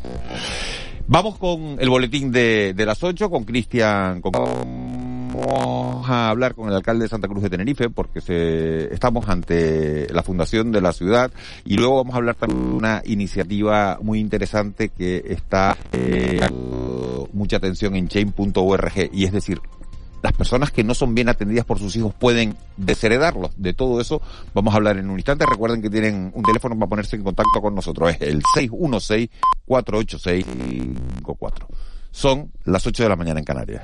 Vamos 1.07 1.37
con 1.37 1.77
el 1.79 1.91
boletín 1.91 2.31
de, 2.31 2.75
de 2.75 2.87
las 2.87 3.03
8 3.03 3.29
con 3.29 3.45
Cristian. 3.45 4.21
Con... 4.21 4.33
Vamos 5.35 6.09
a 6.11 6.29
hablar 6.29 6.55
con 6.55 6.69
el 6.69 6.75
alcalde 6.75 7.05
de 7.05 7.09
Santa 7.09 7.27
Cruz 7.27 7.43
de 7.43 7.49
Tenerife 7.49 7.89
porque 7.89 8.21
se, 8.21 8.93
estamos 8.93 9.27
ante 9.29 10.13
la 10.13 10.23
fundación 10.23 10.71
de 10.73 10.83
la 10.83 10.93
ciudad 10.93 11.31
y 11.65 11.77
luego 11.77 11.97
vamos 11.97 12.15
a 12.15 12.19
hablar 12.19 12.35
también 12.35 12.69
de 12.69 12.77
una 12.77 13.01
iniciativa 13.07 13.99
muy 14.03 14.21
interesante 14.21 14.91
que 14.91 15.25
está 15.27 15.75
eh, 15.93 16.39
mucha 17.33 17.57
atención 17.57 17.97
en 17.97 18.09
chain.org 18.09 19.09
y 19.11 19.25
es 19.25 19.33
decir 19.33 19.63
las 20.23 20.35
personas 20.35 20.71
que 20.71 20.85
no 20.85 20.93
son 20.95 21.15
bien 21.15 21.31
atendidas 21.31 21.65
por 21.65 21.79
sus 21.79 21.97
hijos 21.97 22.13
pueden 22.15 22.55
desheredarlos. 22.77 23.53
De 23.57 23.73
todo 23.73 24.03
eso 24.03 24.21
vamos 24.53 24.75
a 24.75 24.77
hablar 24.77 24.99
en 24.99 25.09
un 25.09 25.17
instante. 25.17 25.47
Recuerden 25.47 25.81
que 25.81 25.89
tienen 25.89 26.31
un 26.35 26.43
teléfono 26.43 26.79
para 26.79 26.91
ponerse 26.91 27.17
en 27.17 27.25
contacto 27.25 27.63
con 27.63 27.75
nosotros. 27.75 28.11
Es 28.11 28.21
el 28.21 28.43
616-486-54. 29.67 31.69
Son 32.13 32.53
las 32.65 32.87
8 32.87 33.05
de 33.05 33.09
la 33.09 33.17
mañana 33.17 33.41
en 33.41 33.45
Canarias. 33.45 33.81